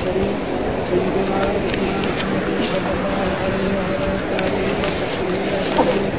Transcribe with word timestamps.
المرسلين 0.00 0.36
سيدنا 0.90 1.38
ونبينا 1.52 2.00
محمد 2.08 2.46
صلى 2.72 2.90
الله 2.96 3.28
عليه 3.42 3.66
وعلى 3.76 4.08
آله 4.44 4.66
وصحبه 4.80 5.42
أجمعين. 5.60 6.12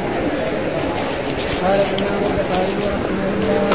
قال 1.64 1.80
الامام 1.88 2.22
البخاري 2.30 2.76
رحمه 2.94 3.26
الله 3.34 3.70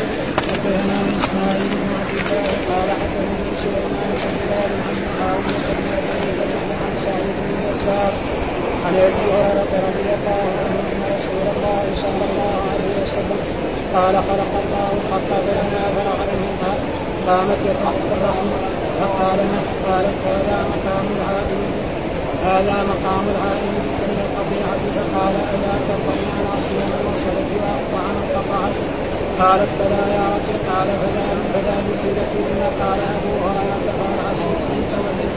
حدثنا 0.49 0.99
اسماعيل 1.19 1.71
بن 1.75 1.91
عبد 1.99 2.15
الله 2.23 2.49
قال 2.71 2.89
حدثني 3.01 3.51
سليمان 3.63 4.11
بن 4.23 4.35
بلال 4.39 4.73
عن 4.87 4.97
معاويه 5.19 5.67
بن 5.77 5.87
ابي 6.15 6.31
بكر 6.39 6.69
عن 6.83 6.93
سعيد 7.05 7.37
بن 7.47 7.57
يسار 7.69 8.13
عن 8.85 8.95
ابي 9.07 9.23
هريره 9.33 9.73
رضي 9.89 10.09
الله 10.19 10.45
عنه 10.61 10.79
ان 10.93 11.03
رسول 11.17 11.45
الله 11.55 11.85
صلى 12.05 12.25
الله 12.31 12.59
عليه 12.73 12.95
وسلم 13.03 13.41
قال 13.95 14.15
خلق 14.29 14.53
الله 14.65 14.89
الحق 14.99 15.31
فلما 15.47 15.85
فرغ 15.97 16.21
منه 16.33 16.63
قامت 17.27 17.63
الرحم 17.75 18.76
فقال 19.01 19.39
قالت 19.87 20.19
هذا 20.27 20.59
مقام 20.73 21.07
العائل 21.17 21.63
هذا 22.51 22.77
مقام 22.93 23.25
العائل 23.35 23.73
من 24.13 24.19
القطيعة 24.27 24.83
فقال 24.97 25.35
ألا 25.55 25.75
ترضين 25.89 26.27
أن 26.39 26.47
أصير 26.59 26.87
وصلت 27.09 27.51
وأقطع 27.61 28.05
من 28.17 28.27
قطعت 28.37 28.77
قالت 29.41 29.71
بلى 29.81 30.03
يا 30.17 30.27
رب 30.35 30.49
قال 30.71 30.89
فلا 31.01 31.27
فلا 31.53 31.77
يفيدكن 31.89 32.61
قال 32.81 33.01
أبو 33.17 33.33
هريرة 33.45 33.87
قال 34.01 34.17
عصيت 34.29 34.61
أن 34.73 34.83
توليت 34.93 35.37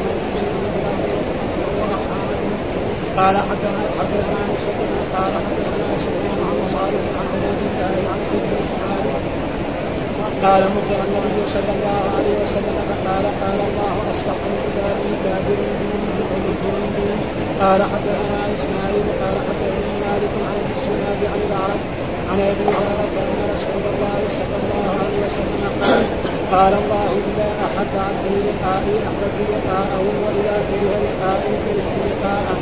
قال 3.17 3.37
حدثنا 3.37 3.83
حدثنا 3.99 4.41
مسلم 4.53 4.91
قال 5.15 5.33
حدثنا 5.45 5.87
سفيان 6.03 6.39
عن 6.49 6.57
صالح 6.73 7.03
عن 7.19 7.27
عبيد 7.33 7.59
الله 7.69 7.95
عن 8.11 8.19
سيدنا 8.31 8.98
قال 10.45 10.63
مطر 10.75 10.99
النبي 11.07 11.39
صلى 11.55 11.71
الله 11.75 12.01
عليه 12.17 12.35
وسلم 12.43 12.77
فقال 12.89 13.25
قال 13.43 13.59
الله 13.69 13.95
اصبح 14.11 14.37
من 14.45 14.55
عبادي 14.65 15.11
كافر 15.23 15.59
بهم 15.79 15.99
قال 17.61 17.81
حدثنا 17.83 18.39
إسماعيل 18.55 19.05
قال 19.21 19.35
حدثني 19.47 19.91
مالك 20.05 20.33
عن 20.47 20.55
ابي 20.61 20.73
الزناد 20.77 21.21
عن 21.31 21.39
الأعرج 21.47 21.81
عن 22.29 22.39
أبي 22.51 22.65
هريرة 22.75 23.15
أن 23.31 23.39
رسول 23.55 23.83
الله 23.93 24.19
صلى 24.39 24.55
الله 24.61 24.85
عليه 25.01 25.19
وسلم 25.25 25.61
قال 25.83 26.03
قال 26.55 26.73
الله 26.83 27.09
إذا 27.29 27.49
أحب 27.67 27.93
عبدي 28.07 28.35
لقائي 28.47 28.95
احببت 29.07 29.39
لقاءه 29.53 30.03
وإذا 30.23 30.55
كره 30.69 30.93
لقائي 31.05 31.53
كرهت 31.63 31.97
لقاءه. 32.11 32.55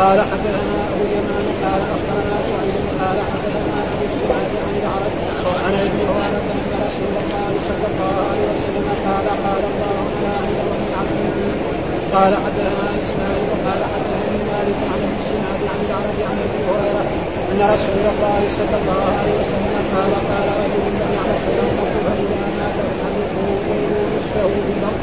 قال 0.00 0.18
حدثنا 0.30 0.78
ابو 0.92 1.02
اليمان 1.08 1.46
قال 1.64 1.80
اخبرنا 1.94 2.36
سعيد 2.50 2.82
قال 3.02 3.18
حدثنا 3.30 3.78
ابو 3.92 4.04
الزناد 4.10 4.52
عن 4.64 4.74
الاعرج 4.80 5.14
عن 5.64 5.74
ابي 5.84 6.00
هريره 6.10 6.46
ان 6.62 6.72
رسول 6.86 7.14
الله 7.22 7.50
صلى 7.68 7.86
الله 7.92 8.14
عليه 8.30 8.46
وسلم 8.54 8.86
قال 9.06 9.26
قال 9.46 9.62
الله 9.72 10.02
لا 10.24 10.36
اله 10.48 10.68
الا 10.80 10.96
عبدي 11.00 11.22
قال 12.16 12.32
حدثنا 12.44 12.88
إسماعيل 13.04 13.50
قال 13.66 13.82
حدثني 13.92 14.38
مالك 14.52 14.80
عن 14.92 15.00
الزناد 15.10 15.60
عن 15.72 15.78
الأعرج 15.86 16.18
عن 16.28 16.36
أبي 16.46 16.60
هريرة 16.68 17.04
أن 17.52 17.60
رسول 17.74 18.04
الله 18.14 18.40
صلى 18.58 18.76
الله 18.80 19.02
عليه 19.18 19.34
وسلم 19.40 19.76
قال 19.94 20.12
قال 20.30 20.48
رجل 20.62 20.84
يعرف 21.16 21.38
شيئا 21.46 21.66
قط 21.78 21.92
فاذا 22.06 22.40
مات 22.58 22.78
فحدثه 22.88 23.46
غيره 23.68 24.02
نصفه 24.16 24.52
الأرض 24.76 25.02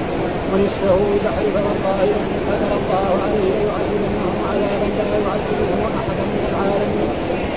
ونصفه 0.52 0.98
البحر 1.14 1.46
فوالله 1.56 2.02
ان 2.26 2.34
قدر 2.50 2.72
الله 2.82 3.08
عليه 3.24 3.50
ليعذبنه 3.60 4.26
عذابا 4.50 4.88
لا 5.00 5.10
يعذبه 5.26 5.72
أحدا 6.00 6.24
من 6.34 6.44
العالمين 6.52 7.10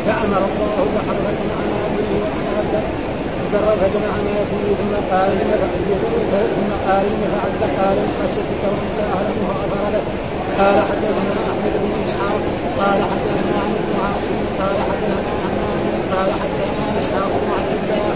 فأمر 0.06 0.42
الله 0.50 0.76
البحر 0.86 1.16
فجمعنا 1.24 1.80
به 1.94 2.08
وأمر 2.22 2.82
البر 3.52 3.76
فجمع 3.80 4.14
ما 4.28 4.38
فيه 4.50 4.68
ثم 4.80 4.94
قال 5.12 5.30
لم 5.38 5.50
ثم 6.56 6.70
قال 6.88 7.04
لم 7.12 7.22
فعلت 7.32 7.62
قال 7.78 7.96
من 8.04 8.12
خشيتك 8.18 8.62
وانت 8.72 8.98
اعلم 9.14 9.38
غفر 9.48 9.84
لك 9.94 10.06
قال 10.58 10.76
حدثنا 10.88 11.36
أحمد 11.50 11.74
بن 11.82 11.92
إسحاق 12.08 12.42
قال 12.80 13.00
حدثنا 13.10 13.54
عن 13.62 13.72
بن 13.86 13.94
عاصم 14.04 14.38
قال 14.60 14.76
حدثنا 14.88 15.32
حمام 15.42 15.84
قال 16.14 16.30
حدثنا 16.40 16.84
إسحاق 17.00 17.30
بن 17.42 17.48
عبد 17.58 17.72
الله. 17.78 18.14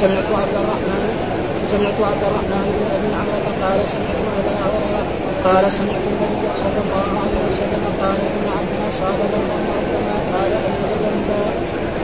سمعت 0.00 0.28
عبد 0.42 0.56
الرحمن 0.62 1.08
سمعت 1.72 1.98
عبد 2.10 2.22
الرحمن 2.28 2.66
بن 2.74 2.82
أبي 2.96 3.10
عمرة 3.20 3.48
قال 3.62 3.80
سمعت 3.92 4.20
أبا 4.38 4.54
هريرة 4.62 5.04
قال 5.46 5.64
سمعت 5.78 6.04
النبي 6.12 6.46
صلى 6.62 6.80
الله 6.84 7.10
عليه 7.22 7.40
وسلم 7.48 7.82
قال 8.02 8.18
إن 8.36 8.46
عبد 8.56 8.72
اصاب 8.88 9.18
ذنبا 9.32 9.58
ربنا 9.78 10.14
قال 10.34 10.52
إن 10.68 10.80
ذنبا 11.04 11.44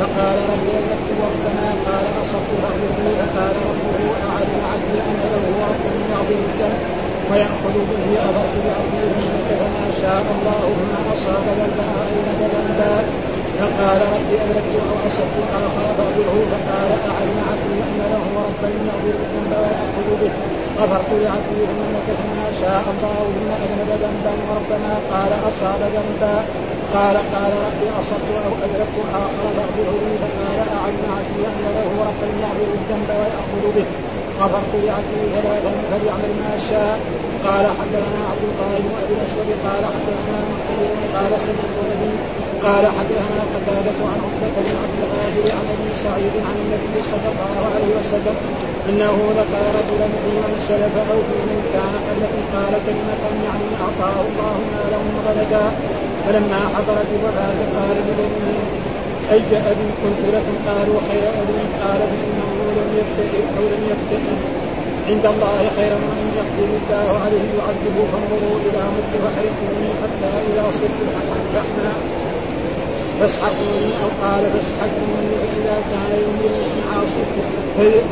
فقال 0.01 0.39
ربي 0.53 0.71
أدركت 0.79 1.09
ربنا 1.29 1.67
قال 1.87 2.05
أصبت 2.23 2.51
فأخبرني 2.63 3.11
فقال 3.21 3.55
ربه 3.71 4.03
أعلم 4.29 4.61
عبدي 4.73 4.99
أن 5.09 5.21
له 5.33 5.45
ربا 5.71 5.93
يعظم 6.11 6.41
الذنب 6.51 6.81
ويأخذ 7.31 7.75
به 7.91 8.05
أمرت 8.29 8.55
بعبده 8.65 9.17
مكث 9.37 9.61
ما 9.77 9.87
شاء 10.03 10.25
الله 10.37 10.67
ما 10.91 11.01
أصاب 11.15 11.45
ذنبا 11.61 11.87
غير 12.01 12.27
ذنبا 12.55 12.95
فقال 13.59 14.01
ربي 14.15 14.35
أدركت 14.45 14.75
أو 14.89 14.97
أصبت 15.09 15.37
آخر 15.65 15.87
فأخبره 15.99 16.37
فقال 16.53 16.91
أعلم 17.13 17.39
عبدي 17.51 17.79
أن 17.89 18.01
له 18.13 18.25
ربا 18.47 18.69
يغفر 18.89 19.17
الذنب 19.25 19.53
ويأخذ 19.63 20.09
به. 20.21 20.33
غفرت 20.81 21.11
لعبدي 21.23 21.63
مكث 21.97 22.21
ما 22.37 22.47
شاء 22.61 22.85
الله 22.93 23.19
ثم 23.35 23.51
أذنب 23.65 23.91
ذنبا 24.03 24.33
وربما 24.47 24.95
قال 25.13 25.33
أصاب 25.49 25.81
ذنبا. 25.97 26.37
قال 26.95 27.17
قال 27.35 27.53
ربي 27.67 27.89
أصبت 28.01 28.29
أو 28.47 28.53
أدركت 28.65 28.97
آخر 29.25 29.45
فاغفره 29.57 29.97
لي 30.09 30.15
فقال 30.23 30.59
اعلم 30.79 31.05
عبدي 31.19 31.43
أن 31.51 31.65
له 31.77 31.91
ربا 32.09 32.29
يغفر 32.43 32.71
الذنب 32.79 33.09
ويأخذ 33.21 33.65
به. 33.77 33.87
غفرت 34.41 34.73
لعبدي 34.85 35.23
ثلاثا 35.35 35.73
فليعمل 35.91 36.33
ما 36.43 36.59
شاء. 36.71 36.99
قال 37.47 37.67
حدثنا 37.79 38.21
عبد 38.31 38.45
القائم 38.51 38.85
وابي 38.95 39.15
الأسود 39.19 39.49
قال 39.67 39.83
حدثنا 39.95 40.39
مختلف 40.51 40.93
قال 41.17 41.33
سمعت 41.47 41.77
ابي 41.93 42.11
قال 42.67 42.85
حدثنا 42.99 43.41
قتادة 43.55 43.99
عن 44.11 44.19
عقبة 44.25 44.57
بن 44.67 44.75
عبد 44.83 44.99
الغافر 45.05 45.47
عن 45.59 45.65
أبي 45.75 45.91
سعيد 46.05 46.35
عن 46.49 46.57
النبي 46.63 46.99
صلى 47.13 47.29
الله 47.33 47.57
عليه 47.75 47.91
وسلم 47.99 48.37
أنه 48.89 49.15
ذكر 49.41 49.63
رجلا 49.79 50.07
من 50.25 50.55
سلف 50.69 50.95
أو 51.13 51.19
في 51.29 51.37
من 51.49 51.61
كان 51.75 51.95
قبلكم 52.07 52.43
قال 52.55 52.73
كلمة 52.87 53.23
يعني 53.47 53.69
أعطاه 53.85 54.17
الله 54.29 54.57
مالا 54.73 54.99
وولدا 55.07 55.67
فلما 56.29 56.61
حضرت 56.75 57.09
الوفاة 57.17 57.59
قال 57.77 57.97
أي 59.33 59.41
أبي 59.71 59.89
قلت 60.03 60.23
لكم؟ 60.35 60.55
قالوا 60.69 61.01
خير 61.09 61.25
أبي. 61.43 61.59
قال 61.83 62.01
فإنه 62.11 62.51
لم 62.79 62.91
يبتئ 63.01 63.39
أو 63.59 63.65
لم 63.75 63.83
يبتئ 63.93 64.25
عند 65.09 65.27
الله 65.27 65.61
خيرا 65.77 65.99
وإن 66.09 66.27
يقدر 66.41 66.69
الله 66.81 67.09
عليه 67.25 67.47
يعذبه 67.59 68.05
فانظروا 68.13 68.57
إلى 68.67 68.83
مت 68.95 69.13
فحرقوني 69.23 69.91
حتى 70.03 70.31
إذا 70.49 70.65
صرت 70.79 71.01
فحما 71.55 71.93
فاسحقوني 73.21 73.91
أو 74.03 74.09
قال 74.23 74.43
فاسحقوني 74.55 75.33
فإذا 75.43 75.77
كان 75.91 76.11
يوم 76.25 76.39
المسلم 76.51 76.85
عاصف 76.93 77.29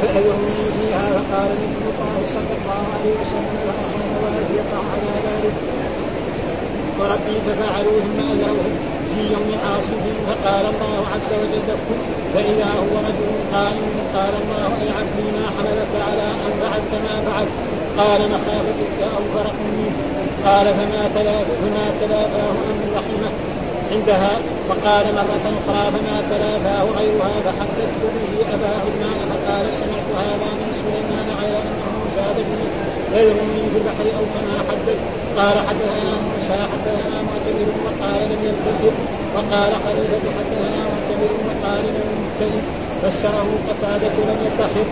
فأذروني 0.01 0.63
فيها 0.77 1.07
فقال 1.17 1.51
نبي 1.63 1.85
الله 1.93 2.19
صلى 2.37 2.53
الله 2.59 2.83
عليه 2.95 3.13
وسلم 3.21 3.57
فأخذ 3.67 4.05
ولم 4.25 4.49
يقع 4.61 4.81
على 4.93 5.15
ذلك. 5.27 5.86
وربي 7.01 7.37
ففعلوا 7.47 8.01
ثم 8.07 8.19
أذروه 8.33 8.71
في 9.11 9.21
يوم 9.35 9.49
عاصف 9.65 10.03
فقال 10.27 10.65
الله 10.73 11.01
عز 11.15 11.31
وجل 11.43 11.69
فإذا 12.35 12.71
هو 12.81 12.95
رجل 13.09 13.31
قائم 13.53 13.87
قال 14.15 14.35
الله 14.43 14.69
أي 14.83 14.89
عبدي 14.99 15.27
ما 15.37 15.47
حملك 15.57 15.93
على 16.09 16.27
أن 16.45 16.53
فعلت 16.61 16.93
ما 17.07 17.15
فعلت 17.27 17.55
قال 17.99 18.21
مخافتك 18.31 18.99
أو 19.17 19.23
فرقني 19.35 19.89
قال 20.47 20.67
فما 20.75 21.11
تلا 21.15 21.39
فما 21.61 21.87
تلافاه 22.01 22.51
أن 22.71 22.79
رحمه 22.97 23.31
عندها 23.93 24.39
وقال 24.69 25.05
مرة 25.15 25.47
أخرى 25.59 25.85
فما 25.95 26.23
تلافاه 26.31 26.85
غيرها 26.99 27.37
فحدثت 27.45 28.03
به 28.15 28.55
أبا 28.55 28.73
عثمان 28.85 29.19
فقال 29.31 29.73
سمعت 29.73 30.09
هذا 30.17 30.49
من 30.61 30.71
سليمان 30.83 31.29
غير 31.41 31.59
أنه 31.59 31.97
زاد 32.17 32.37
به 33.13 33.17
غيرني 33.17 33.63
في 33.73 33.79
البحر 33.81 34.07
أو 34.19 34.25
كما 34.35 34.59
حدث 34.71 34.99
قال 35.37 35.57
حدثنا 35.69 36.13
موسى 36.27 36.59
حدثنا 36.73 37.17
معتبر 37.29 37.69
وقال 37.85 38.21
لم 38.31 38.41
يبتدئ 38.51 38.93
وقال 39.35 39.73
خليفة 39.87 40.25
حدثنا 40.39 40.81
معتبر 40.93 41.31
وقال 41.47 41.85
لم 41.85 42.09
يبتدئ 42.25 42.61
فسره 43.03 43.49
قتادة 43.69 44.15
لم 44.29 44.39
يدخر 44.47 44.87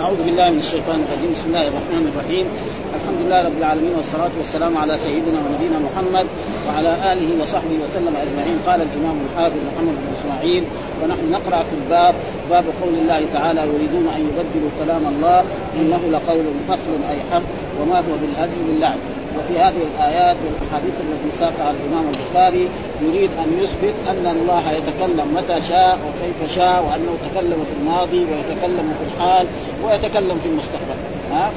أعوذ 0.00 0.16
بالله 0.24 0.50
من 0.50 0.58
الشيطان 0.58 1.04
الرجيم. 1.04 1.32
بسم 1.34 1.46
الله 1.46 1.68
الرحمن 1.68 2.04
الرحيم. 2.12 2.46
الحمد 2.94 3.20
لله 3.26 3.42
رب 3.42 3.58
العالمين 3.58 3.94
والصلاة 3.96 4.30
والسلام 4.38 4.78
على 4.78 4.98
سيدنا 4.98 5.38
ونبينا 5.44 5.78
محمد 5.86 6.26
وعلى 6.66 7.12
آله 7.12 7.42
وصحبه 7.42 7.76
وسلم 7.84 8.14
أجمعين. 8.24 8.58
قال 8.66 8.80
الإمام 8.82 9.16
الحافظ 9.26 9.56
محمد 9.68 9.94
بن 10.02 10.08
إسماعيل 10.18 10.64
ونحن 11.02 11.30
نقرأ 11.30 11.62
في 11.62 11.74
الباب 11.80 12.14
باب 12.50 12.64
قول 12.82 12.94
الله 12.94 13.20
تعالى 13.34 13.60
يريدون 13.60 14.06
أن 14.16 14.20
يبدلوا 14.28 14.70
كلام 14.80 15.06
الله 15.06 15.44
إنه 15.80 16.00
لقول 16.12 16.44
فصل 16.68 16.92
أي 17.10 17.20
حق 17.32 17.42
وما 17.80 17.98
هو 17.98 18.14
بالهزل 18.22 18.60
باللعب. 18.66 18.98
وفي 19.38 19.58
هذه 19.58 19.82
الآيات 19.94 20.36
والأحاديث 20.44 20.94
التي 21.00 21.38
ساقها 21.38 21.70
الإمام 21.76 22.04
البخاري 22.14 22.68
يريد 23.02 23.30
أن 23.38 23.48
يثبت 23.62 23.94
أن 24.10 24.26
الله 24.26 24.72
يتكلم 24.72 25.34
متى 25.36 25.60
شاء 25.68 25.98
وكيف 26.06 26.54
شاء 26.56 26.84
وأنه 26.84 27.12
تكلم 27.26 27.64
في 27.68 27.74
الماضي 27.80 28.18
ويتكلم 28.18 28.94
في 28.98 29.04
الحال 29.08 29.46
ويتكلم 29.84 30.38
في 30.38 30.48
المستقبل. 30.48 31.13
ها 31.32 31.50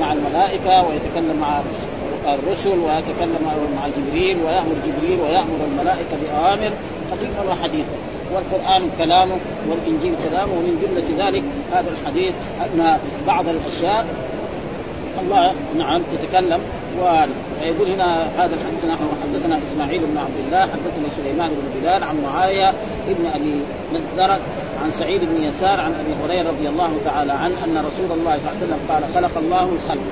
مع 0.00 0.12
الملائكة 0.12 0.88
ويتكلم 0.88 1.36
مع 1.40 1.60
الرسل 2.34 2.78
ويتكلم 2.78 3.38
مع 3.76 3.88
جبريل 3.98 4.36
ويأمر 4.46 4.74
جبريل 4.86 5.20
ويأمر 5.20 5.58
الملائكة 5.72 6.16
بأوامر 6.22 6.70
قديما 7.12 7.50
وحديثا 7.50 7.96
والقرآن 8.34 8.90
كلامه 8.98 9.36
والإنجيل 9.68 10.14
كلامه 10.30 10.52
ومن 10.52 10.80
جملة 10.82 11.26
ذلك 11.26 11.42
هذا 11.72 11.90
الحديث 11.90 12.34
أن 12.60 12.98
بعض 13.26 13.44
الأشياء 13.48 14.06
الله 15.22 15.54
نعم 15.78 16.02
تتكلم 16.12 16.60
ويقول 16.98 17.88
هنا 17.88 18.22
هذا 18.38 18.54
الحديث 18.54 18.84
نحن 18.84 19.08
حدثنا 19.22 19.58
إسماعيل 19.58 20.00
بن 20.06 20.18
عبد 20.18 20.38
الله 20.46 20.60
حدثنا 20.60 21.08
سليمان 21.16 21.48
بن 21.48 21.80
بلال 21.80 22.04
عن 22.04 22.22
معاوية 22.22 22.68
ابن 23.08 23.26
أبي 23.34 23.62
مزدرد 23.92 24.40
عن 24.84 24.90
سعيد 24.90 25.20
بن 25.20 25.44
يسار 25.44 25.80
عن 25.80 25.94
أبي 25.94 26.14
هريرة 26.24 26.48
رضي 26.48 26.68
الله 26.68 26.90
تعالى 27.04 27.32
عنه 27.32 27.54
أن 27.64 27.84
رسول 27.86 28.18
الله 28.18 28.38
صلى 28.38 28.50
الله 28.50 28.56
عليه 28.56 28.66
وسلم 28.66 28.78
قال 28.88 29.02
خلق 29.14 29.38
الله 29.38 29.62
الخلق. 29.62 30.02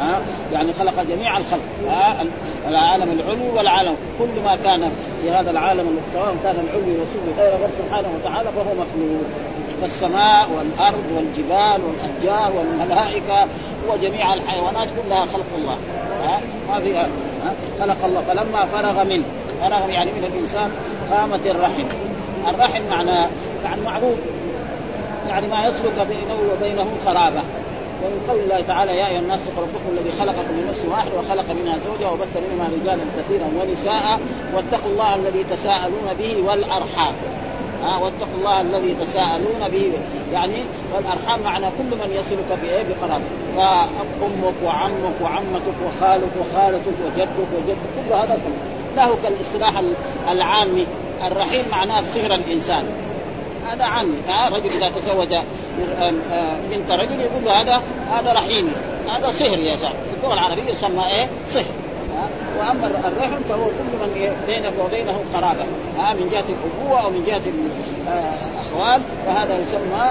ها؟ 0.00 0.20
يعني 0.52 0.72
خلق 0.72 1.02
جميع 1.02 1.38
الخلق 1.38 1.60
ها؟ 1.86 2.24
العالم 2.68 3.20
العلوي 3.20 3.50
والعالم 3.50 3.94
كل 4.18 4.42
ما 4.44 4.56
كان 4.56 4.92
في 5.22 5.30
هذا 5.30 5.50
العالم 5.50 5.98
سواء 6.14 6.36
كان 6.44 6.54
العلوي 6.54 6.92
يسوء 6.92 7.34
غير 7.38 7.52
رب 7.52 7.70
سبحانه 7.78 8.08
وتعالى 8.16 8.48
فهو 8.52 8.74
مخلوق. 8.74 9.24
فالسماء 9.80 10.48
والأرض 10.50 11.04
والجبال 11.14 11.80
والأشجار 11.84 12.52
والملائكة 12.56 13.46
وجميع 13.88 14.34
الحيوانات 14.34 14.88
كلها 14.88 15.26
خلق 15.26 15.46
الله. 15.58 15.76
ها؟ 16.24 16.40
ما 16.68 16.80
في 16.80 17.06
خلق 17.80 18.04
الله. 18.04 18.20
فلما 18.20 18.64
فرغ 18.64 19.04
منه 19.04 19.24
فرغ 19.60 19.90
يعني 19.90 20.12
من 20.12 20.24
الإنسان 20.24 20.70
قامت 21.10 21.46
الرحم. 21.46 21.84
الرحم 22.48 22.82
معناه 22.90 23.28
يعني 23.64 23.80
معروف 23.82 24.18
يعني 25.28 25.46
ما 25.46 25.66
يسلك 25.66 26.06
بينه 26.08 26.38
وبينه 26.52 26.86
خرابة. 27.06 27.42
ومن 28.02 28.24
قول 28.28 28.40
الله 28.40 28.60
تعالى 28.60 28.96
يا 28.96 29.06
أيها 29.06 29.18
الناس 29.18 29.40
ربكم 29.56 29.88
الذي 29.92 30.10
خلقكم 30.20 30.52
من 30.52 30.66
نفس 30.70 30.80
واحد 30.90 31.08
وخلق 31.18 31.44
منها 31.62 31.78
زوجها 31.78 32.10
وبث 32.10 32.36
منهما 32.36 32.68
رجالا 32.82 33.02
كثيرا 33.18 33.48
ونساء 33.60 34.20
واتقوا 34.54 34.90
الله 34.90 35.14
الذي 35.14 35.44
تساءلون 35.44 36.14
به 36.18 36.42
والأرحام. 36.46 37.14
ها 37.82 37.98
واتقوا 37.98 38.38
الله 38.38 38.60
الذي 38.60 38.94
تساءلون 38.94 39.68
به. 39.72 39.92
يعني 40.32 40.64
والأرحام 40.94 41.40
معنى 41.42 41.66
كل 41.66 41.96
من 41.96 42.10
يصلك 42.14 42.58
بإيه؟ 42.62 42.82
بقرابه 42.82 43.24
فأمك 43.56 44.54
وعمك 44.64 45.20
وعمتك 45.22 45.76
وخالك 45.86 46.30
وخالتك 46.40 46.94
وجدك 47.06 47.28
وجدك 47.56 47.76
كل 47.96 48.14
هذا 48.14 48.40
له 48.96 49.16
كالاصطلاح 49.22 49.82
العامي 50.28 50.86
الرحيم 51.26 51.64
معناه 51.70 52.02
صهر 52.14 52.34
الإنسان. 52.34 52.84
هذا 53.70 53.84
عامي 53.84 54.16
ها 54.28 54.48
رجل 54.48 54.70
إذا 54.70 54.88
تزوج 54.88 55.34
بنت 56.70 56.90
رجل 56.90 57.20
يقول 57.20 57.48
هذا 57.48 57.82
هذا 58.10 58.32
رحيمي 58.32 58.70
هذا 59.08 59.30
صهر 59.30 59.58
يا 59.58 59.76
شعب 59.76 59.92
في 59.92 60.16
اللغة 60.20 60.34
العربية 60.34 60.72
يسمى 60.72 61.06
إيه؟ 61.06 61.28
صهر 61.48 61.64
وأما 62.58 62.86
الرحم 62.86 63.42
فهو 63.48 63.64
كل 63.64 63.98
من 64.00 64.32
بينك 64.46 64.72
وبينه 64.84 65.20
قرابة. 65.34 65.64
ها 65.98 66.12
من 66.12 66.28
جهة 66.32 66.44
الأبوة 66.48 67.04
أو 67.04 67.10
من 67.10 67.24
جهة 67.26 67.42
الاخوال 68.54 69.00
فهذا 69.26 69.58
يسمى 69.58 70.10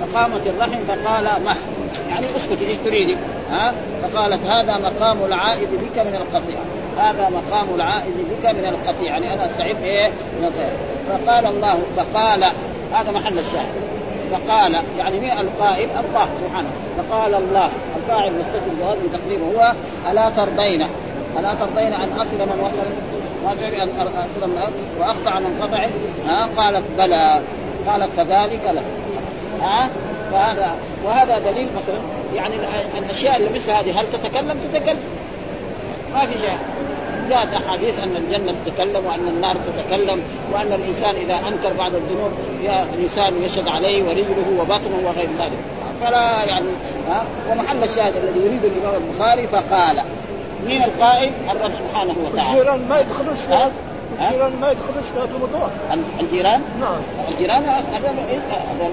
فقامت 0.00 0.46
الرحم. 0.46 0.78
فقال 0.88 1.24
مه. 1.44 1.56
يعني 2.10 2.26
اسكتي 2.36 2.66
إيش 2.66 2.78
تريدي؟ 2.84 3.16
ها؟ 3.50 3.74
فقالت 4.02 4.46
هذا 4.46 4.78
مقام 4.78 5.24
العائد 5.24 5.68
بك 5.68 5.98
من 5.98 6.14
القطيع. 6.14 6.58
هذا 6.98 7.28
مقام 7.28 7.74
العائد 7.74 8.14
بك 8.30 8.46
من 8.46 8.64
القطيع. 8.64 9.12
يعني 9.12 9.34
أنا 9.34 9.46
استعد 9.46 9.82
إيه؟ 9.82 10.08
من 10.08 10.44
الغير 10.44 10.72
فقال 11.08 11.46
الله 11.46 11.78
فقال 11.96 12.44
هذا 12.92 13.10
محل 13.10 13.38
الشاهد. 13.38 13.74
فقال 14.32 14.76
يعني 14.98 15.20
مين 15.20 15.32
القائل 15.32 15.88
الله 15.90 16.28
سبحانه. 16.40 16.70
فقال 16.98 17.34
الله 17.34 17.70
الفاعل 18.02 18.32
مستتر 18.32 18.60
بهذا 18.80 18.98
تقريبا 19.12 19.44
هو 19.44 19.72
ألا 20.10 20.30
ترضين. 20.30 20.86
ألا 21.38 21.54
ترضين 21.54 21.92
أن 21.92 22.12
أصل 22.12 22.36
من 22.36 22.60
وصل. 22.62 23.60
تريد 23.60 23.80
أن 23.80 23.88
أصل 23.98 24.48
من 24.50 24.72
واقطع 25.00 25.38
من 25.38 25.62
قطع. 25.62 25.86
ها 26.26 26.48
قالت 26.56 26.84
بلى. 26.98 27.40
قالت 27.86 28.12
فذلك 28.16 28.60
لك 28.72 28.84
ها؟ 29.62 29.90
فهذا 30.32 30.74
وهذا 31.04 31.38
دليل 31.38 31.68
مثلا. 31.76 31.98
يعني 32.34 32.54
الأشياء 32.98 33.36
اللي 33.36 33.50
مثل 33.58 33.70
هذه 33.70 34.00
هل 34.00 34.06
تتكلم؟ 34.12 34.58
تتكلم. 34.72 34.98
ما 36.14 36.26
في 36.26 36.38
شيء. 36.38 36.58
جاءت 37.28 37.54
أحاديث 37.54 37.98
أن 37.98 38.16
الجنة 38.16 38.54
تتكلم 38.66 39.06
وأن 39.06 39.28
النار 39.28 39.56
تتكلم 39.56 40.22
وأن 40.52 40.72
الإنسان 40.72 41.14
إذا 41.14 41.34
أنكر 41.34 41.72
بعض 41.78 41.92
الذنوب 41.94 42.30
لسانه 42.98 43.44
يشهد 43.44 43.68
عليه 43.68 44.04
ورجله 44.04 44.60
وبطنه 44.60 45.00
وغير 45.04 45.28
ذلك. 45.38 45.79
فلا 46.00 46.44
يعني 46.44 46.66
ها؟ 47.08 47.24
ومحل 47.50 47.84
الشاهد 47.84 48.16
الذي 48.16 48.40
يريد 48.40 48.64
الإمام 48.64 49.02
البخاري 49.02 49.46
فقال 49.46 50.02
مين 50.66 50.82
القائل؟ 50.82 51.32
الرب 51.50 51.72
سبحانه 51.72 52.14
وتعالى. 52.24 52.50
الجيران 52.50 52.88
ما 52.88 53.00
يدخلوش 53.00 53.38
في 53.38 53.70
الجيران 54.20 54.52
ما 54.60 54.70
يدخلوش 54.70 55.04
في 55.14 55.18
هذا 55.18 55.30
الموضوع. 55.34 55.68
الجيران؟ 56.20 56.60
نعم. 56.80 57.00
الجيران 57.28 57.64
هذا 57.64 58.14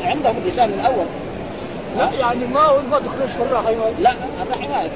عندهم 0.04 0.38
اللسان 0.38 0.69
من 0.69 0.80
اول 0.80 1.06
لا 1.98 2.09
يعني 2.19 2.45
ما 2.45 2.81
ما 2.92 3.00
تدخلوش 3.00 3.31
في 3.31 3.42
الرحم. 3.42 3.74
لا 4.00 4.12
الرحم 4.42 4.89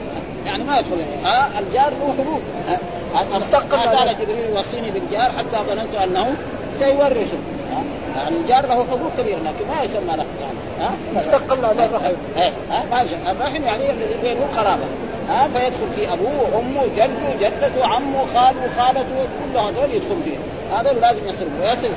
يعني 0.45 0.63
ما 0.63 0.79
يدخل. 0.79 1.01
ها؟ 1.23 1.59
الجار 1.59 1.89
له 1.89 2.13
حقوق 2.17 2.41
مستقل 3.37 3.77
ما 3.77 4.05
زال 4.05 4.15
جبريل 4.21 4.45
يوصيني 4.49 4.91
بالجار 4.91 5.31
حتى 5.37 5.57
ظننت 5.69 5.95
أنه 5.95 6.35
سيورثه. 6.79 7.37
يعني 8.15 8.35
الجار 8.37 8.65
له 8.67 8.75
حقوق 8.75 9.11
كبيرة 9.17 9.37
لكن 9.37 9.67
ما 9.67 9.83
يسمى 9.83 10.17
له 10.17 10.25
يعني 10.41 10.57
ها؟ 10.79 10.91
مستقل 11.15 11.65
الرحم 11.65 12.13
إيه 12.37 12.51
ها؟ 12.71 12.83
ما 12.91 13.31
الرحم 13.31 13.63
يعني 13.63 13.83
بينه 14.23 14.47
قرابة 14.57 14.83
ها؟ 15.29 15.47
فيدخل 15.47 15.89
في 15.95 16.13
أبوه 16.13 16.55
وأمه 16.55 16.85
جده 16.85 17.47
جدته 17.49 17.85
عمه 17.85 18.25
خاله 18.33 18.69
خالته 18.77 19.27
كل 19.53 19.59
هذول 19.59 19.91
يدخل 19.91 20.17
فيه. 20.25 20.37
هذول 20.75 21.01
لازم 21.01 21.21
يصلهم 21.27 21.61
ويصل 21.61 21.89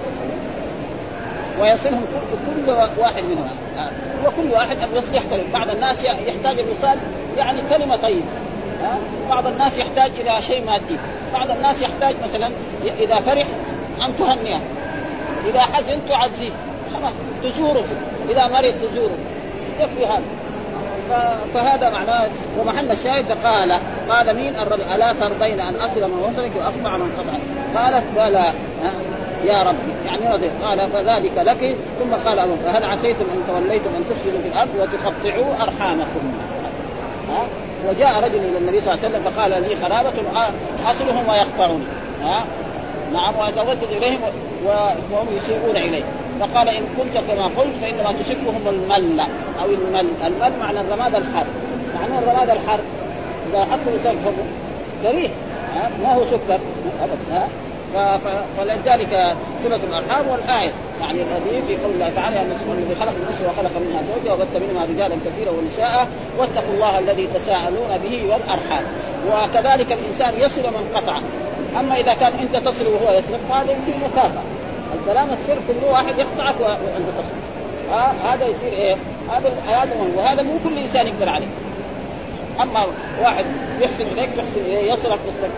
ويصلهم 1.61 2.05
كل, 2.47 2.65
كل 2.65 2.71
واحد 3.01 3.23
منهم 3.25 3.49
وكل 4.27 4.53
واحد 4.53 4.77
الوصل 4.93 5.15
يختلف 5.15 5.53
بعض 5.53 5.71
الناس 5.71 6.05
يحتاج 6.05 6.59
الوصال 6.59 6.99
يعني 7.37 7.63
كلمة 7.71 7.97
طيبة 7.97 8.27
ها؟ 8.83 8.99
بعض 9.31 9.47
الناس 9.47 9.79
يحتاج 9.79 10.11
إلى 10.21 10.43
شيء 10.43 10.65
مادي. 10.65 10.99
بعض 11.33 11.51
الناس 11.51 11.83
يحتاج 11.83 12.15
مثلا 12.25 12.51
إذا 13.01 13.15
فرح 13.15 13.47
أن 14.07 14.17
تهنئه 14.17 14.61
إذا 15.49 15.61
حزن 15.61 15.99
تعزيه. 16.09 16.51
خلاص 16.95 17.13
تزوره 17.43 17.85
إذا 18.31 18.47
مرض 18.47 18.75
تزوره 18.83 19.19
يكفي 19.81 20.07
هذا. 20.07 20.23
فهذا 21.55 21.91
معناه. 21.91 22.31
ومحل 22.59 22.91
الشاهد 22.91 23.33
قال 23.45 23.79
قال 24.09 24.37
مين؟ 24.37 24.57
الرجل 24.57 24.83
ألا 24.83 25.13
ترضين 25.13 25.61
أن 25.61 25.75
اصل 25.77 26.01
من 26.01 26.19
وصلك 26.19 26.51
وأقطع 26.57 26.97
من 26.97 27.13
قطعك؟ 27.19 27.43
قالت 27.77 28.05
بلى. 28.17 28.53
يا 29.45 29.63
ربي. 29.63 29.93
يعني 30.07 30.35
رضي. 30.35 30.51
قال 30.65 30.91
فذلك 30.91 31.33
لك. 31.37 31.77
ثم 32.01 32.29
قال 32.29 32.49
فهل 32.65 32.85
عسيتم 32.85 33.25
أن 33.35 33.43
توليتم 33.49 33.91
أن 33.97 34.05
تفسدوا 34.11 34.41
في 34.43 34.49
الأرض 34.49 34.71
وتقطعوا 34.81 35.55
أرحامكم؟ 35.63 36.33
ها؟ 37.31 37.47
وجاء 37.89 38.25
رجل 38.25 38.39
إلى 38.39 38.59
النبي 38.59 38.81
صلى 38.81 38.95
الله 38.95 39.05
عليه 39.05 39.17
وسلم 39.17 39.33
فقال 39.33 39.51
لي 39.51 39.77
خرابة 39.77 40.13
اصلهم 40.91 41.29
ويقطعون. 41.29 41.87
ها؟ 42.23 42.45
نعم 43.13 43.35
ويتودد 43.39 43.93
إليهم. 43.93 44.21
وهم 44.67 45.27
يسيئون 45.37 45.77
إليه. 45.77 46.03
فقال 46.41 46.69
إن 46.69 46.83
كنت 46.99 47.19
كما 47.29 47.45
قلت 47.45 47.77
فإنما 47.83 48.13
تصفهم 48.13 48.69
المل 48.69 49.21
أو 49.61 49.65
المل. 49.65 50.09
المل 50.27 50.53
معنى 50.61 50.81
الرماد 50.81 51.15
الحار 51.15 51.47
معنى 51.95 52.19
الرماد 52.19 52.51
الحار 52.51 52.81
إذا 53.51 53.65
حط 53.65 53.79
الانسان 53.87 54.17
فمه 54.17 54.45
كريه. 55.03 55.29
ما 56.03 56.15
هو 56.15 56.25
سكر. 56.25 56.59
ابدا 57.03 57.49
فلذلك 58.57 59.37
صلة 59.65 59.81
الأرحام 59.91 60.29
والآية. 60.29 60.73
يعني 61.01 61.23
الذي 61.23 61.63
في 61.63 61.77
قول 61.77 61.93
الله 61.95 62.11
تعالى 62.17 62.41
أن 62.41 62.53
الذي 62.73 62.95
خلق 62.95 63.13
النساء 63.23 63.51
وخلق 63.51 63.71
منها 63.81 64.03
زوجها 64.15 64.33
وبث 64.35 64.57
منها 64.71 64.85
رجالا 64.85 65.17
كثيرا 65.27 65.51
ونساء. 65.51 66.09
واتقوا 66.39 66.75
الله 66.75 66.99
الذي 66.99 67.27
تساءلون 67.35 67.99
به 68.03 68.23
والأرحام. 68.31 68.85
وكذلك 69.33 69.93
الإنسان 69.93 70.33
يصل 70.41 70.63
من 70.63 70.91
قطع. 70.95 71.19
أما 71.81 71.97
إذا 71.97 72.15
كان 72.15 72.33
أنت 72.33 72.57
تصل 72.57 72.87
وهو 72.87 73.19
يصل 73.19 73.33
فهذا 73.51 73.73
يصير 73.73 73.95
مكافأة. 74.05 74.43
الكلام 75.01 75.29
السر 75.33 75.59
كل 75.69 75.87
واحد 75.87 76.19
يقطعك 76.19 76.55
تصل 76.55 77.55
آه 77.91 78.13
هذا 78.13 78.47
يصير 78.47 78.73
إيه؟ 78.73 78.97
هذا 79.31 79.53
هذا 79.67 79.97
وهذا 80.17 80.43
مو 80.43 80.53
كل 80.65 80.79
إنسان 80.79 81.07
يقدر 81.07 81.29
عليه. 81.29 81.47
أما 82.61 82.87
واحد 83.23 83.45
يحسن 83.81 84.07
إليك 84.07 84.31
تحسن 84.37 84.61
إليه 84.61 84.93
يصلك 84.93 85.19
تصلك 85.19 85.51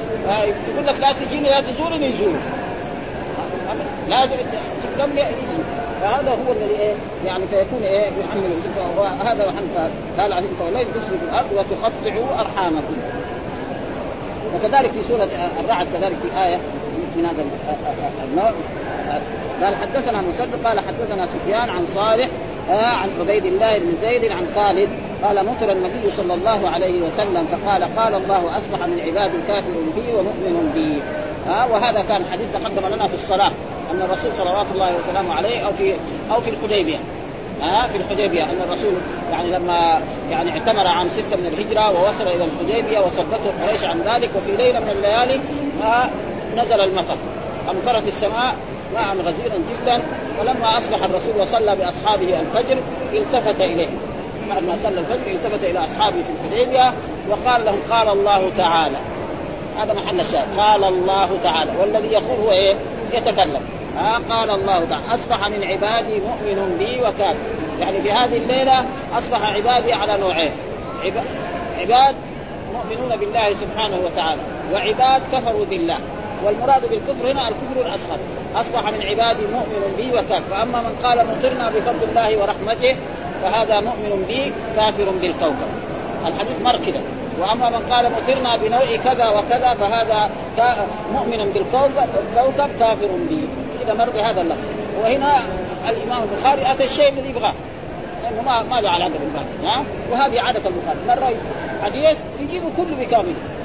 يقول 0.69 0.87
لك 0.87 1.00
لا 1.00 1.12
تجيني 1.12 1.49
لا 1.49 1.61
تزورني 1.61 2.07
يزورك. 2.07 2.40
لا 4.09 4.26
تكرم 4.26 5.12
لي 5.14 5.26
فهذا 6.00 6.31
هو 6.31 6.52
الذي 6.52 6.81
إيه؟ 6.81 6.95
يعني 7.25 7.47
فيكون 7.47 7.83
إيه؟ 7.83 8.07
يحمل 8.07 8.61
هذا 9.25 9.47
محمد 9.47 9.90
قال 10.19 10.33
عليه 10.33 10.49
توليت 10.61 10.88
تسلك 10.88 11.21
الأرض 11.23 11.52
وتقطعوا 11.52 12.40
أرحامكم. 12.40 12.97
وكذلك 14.55 14.93
في 14.93 15.02
سورة 15.09 15.28
الرعد 15.61 15.87
كذلك 15.93 16.16
في 16.23 16.45
آية 16.45 16.57
من 17.16 17.25
هذا 17.25 17.45
النوع. 18.25 18.52
قال 19.62 19.75
حدثنا 19.76 20.20
مسدد 20.20 20.66
قال 20.66 20.80
حدثنا 20.80 21.26
سفيان 21.26 21.70
عن 21.70 21.86
صالح 21.94 22.28
آه 22.70 22.86
عن 22.86 23.08
عبيد 23.20 23.44
الله 23.44 23.78
بن 23.78 23.92
زيد 24.02 24.25
عن 24.25 24.46
خالد 24.54 24.88
قال 25.22 25.46
مطر 25.46 25.72
النبي 25.72 26.10
صلى 26.16 26.34
الله 26.34 26.68
عليه 26.68 27.00
وسلم 27.00 27.46
فقال 27.46 27.84
قال 27.96 28.14
الله 28.14 28.58
أصبح 28.58 28.86
من 28.86 29.00
عبادي 29.06 29.38
كافر 29.48 29.72
بي 29.96 30.12
ومؤمن 30.12 30.70
بي. 30.75 31.02
ها 31.50 31.64
وهذا 31.64 32.02
كان 32.02 32.25
حديث 32.32 32.46
تقدم 32.52 32.94
لنا 32.94 33.08
في 33.08 33.14
الصلاة 33.14 33.52
أن 33.90 34.02
الرسول 34.02 34.32
صلوات 34.32 34.66
الله 34.75 34.96
وسلامه 34.98 35.34
عليه 35.34 35.66
أو 35.66 35.72
في 35.72 35.94
أو 36.30 36.40
في 36.40 36.50
الحديبية. 36.50 36.96
ها 37.62 37.86
في 37.86 37.96
الحديبية 37.96 38.42
أن 38.44 38.60
الرسول 38.68 38.92
يعني 39.32 39.50
لما 39.50 40.00
يعني 40.30 40.50
اعتمر 40.50 40.86
عام 40.86 41.08
ستة 41.08 41.36
من 41.36 41.46
الهجرة 41.46 41.90
ووصل 41.90 42.25
إلى 42.25 42.44
الحديبية 42.44 42.98
وصدته 43.00 43.66
قريش 43.66 43.84
عن 43.84 44.00
ذلك 44.00 44.30
وفي 44.36 44.56
ليلة 44.56 44.80
من 44.80 44.88
الليالي 44.88 45.40
نزل 46.56 46.80
المطر. 46.80 47.16
امطرت 47.70 48.08
السماء 48.08 48.54
ماء 48.96 49.16
غزيرا 49.26 49.56
جدا 49.56 50.02
ولما 50.40 50.78
أصبح 50.78 51.04
الرسول 51.04 51.40
وصلى 51.40 51.76
بأصحابه 51.76 52.40
الفجر 52.40 52.78
التفت 53.12 53.60
اليهم 53.60 53.98
بعد 54.48 54.62
ما 54.62 54.76
صلى 54.82 55.00
الفجر 55.00 55.30
التفت 55.32 55.64
إلى 55.64 55.78
أصحابه 55.78 56.16
في 56.22 56.30
الحديبية 56.46 56.92
وقال 57.30 57.64
لهم 57.64 57.78
قال 57.90 58.08
الله 58.08 58.50
تعالى 58.56 58.96
هذا 59.78 59.92
محل 59.92 60.20
الشاهد. 60.20 60.58
قال 60.58 60.84
الله 60.84 61.28
تعالى 61.44 61.70
والذي 61.80 62.08
يقول 62.08 62.40
هو 62.46 62.52
إيه؟ 62.52 62.76
يتكلم. 63.12 63.60
ها 63.98 64.18
قال 64.30 64.50
الله 64.50 64.84
تعالى 64.84 65.14
أصبح 65.14 65.48
من 65.48 65.64
عبادي 65.64 66.20
مؤمن 66.20 66.76
بي 66.78 67.00
وكافر. 67.00 67.34
يعني 67.80 68.02
في 68.02 68.12
هذه 68.12 68.36
الليلة 68.36 68.84
أصبح 69.18 69.54
عبادي 69.54 69.92
على 69.92 70.18
نوعين. 70.20 70.52
عباد 71.80 72.14
مؤمنون 72.72 73.16
بالله 73.16 73.54
سبحانه 73.54 73.96
وتعالى 73.96 74.40
وعباد 74.72 75.22
كفروا 75.32 75.64
بالله. 75.64 75.98
والمراد 76.44 76.82
بالكفر 76.90 77.32
هنا 77.32 77.48
الكفر 77.48 77.80
الأصغر. 77.80 78.18
أصبح 78.56 78.90
من 78.92 79.02
عبادي 79.02 79.46
مؤمن 79.46 79.94
بي 79.96 80.10
وكافر 80.12 80.42
فأما 80.50 80.80
من 80.80 80.96
قال 81.04 81.26
مطرنا 81.26 81.70
بفضل 81.70 82.08
الله 82.08 82.36
ورحمته 82.36 82.96
فهذا 83.42 83.80
مؤمن 83.80 84.25
بي 84.28 84.52
كافر 84.76 85.10
بالكوكب. 85.22 85.70
الحديث 86.26 86.60
مر 86.64 86.76
كده. 86.86 87.00
وأما 87.40 87.70
من 87.70 87.86
قال 87.90 88.12
مطرنا 88.12 88.56
بنوع 88.56 88.96
كذا 89.04 89.28
وكذا 89.28 89.75
فهذا 89.80 90.30
مؤمن 91.12 91.52
بالكوكب 91.54 92.08
الكوكب 92.22 92.70
كافر 92.78 93.08
به 93.30 93.48
كذا 93.84 93.94
مر 93.94 94.10
بهذا 94.10 94.40
اللفظ. 94.40 94.68
وهنا 95.02 95.32
الإمام 95.88 96.22
البخاري 96.22 96.72
أتى 96.72 96.84
الشيء 96.84 97.08
الذي 97.08 97.28
يبغاه. 97.28 97.54
لأنه 98.22 98.42
ما 98.42 98.62
ما 98.62 98.80
له 98.80 98.90
علاقة 98.90 99.10
بالباقي 99.10 99.76
ها؟ 99.76 99.84
وهذه 100.12 100.40
عادة 100.40 100.62
البخاري. 100.68 100.98
مرة 101.08 101.34
حديث 101.82 102.16
يجيب 102.40 102.62
كله 102.76 102.96
بكامله. 103.00 103.55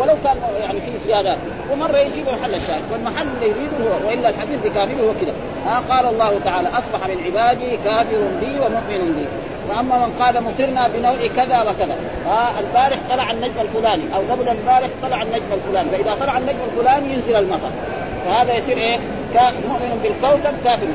ولو 0.00 0.14
كان 0.24 0.36
يعني 0.60 0.80
في 0.80 0.98
زيادات 1.06 1.38
ومرة 1.72 1.98
يجيب 1.98 2.28
محل 2.28 2.54
الشاهد 2.54 2.82
والمحل 2.92 3.26
اللي 3.34 3.46
يريده 3.46 3.76
هو 3.84 4.08
وإلا 4.08 4.28
الحديث 4.28 4.60
بكامله 4.64 5.02
هو 5.02 5.12
كذا. 5.20 5.32
ها 5.66 5.82
قال 5.90 6.06
الله 6.14 6.40
تعالى 6.44 6.68
أصبح 6.68 7.08
من 7.08 7.24
عبادي 7.24 7.76
كافر 7.84 8.18
بي 8.40 8.60
ومؤمن 8.60 9.12
بي. 9.14 9.26
واما 9.68 10.06
من 10.06 10.12
قال 10.20 10.42
مطرنا 10.42 10.88
بنوع 10.88 11.26
كذا 11.36 11.62
وكذا. 11.62 11.96
ها 12.26 12.60
البارح 12.60 12.98
طلع 13.10 13.30
النجم 13.30 13.60
الفلاني 13.60 14.02
أو 14.14 14.20
قبل 14.32 14.48
البارح 14.48 14.88
طلع 15.02 15.22
النجم 15.22 15.52
الفلاني. 15.52 15.90
فإذا 15.90 16.14
طلع 16.20 16.38
النجم 16.38 16.58
الفلاني 16.72 17.12
ينزل 17.12 17.36
المطر. 17.36 17.70
فهذا 18.26 18.54
يصير 18.54 18.76
إيه؟ 18.76 18.98
مؤمن 19.68 20.00
بالكوكب 20.02 20.54
كافر. 20.64 20.86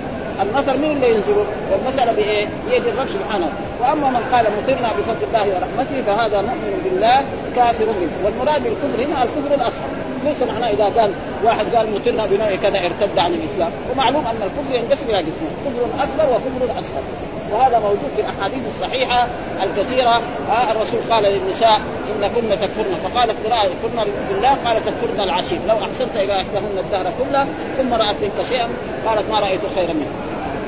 المطر 0.41 0.77
من 0.77 0.91
اللي 0.91 1.15
ينزله 1.15 1.45
والمسألة 1.71 2.11
بإيه؟ 2.11 2.45
بيد 2.69 2.85
الرب 2.85 3.07
سبحانه. 3.07 3.49
وأما 3.81 4.09
من 4.09 4.23
قال 4.31 4.45
مطرنا 4.57 4.89
بفضل 4.97 5.23
الله 5.27 5.47
ورحمته 5.55 6.01
فهذا 6.07 6.41
مؤمن 6.41 6.81
بالله 6.83 7.25
كافر 7.55 7.85
به. 7.85 8.09
والمراد 8.25 8.63
بالكفر 8.63 9.03
هنا 9.03 9.23
الكفر 9.23 9.55
الأصغر. 9.55 9.89
ليس 10.25 10.41
معناه 10.47 10.69
إذا 10.69 10.83
قال 10.83 11.11
واحد 11.43 11.75
قال 11.75 11.87
مطرنا 11.95 12.25
بنوع 12.25 12.55
كذا 12.55 12.79
ارتد 12.85 13.19
عن 13.19 13.33
الإسلام. 13.33 13.71
ومعلوم 13.91 14.25
أن 14.27 14.39
الكفر 14.47 14.75
ينقسم 14.75 15.05
إلى 15.09 15.17
قسمين 15.17 15.53
كفر 15.65 16.03
أكبر 16.03 16.33
وكفر 16.33 16.79
أصغر. 16.79 17.03
وهذا 17.53 17.79
موجود 17.79 18.11
في 18.15 18.21
الأحاديث 18.21 18.67
الصحيحة 18.67 19.27
الكثيرة. 19.63 20.21
آه 20.49 20.71
الرسول 20.71 20.99
قال 21.09 21.23
للنساء 21.23 21.81
ان 22.09 22.27
كن 22.27 22.49
تكفرن. 22.49 22.95
فقالت 23.03 23.35
امرأة 23.45 23.63
كن 23.63 24.11
بالله 24.29 24.57
قال 24.65 24.85
تكفرن 24.85 25.19
العشير. 25.23 25.59
لو 25.67 25.75
أحسنت 25.75 26.15
إلى 26.15 26.41
احداهن 26.41 26.77
الدهر 26.77 27.13
كله 27.19 27.47
ثم 27.77 27.93
رأت 27.93 28.15
منك 28.21 28.47
شيئا 28.49 28.67
قالت 29.05 29.29
ما 29.29 29.39
رأيت 29.39 29.61
خيرا 29.75 29.93
منه 29.93 30.11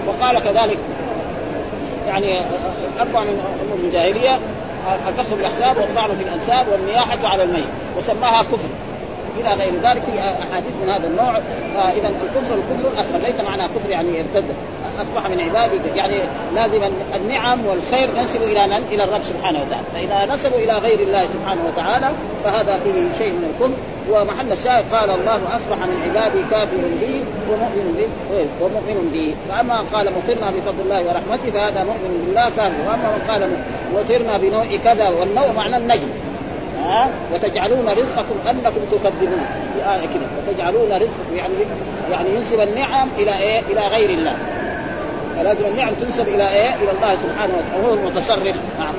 وقال 0.08 0.39
كذلك 0.39 0.77
يعني 2.08 2.39
أربع 3.00 3.20
من 3.24 3.39
امور 3.62 3.77
الجاهلية 3.84 4.39
الفخر 5.08 5.36
بالاحزاب 5.36 5.77
والطعن 5.77 6.15
في 6.15 6.24
الأنساب 6.24 6.68
والنياحة 6.72 7.18
على 7.24 7.44
الميت 7.44 7.65
وسماها 7.98 8.44
كفر. 8.44 8.70
إلى 9.39 9.54
غير 9.54 9.74
ذلك 9.74 10.01
في 10.01 10.20
أحاديث 10.20 10.72
من 10.84 10.89
هذا 10.89 11.08
النوع. 11.08 11.39
فاذا 11.75 12.08
الكفر 12.08 12.56
الكفر 12.56 12.88
الاصغر 12.94 13.18
ليس 13.18 13.42
معناه 13.42 13.68
كفر 13.68 13.89
يعني 13.89 14.20
ارتد. 14.20 14.46
أصبح 15.02 15.30
من 15.30 15.40
عبادك. 15.40 15.82
يعني 15.96 16.16
لازم 16.54 16.82
النعم 17.16 17.66
والخير 17.66 18.10
ننسب 18.16 18.42
إلى 18.42 18.68
من؟ 18.68 18.84
إلى 18.92 19.04
الرب 19.04 19.22
سبحانه 19.24 19.60
وتعالى، 19.60 19.86
فإذا 19.94 20.34
نسبوا 20.34 20.58
إلى 20.58 20.74
غير 20.74 21.00
الله 21.00 21.28
سبحانه 21.28 21.62
وتعالى 21.68 22.12
فهذا 22.44 22.80
فيه 22.84 23.25
شيء 23.25 23.34
من 23.34 23.54
الكفر. 23.54 23.78
ومحل 24.12 24.52
الشاهد. 24.52 24.86
قال 24.94 25.10
الله 25.10 25.56
أصبح 25.56 25.78
من 25.78 26.02
عبادي 26.06 26.44
كافر 26.52 26.78
بي 26.78 27.24
ومؤمن 27.50 27.96
بي. 27.98 28.08
ومؤمن 28.62 29.10
بي. 29.12 29.36
فأما 29.50 29.78
قال 29.94 30.12
مطرنا 30.18 30.52
بفضل 30.52 30.82
الله 30.86 31.02
ورحمته 31.02 31.52
فهذا 31.52 31.84
مؤمن 31.84 32.24
بالله 32.25 32.50
كافر. 32.50 32.82
وأما 32.88 33.18
من 33.18 33.22
قال 33.30 33.50
مطرنا 33.96 34.38
بنوع 34.38 34.66
كذا 34.84 35.10
والنوع 35.10 35.52
معنى 35.52 35.78
النجم. 35.78 36.08
ها؟ 36.84 37.10
وتجعلون 37.34 37.90
رزقكم 37.90 38.36
أنكم 38.50 38.82
تكذبون. 38.92 39.46
في 39.74 39.80
آية 39.94 40.08
كده. 40.14 40.28
وتجعلون 40.38 40.92
رزقكم 40.92 41.36
يعني 41.36 41.54
يعني 42.12 42.30
ينسب 42.36 42.60
النعم 42.60 43.08
إلى 43.18 43.38
إيه؟ 43.38 43.60
إلى 43.60 43.82
غير 43.82 44.10
الله. 44.10 44.36
فلازم 45.38 45.65
النعم 45.65 45.94
تنسب 45.94 46.27
إلى 46.27 46.50
إيه؟ 46.50 46.75
إلى 46.75 46.92
الله 46.92 47.15
سبحانه 47.15 47.54
وتعالى 47.54 47.84
وهو 47.84 47.94
المتصرف. 47.94 48.56
نعم. 48.80 48.94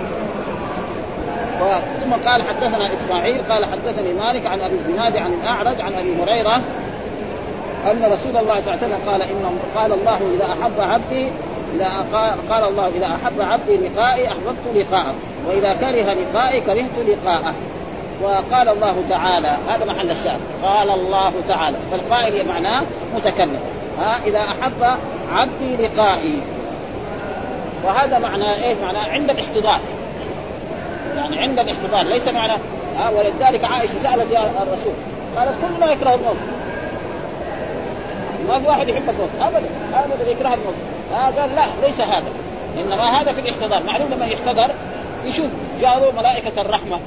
ثم 2.00 2.28
قال 2.28 2.42
حدثنا 2.42 2.94
إسماعيل 2.94 3.40
قال 3.50 3.64
حدثني 3.64 4.12
مالك 4.12 4.46
عن 4.46 4.60
أبي 4.60 4.74
الزناد 4.74 5.16
عن 5.16 5.32
الأعرج 5.32 5.80
عن 5.80 5.94
أبي 5.94 6.22
هريرة 6.22 6.60
أن 7.90 8.12
رسول 8.12 8.36
الله 8.36 8.60
صلى 8.60 8.74
الله 8.74 8.84
عليه 8.84 8.86
وسلم 8.86 8.98
قال 9.06 9.22
إن 9.22 9.58
قال 9.76 9.92
الله 9.92 10.18
إذا 10.36 10.44
أحب 10.44 10.80
عبدي 10.80 11.30
قال 12.50 12.64
الله 12.64 12.88
إذا 12.88 13.06
أحب 13.06 13.40
عبدي 13.40 13.76
لقائي 13.76 14.28
أحببت 14.28 14.74
لقاءه 14.74 15.14
وإذا 15.46 15.74
كره 15.74 16.14
لقائي 16.14 16.60
كرهت 16.60 17.06
لقاءه. 17.06 17.54
وقال 18.22 18.68
الله 18.68 18.94
تعالى 19.10 19.56
هذا 19.68 19.84
محل 19.84 20.10
الشاهد 20.10 20.40
قال 20.62 20.90
الله 20.90 21.32
تعالى 21.48 21.76
فالقائل 21.90 22.48
معناه 22.48 22.82
متكلم. 23.16 23.60
ها 23.98 24.16
إذا 24.26 24.38
أحب 24.38 24.98
عبدي 25.32 25.76
لقائي. 25.76 26.34
وهذا 27.84 28.18
معناه 28.18 28.54
إيش؟ 28.64 28.78
معناه 28.82 29.12
عند 29.12 29.30
الاحتضار. 29.30 29.80
يعني 31.16 31.38
عند 31.38 31.58
الاحتضار 31.58 32.02
ليس 32.02 32.28
معنى 32.28 32.52
ها 32.98 33.10
ولذلك 33.10 33.64
عائشة 33.64 33.98
سألت 34.02 34.30
يا 34.30 34.50
الرسول 34.62 34.92
قالت 35.36 35.54
كلنا 35.62 35.92
يكره 35.92 36.14
الموت. 36.14 36.36
ما 38.48 38.58
في 38.58 38.66
واحد 38.66 38.88
يحب 38.88 39.10
الموت 39.10 39.28
ابدا 39.40 39.68
ابدا 39.94 40.30
يكره 40.30 40.54
الموت. 40.54 40.74
آه 41.12 41.40
قال 41.40 41.54
لا 41.56 41.86
ليس 41.86 42.00
هذا. 42.00 42.28
إنما 42.76 43.02
هذا 43.02 43.32
في 43.32 43.40
الاحتضار. 43.40 43.82
معلوم 43.82 44.08
لما 44.10 44.26
يحتضر 44.26 44.70
يشوف 45.24 45.46
جاءوا 45.80 46.12
ملائكة 46.12 46.60
الرحمة 46.60 47.00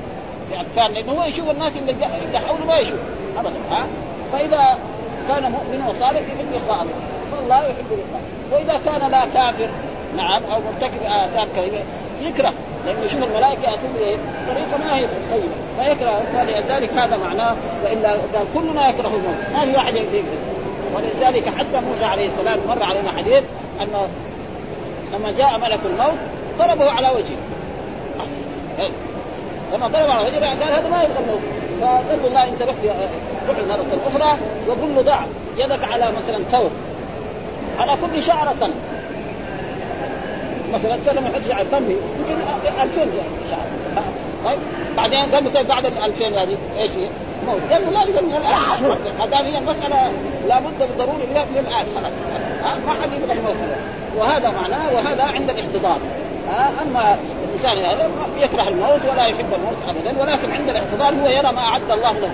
باطفال 0.52 0.94
لأنه 0.94 1.12
هو 1.12 1.24
يشوف 1.24 1.50
الناس 1.50 1.74
اللي, 1.78 2.40
حوله 2.40 2.66
ما 2.68 2.78
يشوف. 2.78 3.00
ابدا 3.38 3.52
ها 3.72 3.88
فإذا 4.34 4.78
كان 5.28 5.52
مؤمن 5.52 5.84
وصالح 5.90 6.22
يحب 6.22 6.54
لقاء 6.54 6.88
الله 7.34 7.60
فالله 7.60 7.70
يحب 7.70 7.92
لقاء 7.92 8.22
وإذا 8.52 8.80
كان 8.86 9.12
لا 9.12 9.26
كافر 9.34 9.70
نعم 10.18 10.42
أو 10.54 10.62
مرتكب 10.62 11.04
اثام 11.04 11.48
كريمة 11.56 11.78
يكره. 12.22 12.54
لأنه 12.86 13.00
يشوف 13.06 13.24
الملائكة 13.24 13.62
يأتون 13.62 13.92
بطريقه 13.94 14.78
ما 14.80 14.96
هي 14.96 15.08
طيبة. 15.32 15.84
فيكره 15.84 16.22
فلذلك 16.34 16.94
هذا 16.94 17.18
معناه 17.18 17.56
وإلا 17.84 18.12
قال 18.12 18.46
كلنا 18.54 18.90
يكره 18.90 19.08
الموت 19.08 19.38
ما 19.54 19.60
في 19.60 19.78
واحد 19.78 19.96
يكره 19.96 20.24
ولذلك 20.96 21.50
حتى 21.58 21.86
موسى 21.90 22.06
عليه 22.06 22.28
السلام 22.28 22.60
مر 22.68 22.84
علينا 22.84 23.12
حديث 23.12 23.44
انه 23.82 24.08
لما 25.14 25.32
جاء 25.32 25.58
ملك 25.58 25.80
الموت 25.86 26.18
ضربه 26.60 26.92
على 26.92 27.08
وجهه. 27.08 27.38
لما 29.74 29.88
ضرب 29.88 30.10
على 30.10 30.28
وجهه 30.28 30.50
قال 30.50 30.74
هذا 30.74 30.90
ما 30.90 31.04
يبغى 31.04 31.20
الموت. 31.20 31.42
فقال 31.82 32.22
له 32.22 32.28
الله 32.28 32.44
أنت 32.44 32.62
روح 32.62 32.76
روح 33.48 33.58
المره 33.58 33.94
الأخرى 33.94 34.38
وقل 34.68 34.96
له 34.96 35.02
ضع 35.02 35.20
يدك 35.58 35.84
على 35.84 36.12
مثلا 36.12 36.44
ثوب. 36.52 36.72
على 37.80 37.98
كل 38.02 38.24
شعره 38.24 38.56
مثلا 40.74 40.98
سنه 41.06 41.22
ما 41.22 41.30
يحطش 41.30 41.52
على 41.52 41.68
فمه 41.68 41.96
يمكن 42.20 42.42
2000 42.82 43.08
شعر 43.50 44.04
طيب 44.46 44.60
بعدين 44.98 45.20
قال 45.20 45.44
له 45.44 45.50
طيب 45.50 45.68
بعد 45.68 45.86
ال 45.86 45.98
2000 45.98 46.28
هذه 46.28 46.58
إيش 46.78 46.92
هي؟ 46.92 47.10
موت 47.48 47.62
قال 47.72 47.84
له 47.84 47.90
لازم 47.90 48.26
من 48.26 48.36
الان 48.36 48.98
ما 49.20 49.26
دام 49.26 49.46
هي 49.46 49.58
المساله 49.58 50.12
لابد 50.48 50.80
بالضروري 50.80 51.26
من 51.28 51.66
الان 51.68 51.86
خلاص 51.96 52.14
ما 52.86 53.04
حد 53.04 53.14
يبغى 53.14 53.34
الموت 53.34 53.56
وهذا 54.18 54.50
معناه 54.50 54.94
وهذا 54.94 55.24
عند 55.24 55.50
الاحتضار 55.50 56.00
اما 56.82 57.18
الانسان 57.48 57.78
هذا 57.78 58.10
يكره 58.40 58.68
الموت 58.68 59.02
ولا 59.12 59.26
يحب 59.26 59.54
الموت 59.54 59.78
ابدا 59.90 60.22
ولكن 60.22 60.52
عند 60.52 60.70
الاحتضار 60.70 61.14
هو 61.24 61.28
يرى 61.28 61.54
ما 61.54 61.60
اعد 61.60 61.92
الله 61.92 62.12
له 62.12 62.32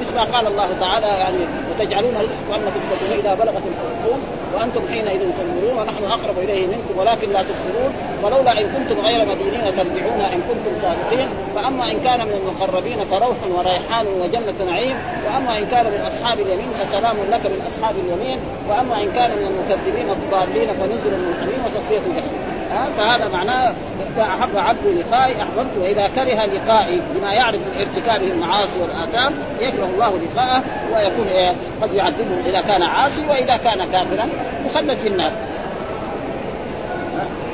مثل 0.00 0.14
ما 0.14 0.24
قال 0.24 0.46
الله 0.46 0.68
تعالى 0.80 1.06
يعني 1.06 1.38
وتجعلون 1.70 2.14
رزقكم 2.14 2.52
انكم 2.52 2.80
تدعون 2.90 3.18
إذا 3.18 3.34
بلغت 3.34 3.62
الحلقوم 3.70 4.20
وأنتم 4.54 4.88
حينئذ 4.88 5.20
تنظرون 5.20 5.78
ونحن 5.78 6.04
أقرب 6.04 6.38
إليه 6.38 6.66
منكم 6.66 6.98
ولكن 6.98 7.32
لا 7.32 7.42
تبصرون 7.42 7.92
ولولا 8.22 8.60
إن 8.60 8.66
كنتم 8.66 9.00
غير 9.00 9.24
مدينين 9.24 9.76
ترجعون 9.76 10.20
إن 10.20 10.40
كنتم 10.48 10.80
صادقين. 10.82 11.28
فأما 11.54 11.90
إن 11.90 12.00
كان 12.04 12.20
من 12.26 12.32
المقربين 12.32 13.04
فروح 13.04 13.36
وريحان 13.56 14.06
وجنة 14.22 14.70
نعيم 14.70 14.96
وأما 15.26 15.58
إن 15.58 15.66
كان 15.66 15.84
من 15.84 16.00
أصحاب 16.00 16.40
اليمين 16.40 16.70
فسلام 16.70 17.16
لك 17.30 17.46
من 17.46 17.60
أصحاب 17.70 17.94
اليمين 18.04 18.38
وأما 18.68 19.02
إن 19.02 19.12
كان 19.12 19.30
من 19.30 19.46
المكذبين 19.46 20.10
الضالين 20.10 20.68
فنزل 20.72 21.18
من 21.18 21.34
حميم 21.40 21.64
وتصفية 21.64 21.98
جحيم 21.98 22.53
فهذا 22.96 23.28
معناه 23.28 23.74
اذا 24.14 24.22
أحب 24.22 24.56
عبدي 24.56 25.02
لقائي 25.02 25.42
أحببته 25.42 25.80
وإذا 25.80 26.08
كره 26.08 26.44
لقائي 26.46 27.00
بما 27.14 27.32
يعرف 27.32 27.56
من 27.56 27.80
ارتكابه 27.80 28.26
المعاصي 28.26 28.80
والآثام 28.80 29.32
يكره 29.60 29.86
الله 29.94 30.18
لقاءه 30.18 30.62
ويكون 30.94 31.28
إيه 31.28 31.54
قد 31.82 31.92
يعذبه 31.92 32.40
إذا 32.46 32.60
كان 32.60 32.82
عاصي 32.82 33.26
وإذا 33.26 33.56
كان 33.56 33.84
كافرا 33.92 34.28
يخلد 34.66 34.98
في 34.98 35.08
النار. 35.08 35.32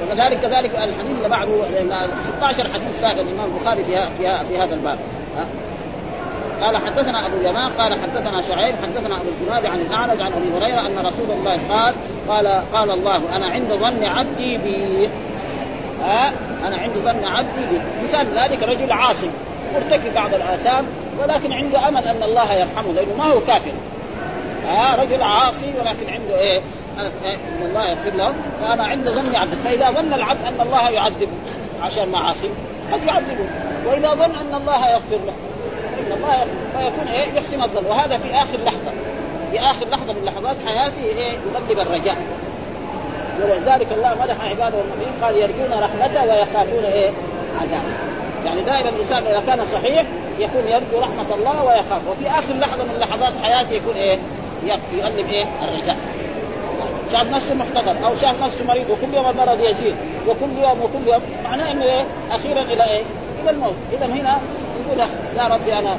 وكذلك 0.07 0.41
كذلك 0.41 0.71
الحديث 0.75 1.17
اللي 1.17 1.29
بعده 1.29 1.65
16 2.39 2.69
حديث 2.75 3.01
ساق 3.01 3.11
الإمام 3.11 3.51
البخاري 3.55 3.85
في 3.85 4.09
في 4.49 4.59
هذا 4.59 4.75
الباب. 4.75 4.99
قال 6.63 6.77
حدثنا 6.77 7.27
أبو 7.27 7.37
اليمان 7.37 7.73
قال 7.73 7.93
حدثنا 8.03 8.43
شعيب 8.43 8.75
حدثنا 8.83 9.21
أبو 9.21 9.29
الجناد 9.41 9.67
عن 9.67 9.81
الأعرج 9.81 10.21
عن 10.21 10.33
أبي 10.33 10.53
هريرة 10.59 10.87
أن 10.87 11.07
رسول 11.07 11.31
الله 11.31 11.59
قال 11.71 11.95
قال 12.29 12.63
قال 12.73 12.91
الله 12.91 13.37
أنا 13.37 13.47
عند 13.47 13.69
ظن 13.69 14.05
عبدي 14.05 14.59
بي 14.59 15.09
ها؟ 16.03 16.33
أنا 16.67 16.77
عند 16.77 16.93
ظن 16.95 17.25
عبدي 17.25 17.67
بي 17.71 17.81
مثال 18.05 18.27
ذلك 18.35 18.63
رجل 18.63 18.93
عاصي 18.93 19.31
مرتكب 19.75 20.15
بعض 20.15 20.35
الآثام 20.35 20.87
ولكن 21.23 21.53
عنده 21.53 21.89
أمل 21.89 22.05
أن 22.05 22.23
الله 22.23 22.55
يرحمه 22.55 22.93
لأنه 22.93 23.15
ما 23.19 23.25
هو 23.25 23.41
كافر. 23.41 23.73
ها؟ 24.69 24.97
رجل 25.03 25.23
عاصي 25.23 25.75
ولكن 25.79 26.11
عنده 26.11 26.39
إيه؟ 26.39 26.61
أن 27.25 27.67
الله 27.69 27.89
يغفر 27.89 28.11
له. 28.11 28.33
فأنا 28.61 28.85
عند 28.85 29.09
ظن 29.09 29.35
عبد 29.35 29.55
فإذا 29.65 29.91
ظن 29.91 30.13
العبد 30.13 30.45
أن 30.47 30.61
الله 30.61 30.91
يعذبه 30.91 31.29
عشان 31.83 32.09
معاصي 32.09 32.51
قد 32.93 33.05
يعذبه. 33.07 33.49
وإذا 33.87 34.15
ظن 34.15 34.35
أن 34.35 34.55
الله 34.55 34.91
يغفر 34.91 35.17
له. 35.27 35.35
الله 36.21 36.47
فيكون 36.79 37.09
إيه؟ 37.09 37.33
يحسن 37.33 37.63
الظن 37.63 37.87
وهذا 37.87 38.19
في 38.19 38.35
آخر 38.35 38.59
لحظة. 38.65 38.93
في 39.51 39.61
آخر 39.61 39.89
لحظة 39.89 40.13
من 40.13 40.25
لحظات 40.25 40.57
حياته 40.67 41.03
إيه؟ 41.03 41.39
يغلب 41.55 41.79
الرجاء. 41.79 42.17
ولذلك 43.43 43.93
الله 43.93 44.15
مدح 44.23 44.45
عباده 44.45 44.81
المؤمنين 44.81 45.23
قال 45.23 45.37
يرجون 45.37 45.73
رحمته 45.73 46.25
ويخافون 46.25 46.85
إيه؟ 46.85 47.11
عذابه. 47.61 47.95
يعني 48.45 48.63
دائما 48.63 48.89
الإنسان 48.89 49.27
إذا 49.27 49.43
كان 49.47 49.67
صحيح 49.67 50.05
يكون 50.39 50.69
يرجو 50.69 50.99
رحمة 50.99 51.35
الله 51.35 51.65
ويخاف 51.65 52.01
وفي 52.11 52.29
آخر 52.29 52.55
لحظة 52.55 52.85
من 52.85 52.95
لحظات 52.95 53.33
حياته 53.43 53.73
يكون 53.73 53.95
إيه؟ 53.95 54.19
يغلب 54.99 55.29
إيه؟ 55.29 55.45
الرجاء. 55.63 55.97
شاف 57.13 57.31
نفسه 57.31 57.55
محتضر 57.55 58.07
أو 58.07 58.17
شاف 58.17 58.43
نفسه 58.43 58.65
مريض 58.65 58.91
وكل 58.91 59.15
يوم 59.15 59.29
المرض 59.29 59.61
يزيد 59.61 59.97
وكل 60.29 60.63
يوم 60.63 60.81
وكل 60.83 61.09
يوم. 61.09 61.23
معناه 61.45 61.73
إنه 61.73 61.85
إيه؟ 61.85 62.05
أخيرا 62.31 62.63
إلى 62.63 62.85
إيه؟ 62.85 63.03
إلى 63.43 63.51
الموت. 63.51 63.75
اذا 63.93 64.07
هنا 64.07 64.39
يقول 64.91 65.09
يا 65.37 65.49
ربي 65.49 65.79
أنا 65.79 65.97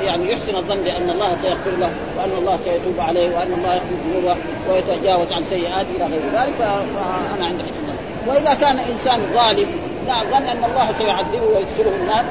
يعني 0.00 0.32
يحسن 0.32 0.56
الظن 0.56 0.76
بأن 0.76 1.10
الله 1.10 1.36
سيغفر 1.42 1.70
له 1.70 1.90
وأن 2.18 2.30
الله 2.38 2.58
سيتوب 2.64 3.00
عليه 3.00 3.36
وأن 3.36 3.52
الله 3.52 3.74
يغفر 3.74 3.94
ذنوبه 4.08 4.36
ويتجاوز 4.70 5.32
عن 5.32 5.44
سيئاته 5.44 5.90
إلى 5.96 6.04
غير 6.04 6.22
ذلك 6.32 6.54
فأنا 6.58 7.46
عند 7.46 7.60
حسن 7.62 7.86
وإذا 8.26 8.54
كان 8.54 8.78
إنسان 8.78 9.20
ظالم 9.34 9.66
لا 10.06 10.14
ظن 10.14 10.46
أن 10.46 10.64
الله 10.64 10.92
سيعذبه 10.92 11.46
ويدخله 11.46 11.96
النار 11.96 12.24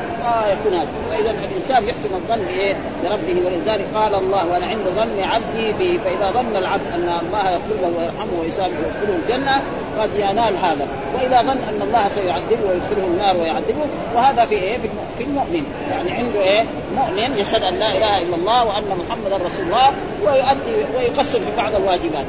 فيكون 0.44 0.74
هذا 0.80 0.88
فاذا 1.10 1.32
الإنسان 1.32 1.84
يحسن 1.84 2.10
الظن 2.14 2.46
بإيه؟ 2.46 2.76
بربه 3.04 3.42
ولذلك 3.46 3.86
قال 3.96 4.16
الله 4.16 4.46
وأنا 4.46 4.66
عند 4.66 4.84
ظن 4.96 5.24
عبدي 5.24 5.74
بي 5.74 6.00
فإذا 6.00 6.32
ظن 6.32 6.56
العبد 6.56 6.88
أن 6.94 7.20
الله 7.28 7.50
يغفر 7.52 7.76
له 7.82 7.94
ويرحمه 7.98 8.42
ويسامحه 8.42 8.80
ويدخله 8.80 9.16
الجنة 9.16 9.62
قد 10.00 10.10
ينال 10.16 10.58
هذا 10.58 10.88
وإذا 11.16 11.42
ظن 11.42 11.58
أن 11.58 11.82
الله 11.82 12.10
سيعذبه 12.10 12.70
ويدخله 12.70 13.06
النار 13.08 13.38
ويعذبه 13.38 13.86
وهذا 14.16 14.46
في 14.46 14.56
إيه؟ 14.56 14.78
في 15.18 15.24
المؤمن 15.24 15.64
يعني 15.92 16.12
عنده 16.12 16.40
إيه؟ 16.40 16.66
مؤمن 16.96 17.38
يشهد 17.38 17.64
أن 17.64 17.74
لا 17.74 17.98
إله 17.98 18.22
إلا 18.22 18.36
الله 18.36 18.66
وأن 18.66 18.98
محمدا 19.08 19.36
رسول 19.36 19.66
الله 19.66 19.92
ويؤدي 20.26 20.86
ويقصر 20.98 21.40
في 21.40 21.56
بعض 21.58 21.76
الواجبات 21.76 22.26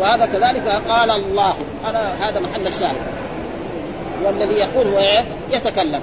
وهذا 0.00 0.26
كذلك 0.26 0.68
قال 0.88 1.10
الله. 1.10 1.54
أنا 1.88 2.28
هذا 2.28 2.40
محل 2.40 2.66
الشاهد. 2.66 3.02
والذي 4.24 4.54
يقول 4.54 4.86
هو 4.86 4.98
إيه؟ 4.98 5.24
يتكلم. 5.50 6.00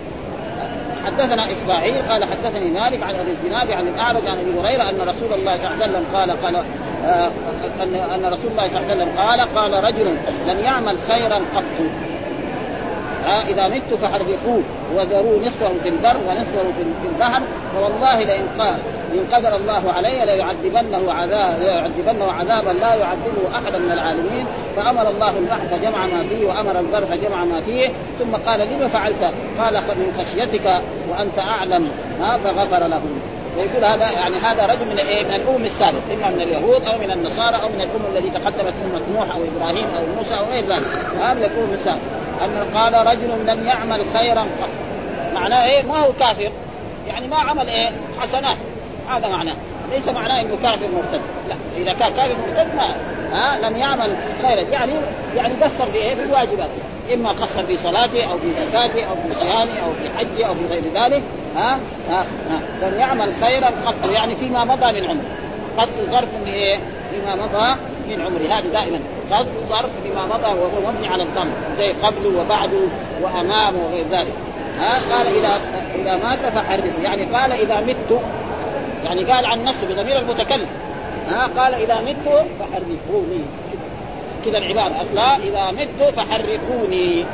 حدثنا 1.06 1.52
إسماعيل 1.52 2.02
قال 2.10 2.23
حدثني 2.23 2.71
مالك 2.71 3.04
عن 3.04 3.15
أبي 3.15 3.32
الزناد 3.32 3.71
عن 3.71 3.88
الأعرج 3.88 4.28
عن 4.28 4.38
أبي 4.38 4.60
هريرة 4.60 4.89
أن 4.89 5.02
رسول 5.02 5.34
الله 5.34 5.58
صلى 5.58 5.67
الله 5.67 5.84
عليه 5.84 5.93
وسلم 5.93 6.06
قال 6.13 6.32
قال 6.43 6.56
آه 7.06 7.32
ان 7.84 7.95
أن 7.95 8.34
رسول 8.34 8.52
الله 8.52 8.67
صلى 8.67 8.80
الله 8.82 8.91
عليه 8.91 9.04
وسلم 9.04 9.10
قال 9.17 9.39
قال 9.56 9.84
رجل 9.84 10.17
لم 10.47 10.60
يعمل 10.63 10.95
خيرا 11.08 11.36
قط. 11.36 11.63
آه 13.25 13.41
إذا 13.41 13.67
مت 13.67 13.93
فحرقوه 14.02 14.63
وذروا 14.95 15.39
نصفه 15.45 15.71
في 15.84 15.89
البر 15.89 16.17
ونصفه 16.28 16.63
في 17.02 17.08
البحر 17.13 17.41
فوالله 17.73 18.23
لئن 18.23 18.47
قال 18.60 18.75
إن 19.13 19.36
قدر 19.36 19.56
الله 19.56 19.91
عليه 19.91 20.26
ليعذبنه 20.26 21.13
عذاب 21.13 21.60
ليعذبنه 21.60 22.32
عذابا 22.32 22.69
لا 22.69 22.95
يعذبه 22.95 23.56
احدا 23.56 23.78
من 23.78 23.91
العالمين 23.91 24.45
فأمر 24.76 25.10
الله 25.10 25.38
البحر 25.38 25.67
فجمع 25.72 26.06
ما 26.06 26.24
فيه 26.24 26.48
وأمر 26.48 26.80
البر 26.80 27.06
فجمع 27.06 27.45
ما 27.45 27.62
فيه 27.62 27.89
ثم 28.19 28.36
قال 28.36 28.60
لما 28.60 28.88
فعلت؟ 28.88 29.34
قال 29.60 29.74
من 29.74 30.13
خشيتك 30.19 30.82
وأنت 31.10 31.39
أعلم 31.39 31.91
ما 32.19 32.38
فغفر 32.38 32.88
له 32.88 33.02
ويقول 33.58 33.86
هذا 33.86 34.12
يعني 34.12 34.38
هذا 34.38 34.65
رجل 34.65 34.86
من 34.86 35.00
إيه؟ 35.00 35.24
من 35.24 35.34
الأمم 35.34 35.65
السابق 35.65 36.02
إما 36.13 36.30
من 36.30 36.41
اليهود 36.41 36.82
أو 36.82 36.98
من 36.98 37.12
النصارى 37.12 37.56
أو 37.56 37.69
من 37.69 37.82
الأمم 37.82 38.06
التي 38.15 38.30
تقدمت 38.30 38.74
أمة 38.86 39.02
نوح 39.19 39.36
أو 39.36 39.41
إبراهيم 39.43 39.88
أو 39.98 40.15
موسى 40.17 40.34
أو 40.39 40.45
غير 40.52 40.65
ذلك 40.65 40.88
هذا 41.15 41.34
من 41.34 41.43
الأمم 41.43 41.74
السابق 41.74 42.00
أن 42.41 42.78
قال 42.78 43.08
رجل 43.08 43.45
لم 43.45 43.67
يعمل 43.67 44.06
خيرا 44.17 44.41
قط 44.41 44.69
معناه 45.34 45.65
إيه؟ 45.65 45.84
ما 45.84 45.98
هو 45.98 46.13
كافر 46.19 46.52
يعني 47.08 47.28
ما 47.28 47.38
عمل 47.38 47.69
إيه؟ 47.69 47.91
حسنات 48.19 48.58
هذا 49.10 49.28
معناه. 49.28 49.56
ليس 49.91 50.08
معناه 50.08 50.41
إنه 50.41 50.58
كافر 50.63 50.88
مرتد. 50.95 51.22
لا 51.50 51.56
إذا 51.78 51.93
كان 51.93 52.13
كافر 52.13 52.36
مرتد 52.48 52.76
ما. 52.76 52.95
ها 53.32 53.69
لم 53.69 53.78
يعمل 53.78 54.15
خيرا. 54.41 54.62
يعني 54.62 54.93
يعني 55.36 55.54
قصر 55.54 55.86
في 55.86 55.98
إيه؟ 55.98 56.15
في 56.15 56.24
الواجبات. 56.24 56.69
إما 57.13 57.30
قصر 57.30 57.63
في 57.63 57.78
صلاته 57.78 58.32
أو 58.32 58.38
في 58.38 58.54
زكاته 58.54 59.04
أو 59.04 59.15
في 59.15 59.36
صيامه 59.36 59.80
أو 59.80 59.93
في 59.93 60.10
حجه 60.17 60.48
أو 60.48 60.54
في 60.54 60.67
غير 60.69 60.84
ذلك. 60.84 61.24
ها 61.56 61.80
ها, 62.10 62.26
ها. 62.50 62.62
لم 62.82 63.00
يعمل 63.00 63.34
خيرا 63.41 63.67
قط 63.86 64.12
يعني 64.13 64.36
فيما 64.36 64.63
مضى 64.63 65.02
من 65.02 65.08
عمره 65.08 65.30
قط 65.78 65.89
ظرف 66.12 66.30
لايه؟ 66.45 66.80
فيما 67.12 67.36
مضى 67.36 67.76
من 68.10 68.22
عمره. 68.22 68.54
هذا 68.54 68.69
دائما. 68.69 69.00
قد 69.32 69.48
ظرف 69.69 69.89
لما 70.06 70.26
مضى 70.26 70.60
وهو 70.60 70.91
مبني 70.91 71.08
على 71.08 71.24
الضم. 71.24 71.50
زي 71.78 71.91
قبله 71.91 72.41
وبعده 72.41 72.89
وامامه 73.22 73.80
وغير 73.80 74.06
ذلك. 74.12 74.34
ها 74.80 74.93
قال 75.15 75.28
إذا 75.28 75.60
إذا 75.95 76.15
مات 76.24 76.39
فحرقه 76.39 76.91
يعني 77.04 77.26
قال 77.26 77.52
إذا 77.52 77.82
مت 77.82 78.22
يعني 79.05 79.23
قال 79.23 79.45
عن 79.45 79.63
نفسه 79.63 79.88
بضمير 79.88 80.19
المتكلم. 80.19 80.67
ها 81.29 81.49
قال 81.57 81.73
إذا 81.73 82.01
مت 82.01 82.45
فحرقوني. 82.59 83.41
كذا 84.45 84.57
العباره 84.57 85.01
أصلا 85.01 85.35
إذا 85.35 85.71
مت 85.71 86.13
فحرقوني. 86.15 87.25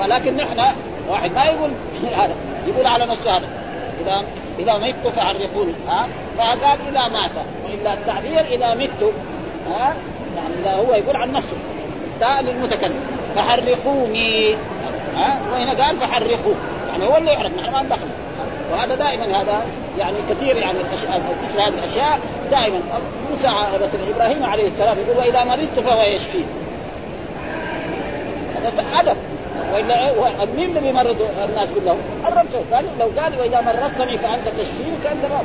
ولكن 0.00 0.36
نحن 0.36 0.60
واحد 1.08 1.32
ما 1.32 1.44
يقول 1.44 1.70
هذا 2.20 2.34
يقول 2.66 2.86
على 2.86 3.06
نفسه 3.06 3.36
هذا. 3.36 3.48
إذا 4.00 4.24
إذا 4.58 4.78
مت 4.78 5.06
فحرقوني. 5.16 5.72
ها 5.88 6.08
فقال 6.38 6.78
إذا 6.88 7.08
مات. 7.08 7.30
وإلا 7.64 7.94
التعبير 7.94 8.40
إذا 8.40 8.74
مت. 8.74 9.12
ها 9.70 9.94
يعني 10.36 10.54
إذا 10.62 10.72
هو 10.72 10.94
يقول 10.94 11.16
عن 11.16 11.32
نفسه. 11.32 11.56
ده 12.20 12.40
للمتكلم. 12.40 13.00
فحرقوني. 13.34 14.54
ها 15.16 15.40
وهنا 15.52 15.84
قال 15.84 15.96
فحرقوه. 15.96 16.56
يعني 16.90 17.04
هو 17.04 17.16
اللي 17.16 17.32
يحرق 17.32 17.50
نحن 17.58 17.72
ما 17.72 17.82
ندخل 17.82 18.06
وهذا 18.72 18.94
دائما 18.94 19.40
هذا 19.42 19.66
يعني 19.98 20.16
كثير 20.30 20.56
يعني 20.56 20.78
مثل 21.42 21.60
هذه 21.60 21.68
الأشياء 21.68 22.18
دائما. 22.50 22.80
موسى 23.30 23.48
مثلا 23.74 24.16
إبراهيم 24.16 24.44
عليه 24.44 24.68
السلام 24.68 24.96
يقول 24.98 25.18
وإذا 25.18 25.44
مرضت 25.44 25.80
فهو 25.80 26.02
يشفي. 26.02 26.44
هذا 28.62 28.84
أدب. 29.00 29.16
وإلا 29.74 30.12
مين 30.56 30.68
اللي 30.68 30.80
بيمرض 30.80 31.16
الناس 31.44 31.68
كلهم؟ 31.70 31.98
الرب 32.28 32.46
قال 32.72 32.84
لو 33.00 33.10
قال 33.22 33.32
وإذا 33.40 33.60
مرضتني 33.60 34.18
فأنت 34.18 34.48
تشفيني 34.58 34.96
كانت 35.04 35.24
تمام 35.24 35.44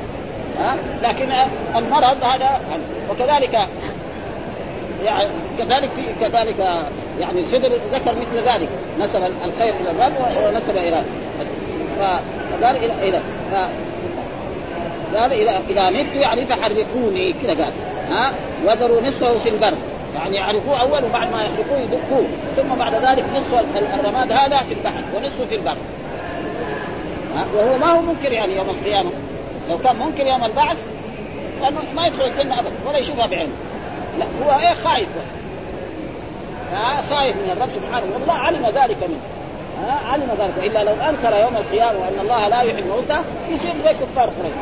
ها؟ 0.59 0.75
لكن 1.03 1.31
المرض 1.75 2.23
هذا 2.23 2.61
وكذلك 3.09 3.67
يعني 5.03 5.29
كذلك 5.57 5.89
في 5.91 6.13
كذلك 6.21 6.59
يعني 7.19 7.39
الخضر 7.39 7.79
ذكر 7.93 8.15
مثل 8.15 8.47
ذلك. 8.47 8.69
نسب 8.99 9.23
الخير 9.45 9.73
إلى 9.81 9.91
الرب 9.91 10.13
ونسب 10.47 10.77
إلى 10.77 11.03
فقال 12.53 12.75
إلى 12.75 13.09
إلى 13.09 13.19
ف... 13.51 13.55
قال 15.17 15.33
اذا 15.33 15.61
إذا 15.69 15.89
مت 15.89 16.15
يعني 16.15 16.45
فحرقوني 16.45 17.33
كذا 17.33 17.63
قال. 17.63 17.73
ها؟ 18.09 18.31
وذروا 18.65 19.01
نصفه 19.01 19.39
في 19.39 19.49
البر. 19.49 19.73
يعني 20.15 20.37
يحرقوه 20.37 20.81
أول 20.81 21.03
وبعد 21.03 21.31
ما 21.31 21.43
يحرقوه 21.43 21.79
يدقوه. 21.79 22.25
ثم 22.55 22.75
بعد 22.75 22.95
ذلك 22.95 23.25
نصف 23.35 23.53
الرماد 23.99 24.31
هذا 24.31 24.57
في 24.57 24.73
البحر 24.73 25.03
ونصفه 25.15 25.45
في 25.45 25.55
البر. 25.55 25.77
وهو 27.55 27.77
ما 27.77 27.91
هو 27.91 28.01
منكر 28.01 28.31
يعني 28.31 28.55
يوم 28.55 28.69
القيامة. 28.69 29.09
لو 29.69 29.77
كان 29.77 29.95
منكر 29.95 30.27
يوم 30.27 30.43
البعث 30.43 30.77
لأنه 31.61 31.79
ما 31.95 32.07
يدخل 32.07 32.21
الجنة 32.21 32.59
ابدا 32.59 32.71
ولا 32.87 32.97
يشوفها 32.97 33.25
بعينه 33.25 33.51
لا 34.19 34.25
هو 34.25 34.59
إيه 34.59 34.73
خايف 34.73 35.07
بس. 35.17 35.43
خايف 37.09 37.35
من 37.35 37.49
الرب 37.51 37.69
سبحانه 37.75 38.05
والله 38.13 38.33
علم 38.33 38.65
ذلك 38.65 38.97
منه. 39.09 39.19
علم 40.11 40.29
ذلك. 40.39 40.53
والا 40.63 40.83
لو 40.83 40.95
أنكر 41.09 41.41
يوم 41.41 41.57
القيامة 41.57 41.99
وأن 41.99 42.19
الله 42.21 42.47
لا 42.47 42.61
يحيي 42.61 42.79
الموتى 42.79 43.17
يصير 43.49 43.73
زي 43.85 43.93
كفار 43.93 44.29
قريش 44.39 44.53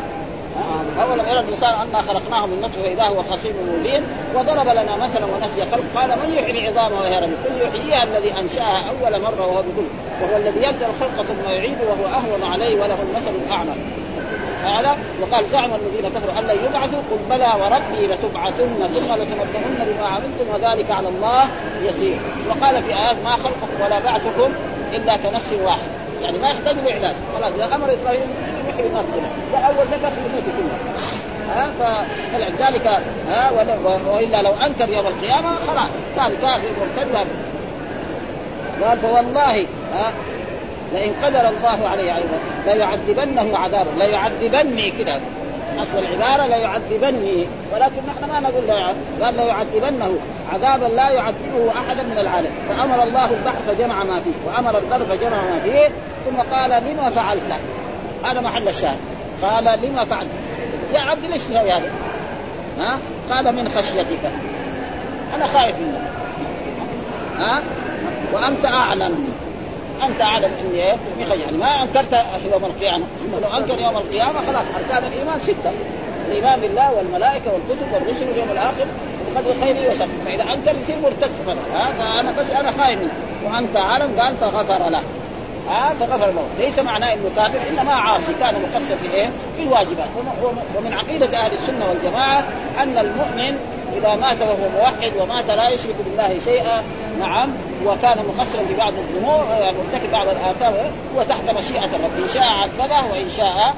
اولم 1.02 1.26
يرى 1.26 1.40
الإنسان 1.40 1.74
أنا 1.74 2.02
خلقناه 2.02 2.46
من 2.46 2.62
نطفة 2.62 2.82
فاذا 2.82 3.04
هو 3.04 3.24
خصيم 3.32 3.54
مبين 3.80 4.04
وضرب 4.36 4.68
لنا 4.68 4.96
مثلا 4.96 5.26
ونسي 5.26 5.62
خلق 5.72 5.84
قال 5.96 6.10
من 6.10 6.34
يحيي 6.34 6.70
العظام 6.70 6.92
وهي 6.92 7.20
رميم؟ 7.20 7.38
قل 7.46 7.62
يحييها 7.62 8.04
الذي 8.04 8.40
أنشأها 8.40 8.84
أول 8.90 9.22
مرة 9.22 9.48
وهو 9.48 9.62
بكل. 9.62 9.88
وهو 10.22 10.38
الذي 10.38 10.60
يبدأ 10.60 10.88
الخلق 10.88 11.26
ثم 11.26 11.50
يعيد 11.50 11.78
وهو 11.82 12.06
أهون 12.06 12.52
عليه 12.52 12.76
وله 12.76 12.98
المثل 13.02 13.36
الأعلى. 13.46 13.72
هذا 14.64 14.98
وقال 15.22 15.48
زعم 15.48 15.70
الذين 15.74 16.10
كفروا 16.10 16.40
أن 16.40 16.44
لن 16.44 16.66
يبعثوا 16.66 17.00
قل 17.12 17.18
بلى 17.30 17.52
وربي 17.62 18.08
لتبعثن 18.08 18.88
ثم 18.88 19.14
لتنبؤن 19.14 19.86
بما 19.86 20.08
عملتم 20.08 20.46
وذلك 20.54 20.92
على 20.92 21.08
الله 21.08 21.44
يسير. 21.82 22.20
وقال 22.50 22.84
في 22.84 22.90
آيات 22.90 23.18
ما 23.24 23.32
خلقكم 23.32 23.82
ولا 23.86 24.00
بعثكم 24.00 24.54
إلا 24.93 25.17
كنفس 25.17 25.54
واحد. 25.63 25.89
يعني 26.21 26.38
ما 26.38 26.49
يحتاج 26.49 26.75
لاعلان 26.86 27.13
خلاص 27.38 27.54
إذا 27.54 27.75
أمر 27.75 27.93
إسرائيل 27.93 28.21
يحيي 28.69 28.88
الناس 28.88 29.06
كلها. 29.06 29.62
لا 29.62 29.67
أول 29.67 29.86
نفخ 29.88 30.13
يموت 30.25 30.43
كلها 30.58 30.77
ها؟ 31.49 31.71
فلذلك 32.34 32.88
ها؟ 33.30 33.51
وإلا 34.13 34.41
لو 34.41 34.51
أنكر 34.65 34.89
يوم 34.89 35.08
القيامة 35.08 35.56
خلاص. 35.56 35.91
كان 36.15 36.32
كافر 36.41 36.69
مرتد. 36.80 37.27
قال 38.84 38.97
فوالله 38.97 39.65
ها؟ 39.93 40.13
لئن 40.93 41.13
قدر 41.23 41.49
الله 41.49 41.89
عليه 41.89 42.15
أيضا 42.15 42.39
ليعذبنه 42.65 43.58
عذابا. 43.58 43.89
ليعذبني 43.97 44.91
كده. 44.91 45.19
اصل 45.84 45.98
العباره 45.98 46.48
ليعذبني 46.48 47.48
ولكن 47.74 48.02
نحن 48.08 48.32
ما 48.32 48.39
نقول 48.39 48.67
لا 48.67 48.94
قال 49.26 49.36
ليعذبنه 49.36 50.17
عذابا 50.54 50.86
لا 50.86 51.10
يعذبه 51.10 51.72
احدا 51.72 52.04
من 52.04 52.17
العالم. 52.17 52.52
فأمر 52.70 53.04
الله 53.04 53.26
البحر 53.26 53.58
فجمع 53.67 54.04
ما 54.04 54.20
فيه. 54.20 54.32
وأمر 54.48 54.78
البر 54.78 55.06
فجمع 55.06 55.41
ما 55.41 55.60
فيه. 55.63 55.88
ثم 56.26 56.56
قال 56.56 56.70
لما 56.70 57.10
فعلت؟ 57.10 57.41
هذا 58.24 58.41
محل 58.41 58.67
الشاهد. 58.67 58.98
قال 59.41 59.63
لما 59.63 60.06
فعلت؟ 60.06 60.30
يا 60.94 61.00
عبد 61.00 61.26
ليش 61.26 61.41
تسوي 61.44 61.72
هذا؟ 61.72 61.91
ها؟ 62.80 63.00
قال 63.32 63.56
من 63.56 63.70
خشيتك. 63.70 64.20
أنا 65.36 65.48
خايف 65.48 65.76
منك. 65.76 66.12
ها؟ 67.38 67.62
وأنت 68.34 68.65
أعلم. 68.65 69.31
أنت 70.06 70.22
أعلم 70.22 70.52
إني 70.62 70.84
إيه 70.84 70.96
يعني 71.46 71.58
ما 71.58 71.84
أنكرت 71.84 72.26
يوم 72.52 72.66
القيامة. 72.66 73.06
لو 73.42 73.58
أنكر 73.58 73.80
يوم 73.80 73.98
القيامة 73.98 74.40
خلاص 74.48 74.66
أركان 74.76 75.12
الإيمان 75.12 75.40
ستة. 75.40 75.72
الإيمان 76.28 76.60
بالله 76.60 76.94
والملائكة 76.94 77.52
والكتب 77.54 77.94
والرسل 77.94 78.30
واليوم 78.30 78.52
الآخر 78.52 78.86
بقدر 79.36 79.54
خيره 79.62 79.92
وشره 79.92 80.08
فإذا 80.26 80.44
أنكر 80.44 80.80
يصير 80.80 80.96
مرتد. 81.04 81.32
فانا 82.00 82.32
بس 82.32 82.50
أنا 82.50 82.72
خايف 82.72 83.00
منه 83.00 83.12
وأنت 83.46 83.78
أعلم 83.78 84.20
قال 84.20 84.36
فغفر 84.36 84.90
له. 84.90 85.02
ها 85.70 85.94
فغفر 86.00 86.32
له. 86.32 86.46
ليس 86.58 86.80
معناه 86.80 87.14
إنه 87.14 87.32
كافر 87.36 87.60
إنما 87.70 87.94
عاصي. 87.94 88.34
كان 88.34 88.56
مقصر 88.56 88.96
في 88.96 89.12
إيه؟ 89.12 89.30
في 89.58 89.64
الواجبات. 89.64 90.10
ومن 90.78 90.94
عقيدة 90.94 91.38
أهل 91.38 91.54
السنة 91.54 91.90
والجماعة 91.90 92.44
أن 92.84 92.98
المؤمن 92.98 93.58
إذا 93.97 94.15
مات 94.15 94.41
وهو 94.41 94.69
موحد 94.80 95.12
ومات 95.21 95.47
لا 95.47 95.69
يشرك 95.69 95.95
بالله 96.06 96.39
شيئا 96.45 96.84
نعم 97.19 97.49
وكان 97.86 98.17
مقصرا 98.17 98.65
في 98.67 98.73
بعض 98.73 98.93
الذنوب 98.93 99.45
يعني 99.62 99.77
مرتكب 99.77 100.12
بعض 100.12 100.27
الاثام 100.27 100.73
هو 101.15 101.23
تحت 101.23 101.49
مشيئة 101.60 101.86
الرب 101.86 102.23
إن 102.23 102.30
شاء 102.34 102.43
عذبه 102.43 103.12
وإن 103.12 103.30
شاء 103.30 103.75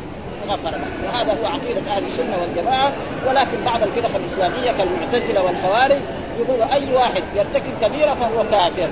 غفر 0.49 0.69
له. 0.69 0.79
وهذا 1.05 1.31
هو 1.31 1.45
عقيدة 1.45 1.91
أهل 1.91 2.03
السنة 2.05 2.37
والجماعة. 2.41 2.91
ولكن 3.27 3.63
بعض 3.65 3.81
الفرق 3.83 4.15
الإسلامية 4.15 4.71
كالمعتزلة 4.71 5.43
والخوارج 5.43 6.01
يقول 6.39 6.61
أي 6.61 6.95
واحد 6.95 7.23
يرتكب 7.35 7.71
كبيرة 7.81 8.13
فهو 8.13 8.43
كافر. 8.51 8.89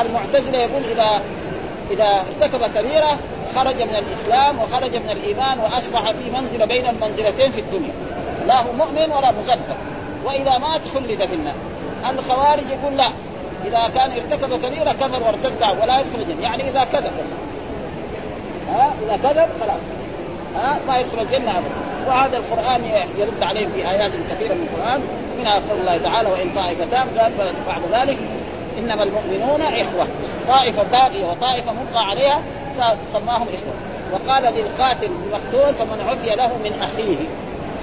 المعتزلة 0.00 0.58
يقول 0.58 0.82
إذا 0.84 1.22
إذا 1.90 2.22
ارتكب 2.42 2.60
كبيرة 2.74 3.18
خرج 3.54 3.82
من 3.82 3.94
الإسلام 3.94 4.58
وخرج 4.58 4.96
من 4.96 5.10
الإيمان 5.10 5.58
وأصبح 5.58 6.10
في 6.10 6.30
منزلة 6.30 6.66
بين 6.66 6.84
المنزلتين 6.86 7.50
في 7.50 7.60
الدنيا. 7.60 7.92
لا 8.46 8.60
هو 8.60 8.72
مؤمن 8.72 9.12
ولا 9.12 9.32
مغفر. 9.32 9.76
وإذا 10.24 10.58
مات 10.58 10.80
خلد 10.94 11.26
في 11.26 11.34
النار. 11.34 11.54
الخوارج 12.10 12.62
يقول 12.70 12.96
لا. 12.96 13.08
إذا 13.64 13.90
كان 13.94 14.10
ارتكب 14.12 14.66
كبيره 14.66 14.92
كفر 14.92 15.22
وارتد 15.22 15.82
ولا 15.82 16.00
يدخل 16.00 16.20
الجنة. 16.20 16.42
يعني 16.42 16.68
إذا 16.68 16.84
كذب. 16.84 17.04
بس 17.04 17.30
ها؟ 18.68 18.94
إذا 19.06 19.16
كذب 19.16 19.48
خلاص. 19.60 19.80
ها؟ 20.56 20.78
ما 20.88 20.98
يدخل 20.98 21.22
الجنة 21.22 21.50
ابدا. 21.50 21.70
وهذا 22.06 22.36
القرآن 22.36 22.84
يرد 23.18 23.42
عليهم 23.42 23.70
في 23.70 23.90
آيات 23.90 24.12
كثيرة 24.30 24.54
من 24.54 24.68
القرآن. 24.72 25.00
منها 25.38 25.54
قول 25.54 25.80
الله 25.80 25.98
تعالى 25.98 26.30
وإن 26.30 26.50
طائفتان 26.54 27.08
قال 27.18 27.32
بعد 27.66 27.82
ذلك. 27.92 28.18
إنما 28.78 29.02
المؤمنون 29.02 29.62
إخوة. 29.62 30.06
طائفة 30.48 30.82
باقية 30.82 31.24
وطائفة 31.24 31.72
مبقى 31.72 32.04
عليها 32.04 32.42
سماهم 33.12 33.46
إخوة. 33.48 33.74
وقال 34.12 34.42
للقاتل 34.42 35.10
المقتول 35.10 35.74
فمن 35.74 36.06
عفي 36.08 36.36
له 36.36 36.50
من 36.64 36.82
أخيه. 36.82 37.16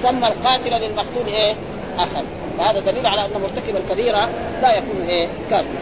سمى 0.02 0.28
القاتل 0.28 0.70
للمقتول 0.70 1.28
إيه؟ 1.28 1.56
اخا 2.00 2.24
فهذا 2.58 2.80
دليل 2.80 3.08
على 3.08 3.26
أن 3.26 3.42
مرتكب 3.42 3.76
الكبيرة 3.76 4.30
لا 4.62 4.78
يكون 4.78 5.02
إيه؟ 5.02 5.28
كافرا 5.50 5.82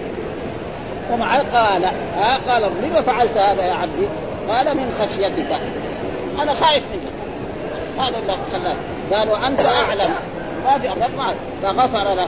ومع 1.12 1.38
قال 1.38 1.86
ها 2.17 2.38
قال 2.47 2.71
لما 2.84 3.01
فعلت 3.01 3.38
هذا 3.38 3.65
يا 3.65 3.73
عبدي؟ 3.73 4.08
قال 4.49 4.78
من 4.78 4.91
خشيتك. 4.99 5.60
أنا 6.41 6.54
خايف 6.54 6.84
منك. 6.93 7.15
هذا 7.99 8.17
اللي 8.17 8.34
خلاه 8.54 8.75
قال 9.12 9.30
وأنت 9.30 9.65
أعلم. 9.65 10.15
ما 10.65 10.80
في 10.80 10.91
أمر 10.91 11.36
ما 11.63 11.73
فغفر 11.73 12.13
له 12.13 12.28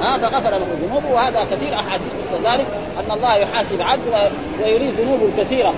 ها 0.00 0.18
فغفر 0.18 0.50
له 0.50 0.66
ذنوبه 0.82 1.12
وهذا 1.12 1.44
كثير 1.50 1.74
أحاديث 1.74 2.12
مثل 2.32 2.46
ذلك 2.46 2.66
أن 2.98 3.12
الله 3.16 3.36
يحاسب 3.36 3.82
عبد 3.82 4.30
ويريد 4.62 4.94
ذنوبه 5.00 5.24
الكثيره 5.24 5.74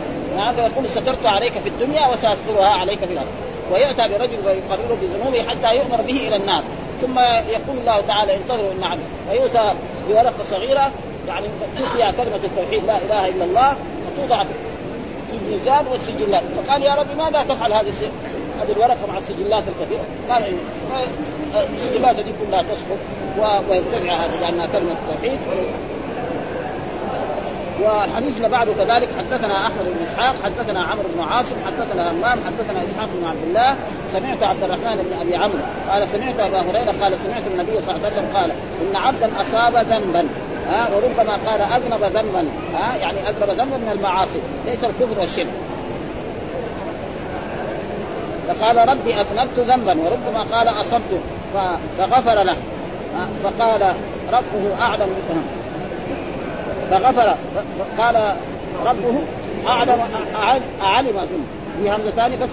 فيقول 0.55 0.89
سترت 0.89 1.27
عليك 1.27 1.53
في 1.53 1.69
الدنيا 1.69 2.07
وسأسترها 2.09 2.69
عليك 2.69 2.99
في 2.99 3.13
الأرض 3.13 3.29
ويأتى 3.73 4.09
برجل 4.09 4.39
ويقرره 4.47 4.99
بذنوبه 5.03 5.43
حتى 5.43 5.77
يؤمر 5.77 6.03
به 6.03 6.29
إلى 6.29 6.37
النار. 6.37 6.63
ثم 7.03 7.19
يقول 7.49 7.79
الله 7.81 8.01
تعالى 8.01 8.37
انتظروا 8.37 8.73
ان 8.73 8.85
عبد 8.85 9.01
ويؤتى 9.31 9.75
بورقة 10.09 10.45
صغيرة 10.51 10.91
يعني 11.29 11.47
فيها 11.97 12.13
كلمة 12.13 12.41
التوحيد 12.45 12.85
لا 12.87 12.97
إله 12.99 13.29
إلا 13.29 13.45
الله 13.45 13.77
وتوضع 14.07 14.45
في 14.45 14.51
الميزان 15.33 15.87
والسجلات. 15.87 16.43
فقال 16.57 16.83
يا 16.83 16.95
رب 16.95 17.17
ماذا 17.19 17.43
تفعل 17.43 17.73
هذه 17.73 17.93
هذه 18.61 18.73
الورقة 18.77 19.07
مع 19.13 19.19
السجلات 19.19 19.63
الكثيرة؟ 19.69 20.05
قال 20.31 20.43
السجلات 21.73 22.17
دي 22.17 22.33
كلها 22.47 22.63
تسقط 22.63 22.99
ويرتفع 23.71 24.13
هذا 24.15 24.41
لانها 24.41 24.67
كلمة 24.67 24.93
التوحيد. 24.93 25.39
اللي 28.37 28.49
بعده 28.49 28.73
كذلك. 28.73 29.09
حدثنا 29.19 29.67
أحمد 29.67 29.85
بن 29.97 30.03
إسحاق 30.03 30.35
حدثنا 30.45 30.83
عمرو 30.83 31.05
بن 31.15 31.21
عاصم 31.21 31.55
حدثنا 31.67 32.11
همام 32.11 32.39
حدثنا 32.47 32.85
إسحاق 32.85 33.09
بن 33.21 33.27
عبد 33.27 33.43
الله 33.49 33.77
سمعت 34.13 34.43
عبد 34.43 34.63
الرحمن 34.63 34.97
بن 34.97 35.13
أبي 35.21 35.37
عمرو 35.37 35.59
قال 35.91 36.09
سمعت 36.09 36.41
أبا 36.41 36.61
هريرة 36.61 36.95
قال 37.03 37.19
سمعت 37.19 37.43
النبي 37.47 37.83
صلى 37.83 37.97
الله 37.97 38.07
عليه 38.07 38.17
وسلم 38.17 38.37
قال 38.37 38.51
إن 38.83 38.97
عبدا 38.97 39.43
أصاب 39.43 39.77
ذنبا 39.77 40.29
ها 40.67 40.89
وربما 40.95 41.33
قال 41.33 41.61
أذنب 41.61 42.03
ذنبا 42.03 42.49
ها 42.75 42.97
يعني 42.97 43.29
أذنب 43.29 43.51
ذنبا 43.51 43.77
من 43.77 43.91
المعاصي 43.93 44.41
ليس 44.67 44.85
الكفر 44.85 45.21
والشرك. 45.21 45.47
فقال 48.49 48.89
ربي 48.89 49.15
أذنبت 49.15 49.59
ذنبا 49.59 49.97
وربما 50.01 50.43
قال 50.53 50.69
أصبت 50.69 51.21
فغفر 51.99 52.43
له 52.43 52.57
فقال 53.45 53.95
ربه 54.33 54.83
أعلم 54.83 55.09
فغفر. 56.91 57.37
قال 57.99 58.35
ربه 58.87 59.19
اعلم 59.67 60.01
أعلم 60.83 61.19
ذنب 61.19 61.47
في 61.79 61.91
همزتان 61.91 62.37
بس. 62.41 62.49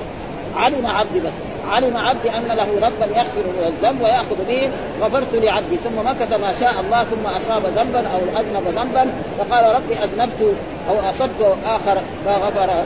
علم 0.55 0.87
عبدي 0.87 1.19
بس. 1.19 1.33
علم 1.71 1.97
عبدي 1.97 2.29
أن 2.29 2.47
له 2.47 2.87
ربا 2.87 3.05
يغفر 3.05 3.67
الذنب 3.67 4.01
ويأخذ 4.01 4.35
به. 4.47 4.71
غفرت 5.01 5.33
لعبدي. 5.33 5.77
ثم 5.77 6.07
مكث 6.07 6.33
ما 6.33 6.53
شاء 6.59 6.81
الله 6.81 7.03
ثم 7.03 7.25
أصاب 7.25 7.65
ذنبا 7.65 8.07
أو 8.07 8.39
أذنب 8.39 8.67
ذنبا. 8.67 9.11
فقال 9.39 9.75
ربي 9.75 9.93
أذنبت 9.93 10.55
أو 10.89 11.09
أصبت 11.09 11.57
آخر. 11.65 12.01
فغفر. 12.25 12.83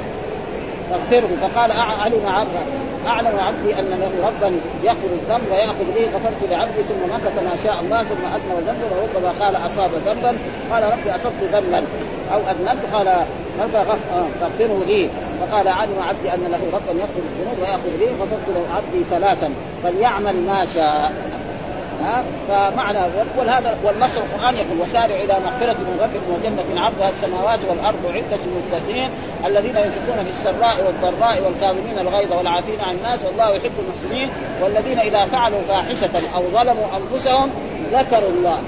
فاغفره 0.90 1.30
فقال 1.42 1.72
علم 1.72 2.28
عبدي 2.28 2.58
أعلم 3.08 3.40
عبدي 3.40 3.80
أن 3.80 3.90
له 3.90 4.28
ربا 4.28 4.60
يغفر 4.84 5.08
الذنب 5.08 5.52
ويأخذ 5.52 5.86
به 5.96 6.06
غفرت 6.16 6.50
لعبدي 6.50 6.84
ثم 6.84 7.14
مكث 7.14 7.44
ما 7.44 7.56
شاء 7.64 7.80
الله 7.82 8.04
ثم 8.04 8.26
اذنب 8.26 8.68
ذنبا 8.68 8.96
وربما 8.96 9.46
قال 9.46 9.56
أصاب 9.56 9.92
ذنبا. 10.06 10.38
قال 10.72 10.84
ربي 10.84 11.16
أصبت 11.16 11.42
ذنبا 11.54 11.84
أو 12.34 12.40
اذنبت 12.40 12.86
قال 12.94 13.26
فاغفره 14.40 14.84
لي. 14.88 15.10
فقال 15.42 15.68
علم 15.68 15.96
عبدي 16.08 16.34
أن 16.34 16.44
له 16.52 16.60
ربا 16.74 17.00
يغفر 17.00 17.20
الذنوب 17.20 17.60
ويأخذ 17.60 17.98
به 18.00 18.24
غفرت 18.24 18.48
له 18.56 18.76
عبدي 18.76 19.04
ثلاثا. 19.10 19.54
فليعمل 19.84 20.36
ما 20.48 20.66
شاء. 20.66 21.12
ها 22.02 22.24
فمعنى 22.48 23.00
ولهذا 23.38 23.78
والنص 23.84 24.12
القرآن 24.18 24.56
يقول 24.56 24.80
وسارعوا 24.82 25.24
إلى 25.24 25.34
مغفرة 25.46 25.74
من 25.74 26.00
ربكم 26.02 26.34
وجنة 26.34 26.82
عرضها 26.82 27.10
السماوات 27.10 27.60
والأرض 27.70 28.06
عده 28.06 28.40
للمتقين 28.46 29.10
الذين 29.46 29.78
ينفقون 29.78 30.24
في 30.24 30.30
السراء 30.30 30.86
والضراء 30.86 31.42
والكاظمين 31.46 32.00
الغيظ 32.00 32.34
والعافين 32.34 32.82
عن 32.82 32.96
الناس 32.96 33.20
والله 33.26 33.50
يحب 33.50 33.72
المحسنين 33.80 34.30
والذين 34.62 35.00
إذا 35.00 35.26
فعلوا 35.26 35.62
فاحشة 35.68 36.36
أو 36.36 36.44
ظلموا 36.54 36.86
أنفسهم 36.98 37.50
ذكروا 37.92 38.30
الله. 38.30 38.60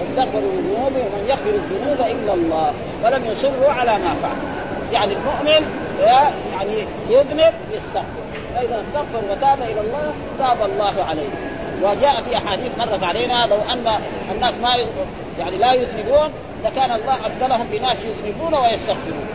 واستغفروا 0.00 0.52
لذنوبهم 0.52 1.06
ومن 1.12 1.26
يغفر 1.28 1.50
الذنوب 1.50 2.00
إلا 2.00 2.34
الله 2.34 2.72
ولم 3.04 3.24
يصروا 3.32 3.72
على 3.72 3.92
ما 3.92 4.14
فعلوا. 4.22 4.52
يعني 4.92 5.12
المؤمن 5.12 5.70
يعني 6.52 6.86
يذنب 7.08 7.54
يستغفر. 7.72 8.22
فإذا 8.54 8.82
استغفر 8.82 9.22
وتاب 9.30 9.58
إلى 9.62 9.80
الله 9.80 10.12
تاب 10.38 10.70
الله 10.70 11.04
عليه. 11.04 11.51
وجاء 11.82 12.22
في 12.22 12.36
أحاديث 12.36 12.70
مرت 12.78 13.02
علينا 13.02 13.46
لو 13.46 13.56
أن 13.56 13.98
الناس 14.34 14.54
ما 14.62 14.68
يعني 15.38 15.56
لا 15.56 15.72
يذنبون 15.72 16.30
لكان 16.64 16.90
الله 16.92 17.16
أبدلهم 17.26 17.66
بناس 17.72 17.96
يذنبون 18.04 18.54
ويستغفرون. 18.54 19.26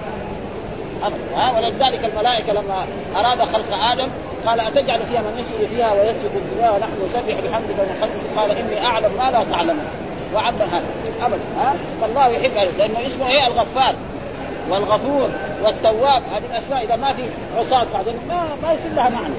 ها 1.36 1.52
ولذلك 1.58 2.06
الملائكة 2.14 2.54
لما 2.54 2.86
أراد 3.16 3.42
خلق 3.42 3.84
آدم 3.92 4.08
قال 4.46 4.60
أتجعل 4.60 5.00
فيها 5.00 5.22
من 5.22 5.40
يسجد 5.40 5.70
فيها 5.70 5.94
ويسجد 5.94 6.32
الدنيا 6.36 6.72
ونحن 6.72 6.92
نسبح 7.06 7.40
بحمدك 7.46 7.76
ونقدس 7.80 8.22
قال 8.38 8.52
إني 8.52 8.86
أعلم 8.86 9.12
ما 9.18 9.32
لا 9.32 9.44
تعلمون. 9.52 9.86
وعد 10.36 10.62
هذا 10.62 10.84
أبدا. 11.22 11.42
ها؟ 11.58 11.76
فالله 12.02 12.28
يحب 12.28 12.52
لأنه 12.78 13.08
اسمه 13.08 13.28
إيه؟ 13.30 13.48
الغفار. 13.48 13.96
والغفور. 14.70 15.30
والتواب. 15.64 16.24
هذه 16.36 16.46
الأسماء 16.52 16.86
إذا 16.86 16.96
ما 16.96 17.14
في 17.14 17.24
عصاة 17.58 17.86
بعدين 17.94 18.14
ما 18.30 18.48
ما 18.64 18.74
يصير 18.74 18.94
لها 18.96 19.10
معنى. 19.10 19.34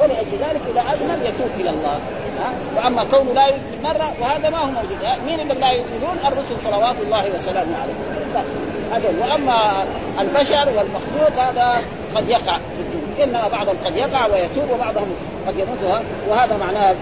ولأجل 0.00 0.32
ذلك 0.32 0.60
إذا 0.72 0.80
أذنب 0.80 1.22
يتوب 1.24 1.60
إلى 1.60 1.70
الله. 1.70 2.00
ها؟ 2.40 2.52
وأما 2.76 3.04
كونه 3.04 3.32
لا 3.32 3.46
يذنب 3.46 3.82
مرة 3.82 4.14
وهذا 4.20 4.50
ما 4.50 4.58
هو 4.58 4.66
موجود. 4.66 4.98
مين 5.26 5.40
اللي 5.40 5.54
لا 5.54 5.72
يذنبون 5.72 6.18
الرسل 6.26 6.60
صلوات 6.60 6.94
الله 7.00 7.24
وسلامه 7.36 7.76
عليهم. 7.82 8.20
بس. 8.36 8.46
هذول 8.92 9.20
وأما 9.20 9.84
البشر 10.20 10.68
والمخلوق 10.68 11.44
هذا 11.44 11.82
قد 12.14 12.28
يقع 12.28 12.58
في 12.58 12.80
الدنيا 12.80 13.24
إنما 13.24 13.48
بعضهم 13.48 13.76
قد 13.84 13.96
يقع 13.96 14.26
ويتوب 14.26 14.70
وبعضهم 14.70 15.08
قد 15.46 15.58
يموت. 15.58 16.02
وهذا 16.28 16.56
معناه 16.56 16.94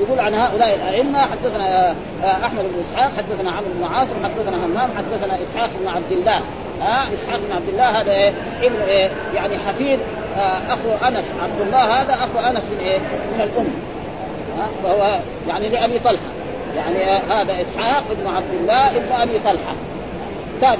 يقول 0.00 0.20
عن 0.20 0.34
هؤلاء 0.34 0.74
الأئمة 0.74 1.18
حدثنا 1.18 1.90
آه، 1.90 2.46
أحمد 2.46 2.62
بن 2.62 2.80
إسحاق 2.80 3.10
حدثنا 3.18 3.50
عمرو 3.50 3.70
بن 3.74 3.84
عاصم 3.84 4.24
حدثنا 4.24 4.66
همام 4.66 4.90
حدثنا 4.98 5.34
إسحاق 5.34 5.70
بن 5.80 5.88
عبد 5.88 6.12
الله. 6.12 6.40
آه 6.82 7.14
إسحاق 7.14 7.40
بن 7.48 7.52
عبد 7.52 7.68
الله 7.68 8.00
هذا 8.00 8.12
إيه 8.12 8.32
ابن 8.62 8.80
إيه 8.80 9.10
يعني 9.34 9.58
حفيد 9.58 9.98
آه 10.36 10.74
أخو 10.74 11.06
أنس 11.08 11.24
عبد 11.42 11.60
الله 11.60 12.00
هذا 12.00 12.14
أخو 12.14 12.38
أنس 12.38 12.64
من 12.64 12.78
إيه 12.78 12.98
من 12.98 13.40
آه 13.40 13.99
فهو 14.84 15.18
يعني 15.48 15.68
لأبي 15.68 15.98
طلحة. 15.98 16.30
يعني 16.76 17.04
هذا 17.30 17.62
إسحاق 17.62 18.04
بن 18.10 18.26
عبد 18.26 18.54
الله 18.60 18.96
ابن 18.96 19.12
أبي 19.12 19.38
طلحة. 19.38 19.74
تابع 20.60 20.78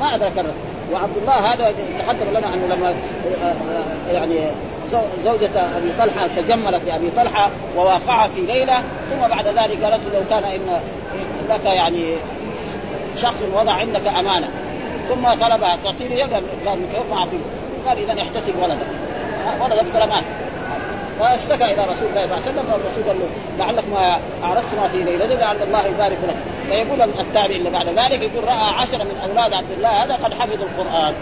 ما 0.00 0.14
أدرك 0.14 0.44
وعبد 0.92 1.16
الله 1.16 1.32
هذا 1.32 1.74
تقدم 1.98 2.30
لنا 2.30 2.54
أنه 2.54 2.66
لما 2.66 2.88
آه، 2.88 3.54
آه، 4.08 4.12
يعني 4.12 4.40
زوجة 5.24 5.76
أبي 5.76 5.92
طلحة 5.98 6.26
تجملت 6.26 6.84
لأبي 6.86 7.10
طلحة 7.16 7.50
وواقعها 7.76 8.28
في 8.28 8.40
ليلة 8.40 8.82
ثم 9.10 9.28
بعد 9.28 9.46
ذلك 9.46 9.84
قالت 9.84 10.00
لو 10.14 10.20
كان 10.30 10.44
إن 10.44 10.80
لك 11.50 11.64
يعني 11.64 12.14
شخص 13.16 13.42
وضع 13.54 13.72
عندك 13.72 14.06
أمانة. 14.06 14.48
ثم 15.08 15.28
طلبها 15.28 15.78
تعطيني 15.84 16.22
قال 16.22 16.42
متوفى 16.66 17.12
أعطيه 17.12 17.38
قال 17.86 17.98
إذا 17.98 18.22
احتسب 18.22 18.54
ولدك. 18.62 18.86
ولدك 19.60 19.86
فلمات 19.92 20.24
واشتكى 21.20 21.64
إلى 21.64 21.84
رسول 21.84 22.08
الله 22.08 22.26
صلى 22.26 22.34
الله 22.34 22.34
عليه 22.34 22.36
وسلم 22.36 22.62
فالرسول 22.62 23.04
قال 23.08 23.16
له 23.18 23.28
لعلك 23.58 23.84
ما 23.92 24.18
اعرست 24.44 24.74
ما 24.82 24.88
في 24.88 25.04
ليلته 25.04 25.34
لعل 25.34 25.56
الله 25.62 25.86
يبارك 25.86 26.18
لك. 26.28 26.36
فيقول 26.68 27.02
التابع 27.02 27.54
اللي 27.54 27.70
بعد 27.70 27.88
ذلك 27.88 28.20
يقول 28.22 28.44
رأى 28.44 28.74
عشرة 28.80 29.04
من 29.04 29.16
أولاد 29.28 29.52
عبد 29.52 29.70
الله 29.76 29.88
هذا 29.88 30.14
قد 30.14 30.34
حفظوا 30.34 30.66
القرآن. 30.66 31.14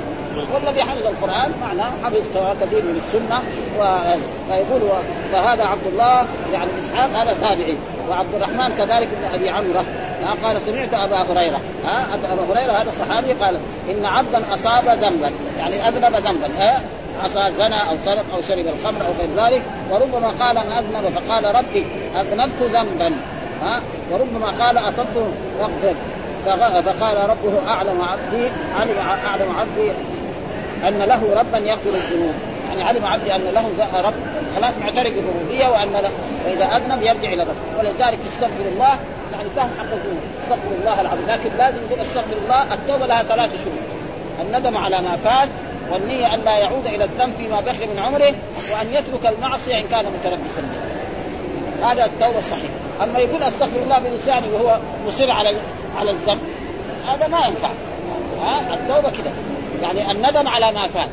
والذي 0.54 0.82
حفظ 0.82 1.06
القرآن 1.06 1.52
معناه 1.60 1.90
حفظ 2.04 2.16
كثير 2.60 2.82
من 2.82 3.00
السنة 3.04 3.42
فيقول 4.48 4.80
فهذا 5.32 5.64
عبد 5.64 5.86
الله 5.86 6.26
يعني 6.52 6.70
إسحاق 6.78 7.10
هذا 7.10 7.32
تابعي. 7.32 7.76
وعبد 8.10 8.34
الرحمن 8.34 8.74
كذلك 8.76 9.08
ابن 9.08 9.34
أبي 9.34 9.50
عمرة. 9.50 9.84
قال 10.44 10.60
سمعت 10.60 10.94
أبا 10.94 11.16
هريرة. 11.16 11.60
ها 11.84 12.14
أبا 12.14 12.52
هريرة 12.52 12.72
هذا 12.72 12.90
صحابي 12.90 13.32
قال 13.32 13.56
إن 13.90 14.04
عبدا 14.04 14.54
أصاب 14.54 14.88
ذنبا. 14.88 15.30
يعني 15.58 15.88
أذنب 15.88 16.16
ذنبا 16.16 16.50
عصى 17.24 17.52
زنى 17.58 17.90
أو 17.90 17.96
سرق 18.04 18.24
أو 18.34 18.42
شرب 18.42 18.66
الخمر 18.66 19.00
أو 19.06 19.12
غير 19.18 19.46
ذلك 19.46 19.62
وربما 19.90 20.28
قال 20.28 20.58
أن 20.58 20.72
أذنب 20.72 21.12
فقال 21.14 21.54
ربي 21.54 21.86
أذنبت 22.20 22.62
ذنبا. 22.62 23.12
ها؟ 23.62 23.80
وربما 24.10 24.64
قال 24.64 24.78
أصبت 24.78 25.32
واغفر. 25.60 25.94
فقال 26.82 27.30
ربه 27.30 27.68
أعلم 27.68 28.02
عبدي 28.02 28.48
علم 28.80 28.98
أعلم 29.26 29.56
عبدي 29.56 29.92
أن 30.88 30.98
له 30.98 31.40
ربا 31.40 31.58
يغفر 31.58 31.90
الذنوب. 31.90 32.34
يعني 32.68 32.82
علم 32.82 33.06
عبدي 33.06 33.34
أن 33.34 33.40
له 33.40 33.68
رب 33.94 34.14
خلاص 34.56 34.74
معترف 34.80 35.14
بالربوبية 35.14 35.66
وأن 35.66 35.92
له 35.92 36.10
وإذا 36.44 36.64
أذنب 36.64 37.02
يرجع 37.02 37.32
إلى 37.32 37.42
الرب 37.42 37.56
ولذلك 37.78 38.18
استغفر 38.28 38.68
الله 38.72 38.94
يعني 39.32 39.48
فهم 39.56 39.70
حق 39.78 39.92
الذنوب. 39.92 40.22
استغفر 40.40 40.70
الله 40.80 41.00
العظيم. 41.00 41.26
لكن 41.28 41.50
لازم 41.58 41.78
يقول 41.90 42.00
استغفر 42.00 42.36
الله 42.44 42.74
التوبة 42.74 43.06
لها 43.06 43.22
ثلاث 43.22 43.64
شروط. 43.64 43.96
الندم 44.40 44.76
على 44.76 45.02
ما 45.02 45.16
فات 45.16 45.48
والنية 45.92 46.34
أن 46.34 46.40
لا 46.40 46.58
يعود 46.58 46.86
إلى 46.86 47.04
الذنب 47.04 47.36
فيما 47.36 47.60
بقي 47.60 47.86
من 47.86 47.98
عمره 47.98 48.34
وأن 48.72 48.94
يترك 48.94 49.26
المعصية 49.26 49.78
إن 49.78 49.88
كان 49.88 50.04
متلبسا 50.04 50.60
بها 50.60 50.96
هذا 51.82 52.04
التوبة 52.04 52.38
الصحيح. 52.38 52.70
أما 53.02 53.18
يقول 53.18 53.42
أستغفر 53.42 53.82
الله 53.82 53.98
بلسانه 53.98 54.46
وهو 54.52 54.78
مصر 55.06 55.30
على 55.30 55.60
على 55.96 56.10
الذنب 56.10 56.40
هذا 57.08 57.26
ما 57.26 57.46
ينفع. 57.46 57.70
ها؟ 58.42 58.74
التوبة 58.74 59.10
كده. 59.10 59.30
يعني 59.82 60.10
الندم 60.10 60.48
على 60.48 60.72
ما 60.72 60.88
فات. 60.88 61.08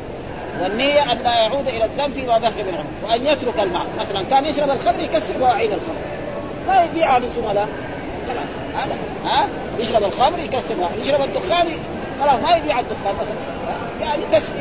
والنية 0.61 1.11
أن 1.11 1.17
لا 1.23 1.35
يعود 1.35 1.67
إلى 1.67 1.85
الذنب 1.85 2.13
فيما 2.13 2.37
بقي 2.37 2.63
من 2.63 2.73
عمره. 2.77 3.11
وأن 3.11 3.27
يترك 3.27 3.59
المعصية. 3.59 3.89
مثلا 3.99 4.23
كان 4.23 4.45
يشرب 4.45 4.69
الخمر 4.69 4.99
يكسر 4.99 5.37
بواعين 5.37 5.71
الخمر. 5.71 5.95
ما 6.67 6.83
يبيعها 6.83 7.19
لزملاء 7.19 7.67
خلاص. 8.27 8.83
هذا. 8.83 8.95
ها؟ 9.25 9.47
يشرب 9.79 10.03
الخمر 10.03 10.39
يكسرها 10.39 10.89
يشرب 11.01 11.21
الدخان 11.21 11.67
خلاص 12.21 12.39
ما 12.43 12.55
يبيع 12.55 12.79
الدخان 12.79 13.15
مثلا. 13.15 14.07
يعني 14.07 14.23
كسر 14.31 14.53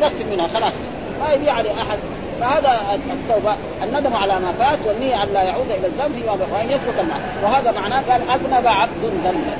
يكفي 0.00 0.24
منها 0.24 0.48
خلاص. 0.48 0.72
ما 1.20 1.32
يبيع 1.32 1.60
لاحد 1.60 1.98
فهذا 2.40 2.80
التوبة 3.12 3.54
الندم 3.82 4.16
على 4.16 4.32
ما 4.32 4.52
فات 4.52 4.78
والنية 4.86 5.22
أن 5.22 5.28
لا 5.32 5.42
يعود 5.42 5.70
إلى 5.70 5.86
الذنب 5.86 6.12
فيما 6.12 6.32
وان 6.32 6.70
يترك 6.70 7.00
المعصية. 7.00 7.42
وهذا 7.42 7.72
معناه 7.80 8.02
قال 8.12 8.20
أذنب 8.30 8.66
عبد 8.66 9.04
ذنبا. 9.24 9.56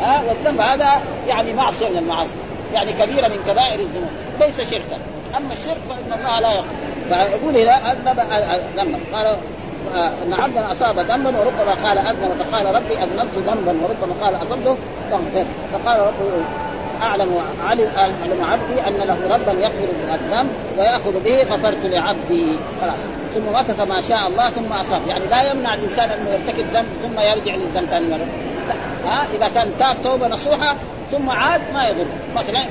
ها؟ 0.00 0.22
والذنب 0.28 0.60
هذا 0.60 1.02
يعني 1.28 1.52
معصية 1.52 1.88
من 1.88 1.98
المعاصي. 1.98 2.36
يعني 2.74 2.92
كبيرة 2.92 3.28
من 3.28 3.38
كبائر 3.46 3.80
الذنوب. 3.80 4.10
ليس 4.40 4.70
شركا. 4.70 4.98
أما 5.36 5.52
الشرك 5.52 5.80
فإن 5.88 6.18
الله 6.18 6.40
لا 6.40 6.52
يغفر. 6.52 6.74
فيقول 7.08 7.56
اذا 7.56 7.72
أذنب 7.72 8.20
ذنبا. 8.76 8.98
قال 9.12 9.36
أن 10.26 10.34
عبدا 10.34 10.72
أصاب 10.72 10.98
ذنبا 10.98 11.38
وربما 11.38 11.88
قال 11.88 11.98
أذنب 11.98 12.42
فقال 12.42 12.74
ربي 12.74 12.98
أذنبت 12.98 13.34
ذنبا 13.34 13.76
وربما 13.82 14.14
قال 14.22 14.36
أصبته 14.36 14.76
فاغفر. 15.10 15.44
فقال 15.72 16.00
ربه 16.00 16.44
أعلم 17.02 17.40
علم 17.66 17.88
أعلم 17.96 18.44
عبدي 18.44 18.80
أن 18.88 18.96
له 18.96 19.18
ربا 19.34 19.52
يغفر 19.52 19.88
الذنب 20.14 20.50
ويأخذ 20.78 21.22
به 21.24 21.42
غفرت 21.42 21.84
لعبدي. 21.84 22.46
خلاص. 22.80 22.98
ثم 23.34 23.54
مكث 23.54 23.80
ما 23.80 24.00
شاء 24.08 24.26
الله 24.28 24.50
ثم 24.50 24.72
أصاب. 24.72 25.06
يعني 25.06 25.24
لا 25.26 25.52
يمنع 25.52 25.74
الإنسان 25.74 26.10
انه 26.10 26.30
يرتكب 26.30 26.64
ذنب 26.72 26.86
ثم 27.02 27.20
يرجع 27.20 27.54
للذنب 27.54 27.88
ثاني 27.88 28.06
مرة. 28.06 28.26
ها؟ 29.04 29.26
إذا 29.34 29.48
كان 29.48 29.72
تاب 29.78 29.96
توبة 30.04 30.28
نصوحة 30.28 30.76
ثم 31.12 31.30
عاد 31.30 31.60
ما 31.74 31.88
يضر. 31.88 32.06
مثلا 32.36 32.66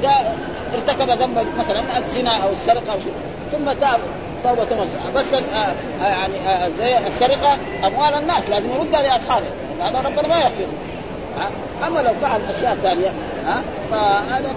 ارتكب 0.73 1.09
ذنبا 1.09 1.45
مثلا 1.59 1.97
الزنا 1.97 2.43
أو 2.43 2.49
السرقة 2.49 2.93
أو 2.93 2.99
شيء 2.99 3.13
ثم 3.51 3.71
تاب. 3.71 3.99
توبة 4.43 4.63
نصوحة. 4.63 5.11
بس 5.15 5.33
آه 5.33 5.73
يعني 6.01 6.33
آه 6.47 6.69
زي 6.77 6.97
السرقة 7.07 7.57
أموال 7.83 8.13
الناس 8.13 8.49
لازم 8.49 8.69
يردها 8.69 9.01
لأصحابه. 9.01 9.45
هذا 9.81 9.99
ربنا 9.99 10.27
ما 10.27 10.35
يغفر. 10.35 10.65
أما 11.88 11.99
لو 11.99 12.13
فعل 12.21 12.41
أشياء 12.49 12.77
ثانية 12.83 13.11
ها؟ 13.45 13.62
فهذا 13.91 14.55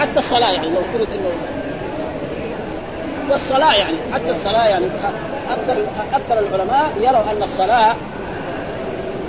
حتى 0.00 0.18
الصلاة 0.18 0.50
يعني 0.50 0.68
لو 0.68 0.82
فرض 0.92 1.08
انه 1.14 1.30
والصلاه 3.30 3.74
يعني 3.74 3.96
حتى 4.12 4.30
الصلاة 4.30 4.66
يعني 4.66 4.86
أكثر 5.50 5.76
أكثر 6.12 6.38
العلماء 6.38 6.92
يروا 7.00 7.30
أن 7.30 7.42
الصلاة 7.42 7.96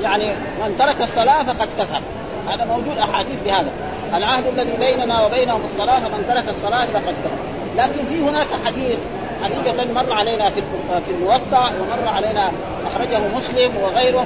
يعني 0.01 0.25
من 0.62 0.77
ترك 0.79 1.01
الصلاة 1.01 1.43
فقد 1.43 1.67
كفر. 1.79 2.01
هذا 2.47 2.65
موجود 2.65 2.97
أحاديث 2.97 3.41
بهذا 3.45 3.69
العهد 4.13 4.47
الذي 4.47 4.77
بيننا 4.77 5.25
وبينهم 5.25 5.62
الصلاة 5.73 5.99
فمن 5.99 6.25
ترك 6.27 6.49
الصلاة 6.49 6.86
فقد 6.86 7.13
كفر. 7.23 7.38
لكن 7.77 8.05
في 8.05 8.21
هناك 8.21 8.47
حديث 8.65 8.97
حقيقة 9.43 9.93
مر 9.93 10.13
علينا 10.13 10.49
في 10.49 10.62
في 11.05 11.12
الموطأ 11.12 11.71
ومر 11.81 12.08
علينا 12.08 12.51
أخرجه 12.88 13.36
مسلم 13.36 13.71
وغيره. 13.84 14.25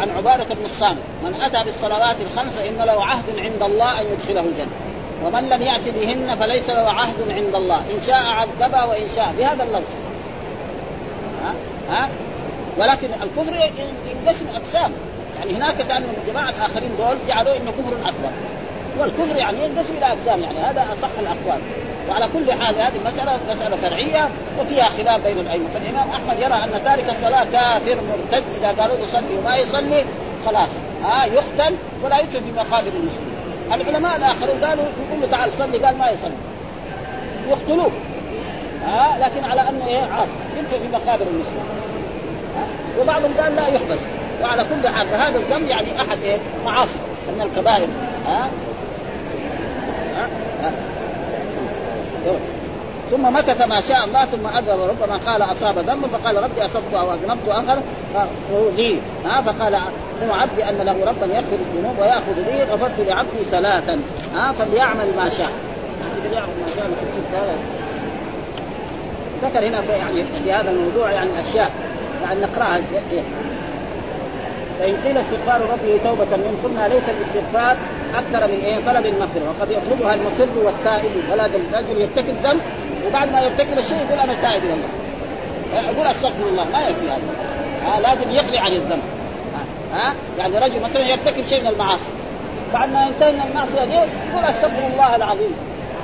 عن 0.00 0.10
عبادة 0.16 0.54
بن 0.54 0.64
الصامت 0.64 0.98
من 1.24 1.34
أتى 1.42 1.64
بالصلوات 1.64 2.16
الخمس 2.20 2.58
إن 2.58 2.76
له 2.86 3.04
عهد 3.04 3.38
عند 3.38 3.62
الله 3.62 4.00
أن 4.00 4.06
يدخله 4.06 4.40
الجنة 4.40 4.72
ومن 5.24 5.48
لم 5.48 5.62
يأت 5.62 5.88
بهن 5.88 6.34
فليس 6.34 6.70
له 6.70 6.90
عهد 6.90 7.30
عند 7.30 7.54
الله 7.54 7.76
إن 7.76 8.00
شاء 8.06 8.22
عذبه 8.24 8.86
وإن 8.86 9.06
شاء 9.16 9.34
بهذا 9.38 9.62
اللفظ. 9.62 9.94
ها؟ 11.44 11.54
ها؟ 11.90 12.08
ولكن 12.78 13.08
الكفر 13.22 13.54
ينقسم 13.54 14.46
أقسام 14.56 14.92
يعني 15.38 15.56
هناك 15.56 15.76
كان 15.76 16.04
الجماعه 16.22 16.50
الآخرين 16.50 16.90
دول 16.98 17.16
جعلوا 17.28 17.56
إنه 17.56 17.70
كفر 17.70 17.96
أكبر. 18.08 18.30
والكفر 19.00 19.36
يعني 19.36 19.64
ينقسم 19.64 19.94
إلى 19.96 20.06
أقسام 20.06 20.42
يعني 20.42 20.58
هذا 20.58 20.86
أصح 20.92 21.08
الأقوال. 21.18 21.60
وعلى 22.08 22.28
كل 22.32 22.52
حال 22.52 22.74
هذه 22.74 22.96
المسألة 22.96 23.38
مسألة 23.54 23.76
فرعية 23.76 24.28
وفيها 24.60 24.84
خلاف 24.84 25.20
بين 25.24 25.38
الأئمة. 25.38 25.68
فالإمام 25.74 26.10
أحمد 26.10 26.38
يرى 26.38 26.54
أن 26.54 26.84
تارك 26.84 27.10
الصلاة 27.10 27.44
كافر 27.44 28.00
مرتد 28.00 28.44
إذا 28.58 28.82
قالوا 28.82 28.96
يصلي 29.04 29.38
وما 29.38 29.56
يصلي 29.56 30.04
خلاص. 30.46 30.68
آه 31.04 31.24
يقتل 31.24 31.76
ولا 32.04 32.18
يدفن 32.18 32.40
في 32.40 32.52
مقابر 32.56 32.88
المسلمين. 32.88 33.36
العلماء 33.72 34.16
الآخرون 34.16 34.64
قالوا 34.64 34.84
يقول 34.84 35.20
له 35.20 35.26
تعال 35.26 35.50
صلي 35.58 35.78
قال 35.78 35.98
ما 35.98 36.10
يصلي. 36.10 36.36
يقتلوه. 37.48 37.90
آه 38.88 39.18
لكن 39.18 39.44
على 39.44 39.60
أنه 39.60 39.86
إيه؟ 39.86 39.98
عاصي. 39.98 40.32
يدفن 40.58 40.78
في 40.78 40.88
مقابر 40.96 41.22
المسلمين. 41.22 41.66
آه 42.56 43.02
وبعضهم 43.02 43.34
قال 43.40 43.56
لا 43.56 43.66
يحبس. 43.66 44.00
وعلى 44.42 44.64
كل 44.64 44.88
حال 44.88 45.08
فهذا 45.08 45.38
الذنب 45.38 45.68
يعني 45.68 46.00
أحد 46.00 46.18
إيه؟ 46.24 46.38
معاصي. 46.64 46.98
من 47.36 47.42
الكبائر 47.42 47.88
ها 48.26 48.38
ها 48.38 48.48
ثم 53.10 53.36
مكث 53.36 53.66
ما 53.66 53.80
شاء 53.80 54.04
الله 54.04 54.24
ثم 54.24 54.46
اذن 54.46 54.80
وربما 54.80 55.20
قال 55.26 55.42
أصاب 55.42 55.78
ذنبا 55.78 56.08
فقال 56.08 56.36
ربي 56.36 56.64
أصبت 56.64 56.94
أو 56.94 57.14
أذنبت 57.14 57.48
آخر 57.48 57.78
لي 58.76 58.98
ها 59.24 59.42
فقال 59.42 59.74
هو 60.28 60.34
عبدي 60.34 60.64
أن 60.64 60.76
له 60.78 60.92
ربا 60.92 61.26
يغفر 61.26 61.56
الذنوب 61.56 61.98
ويأخذ 61.98 62.32
لي 62.46 62.64
غفرت 62.64 63.00
لعبدي 63.08 63.44
ثلاثا. 63.50 64.00
ها 64.34 64.52
فليعمل 64.52 65.06
ما 65.16 65.28
شاء. 65.28 65.50
فليعمل 66.24 66.46
ما 66.46 66.66
شاء 66.76 66.86
ذكر 69.42 69.68
هنا 69.68 69.82
يعني 69.96 70.24
في 70.44 70.52
هذا 70.52 70.70
الموضوع 70.70 71.10
يعني 71.10 71.30
أشياء 71.40 71.70
يعني 72.22 72.40
نقرأها. 72.40 72.80
فإن 74.78 74.96
قيل 75.04 75.18
استغفار 75.18 75.60
ربه 75.60 76.00
توبة 76.04 76.36
منه 76.36 76.56
قلنا 76.64 76.88
ليس 76.88 77.02
الاستغفار 77.08 77.76
أكثر 78.18 78.46
من 78.46 78.60
إيه؟ 78.64 78.76
طلب 78.86 79.06
المغفرة. 79.06 79.54
وقد 79.58 79.70
يطلبها 79.70 80.14
المصر 80.14 80.46
والتائب 80.64 81.10
ولا 81.32 81.46
الرجل 81.46 82.00
يرتكب 82.00 82.34
ذنب 82.44 82.60
وبعد 83.06 83.32
ما 83.32 83.40
يرتكب 83.40 83.78
الشيء 83.78 83.96
يقول 83.96 84.18
أنا 84.18 84.34
تائب 84.34 84.64
إلى 84.64 84.74
الله. 84.74 84.88
يقول 85.90 86.06
أستغفر 86.06 86.48
الله. 86.48 86.64
ما 86.72 86.88
يكفي 86.88 87.06
هذا. 87.06 87.20
ها 87.86 88.00
لازم 88.00 88.30
يخلع 88.30 88.60
عن 88.60 88.72
الذنب. 88.72 89.02
ها؟ 89.92 90.14
يعني 90.38 90.58
رجل 90.58 90.80
مثلا 90.80 91.06
يرتكب 91.06 91.46
شيء 91.48 91.60
من 91.60 91.66
المعاصي. 91.66 92.08
بعد 92.74 92.92
ما 92.92 93.06
ينتهي 93.06 93.32
من 93.32 93.40
المعصية 93.50 93.84
دي 93.84 93.92
يقول 93.92 94.44
أستغفر 94.44 94.86
الله 94.92 95.16
العظيم 95.16 95.54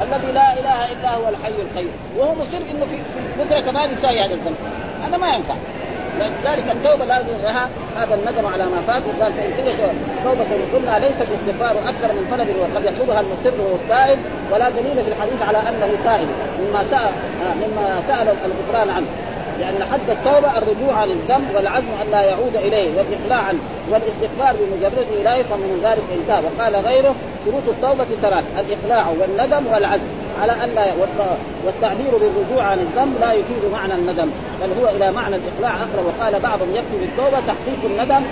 الذي 0.03 0.33
لا 0.33 0.53
إله 0.53 0.93
إلا 0.93 1.15
هو 1.15 1.29
الحي 1.29 1.53
القيوم. 1.63 1.93
وهو 2.19 2.35
مصر 2.35 2.59
إنه 2.71 2.87
في 2.87 2.97
بكره 3.45 3.61
كمان 3.61 3.93
يساوي 3.93 4.21
هذا 4.21 4.35
الذنب. 4.35 4.57
هذا 5.03 5.17
ما 5.17 5.29
ينفع. 5.29 5.55
لذلك 6.19 6.73
التوبة 6.73 7.05
لازم 7.05 7.43
لها 7.43 7.69
هذا 7.97 8.15
الندم 8.15 8.47
على 8.47 8.65
ما 8.67 8.83
فات. 8.87 9.03
وقال 9.03 9.33
فإن 9.33 9.51
كنت 9.51 9.81
توبة 10.25 10.45
قلنا 10.75 10.99
ليس 10.99 11.19
الاستغفار 11.21 11.89
أكثر 11.89 12.13
من 12.13 12.27
طلب 12.31 12.49
وقد 12.61 12.85
يطلبها 12.85 13.21
المصر 13.21 13.63
والتائب. 13.73 14.19
ولا 14.53 14.71
دليل 14.71 15.05
في 15.05 15.09
الحديث 15.09 15.43
على 15.49 15.59
أنه 15.59 15.99
تائب 16.05 16.29
مما 16.61 16.85
سأل 16.91 17.13
مما 17.63 18.03
سأل 18.09 18.29
الغفران 18.29 18.91
عنه. 18.91 19.07
لأن 19.59 19.85
حد 19.93 20.11
التوبة 20.11 20.59
الرجوع 20.59 20.95
عن 20.95 21.11
الذنب 21.11 21.55
والعزم 21.55 21.89
أن 22.03 22.11
لا 22.11 22.23
يعود 22.23 22.57
إليه 22.57 22.91
والإقلاع 22.97 23.39
عنه 23.39 23.59
والاستغفار 23.91 24.57
بمجرده 24.57 25.21
إليه 25.21 25.43
فمن 25.43 25.81
ذلك 25.85 26.03
إنتهى 26.19 26.43
وقال 26.45 26.77
غيره 26.77 27.15
شروط 27.45 27.63
التوبة 27.69 28.05
ثلاث 28.23 28.45
الإقلاع 28.61 29.07
والندم 29.21 29.67
والعزم. 29.73 30.22
على 30.41 30.53
أن 30.53 30.71
لا 30.75 30.93
والتعبير 31.67 32.11
بالرجوع 32.11 32.63
عن 32.63 32.79
الذنب 32.79 33.21
لا 33.21 33.33
يفيد 33.33 33.73
معنى 33.73 33.95
الندم 33.95 34.31
بل 34.61 34.69
هو 34.83 34.97
إلى 34.97 35.13
معنى 35.13 35.37
الإقلاع 35.37 35.83
أقرب. 35.83 36.07
وقال 36.07 36.41
بعضهم 36.41 36.75
يكفي 36.75 36.97
بالتوبة 37.01 37.39
تحقيق 37.47 37.85
الندم 37.85 38.25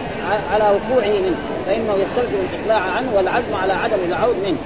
على 0.53 0.65
وقوعه 0.65 1.21
منه 1.21 1.37
فإنه 1.67 1.93
يستلزم 1.93 2.39
الإقلاع 2.53 2.81
عنه 2.91 3.17
والعزم 3.17 3.55
على 3.55 3.73
عدم 3.73 3.99
العود 4.09 4.37
منه. 4.47 4.59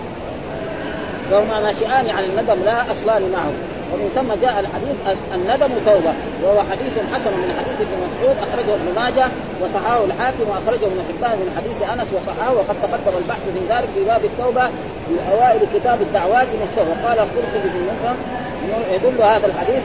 فهما 1.30 1.60
ناشئان 1.60 2.10
عن 2.10 2.24
الندم 2.24 2.64
لا 2.64 2.92
أصلان 2.92 3.30
معه. 3.32 3.73
ومن 3.92 4.08
ثم 4.16 4.30
جاء 4.44 4.60
الحديث 4.60 4.96
الندم 5.34 5.72
توبة 5.86 6.12
وهو 6.42 6.60
حديث 6.70 6.92
حسن 7.12 7.32
من 7.42 7.50
حديث 7.58 7.78
ابن 7.86 7.96
مسعود 8.06 8.36
أخرجه 8.46 8.74
ابن 8.74 8.88
ماجه 8.96 9.26
وصححه 9.60 10.04
الحاكم 10.04 10.44
وأخرجه 10.50 10.86
ابن 10.86 11.00
حبان 11.08 11.36
من 11.42 11.48
حديث 11.56 11.78
أنس 11.92 12.08
وصححه 12.16 12.52
وقد 12.52 12.76
تقدم 12.82 13.14
البحث 13.22 13.44
في 13.54 13.62
ذلك 13.72 13.88
في 13.94 14.04
باب 14.04 14.24
التوبة 14.24 14.66
من 15.10 15.18
أوائل 15.32 15.60
كتاب 15.74 15.98
الدعوات 16.02 16.48
مستوى 16.62 16.86
وقال 16.92 17.18
في 17.32 17.78
المفهم 17.82 18.16
يدل 18.94 19.22
هذا 19.22 19.46
الحديث 19.46 19.82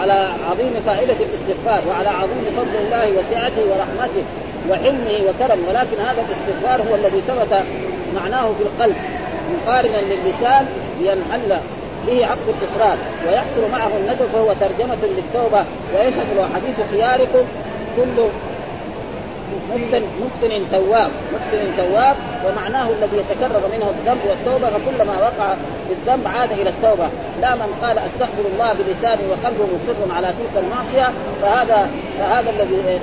على 0.00 0.28
عظيم 0.50 0.72
فائدة 0.86 1.16
الاستغفار 1.26 1.82
وعلى 1.88 2.08
عظيم 2.08 2.44
فضل 2.56 2.76
الله 2.84 3.06
وسعته 3.18 3.62
ورحمته 3.70 4.24
وحلمه 4.70 5.16
وكرمه. 5.28 5.68
ولكن 5.68 6.02
هذا 6.08 6.24
الاستغفار 6.28 6.90
هو 6.90 6.94
الذي 6.94 7.20
ثبت 7.20 7.64
معناه 8.14 8.46
في 8.58 8.62
القلب 8.62 8.96
مقارنا 9.52 9.96
للسان 9.96 10.66
لينحل 11.00 11.60
به 12.06 12.26
عقد 12.26 12.48
الاصرار 12.48 12.96
ويحصل 13.26 13.70
معه 13.72 13.90
الندم 13.96 14.26
فهو 14.32 14.52
ترجمة 14.52 14.98
للتوبة 15.02 15.64
ويشهد 15.94 16.26
له 16.36 16.48
حديث 16.54 16.76
خياركم 16.90 17.44
كل 17.96 18.24
مفتن 19.70 20.02
مفتن. 20.20 20.70
تواب 20.72 21.10
مفتن 21.34 21.76
تواب 21.76 22.16
ومعناه 22.46 22.88
الذي 22.88 23.16
يتكرر 23.16 23.62
منه 23.72 23.90
الذنب 23.90 24.20
والتوبة 24.28 24.66
فكلما 24.70 25.18
وقع 25.20 25.54
في 25.88 25.92
الذنب 25.92 26.26
عاد 26.26 26.52
إلى 26.52 26.70
التوبة. 26.70 27.08
لا 27.40 27.54
من 27.54 27.78
قال 27.82 27.98
أستغفر 27.98 28.44
الله 28.52 28.72
بلسانه 28.72 29.20
وقلبه 29.30 29.64
مصر 29.64 30.14
على 30.16 30.26
تلك 30.26 30.64
المعصية 30.64 31.12
فهذا 31.42 31.90
فهذا 32.18 32.50
الذي 32.50 33.00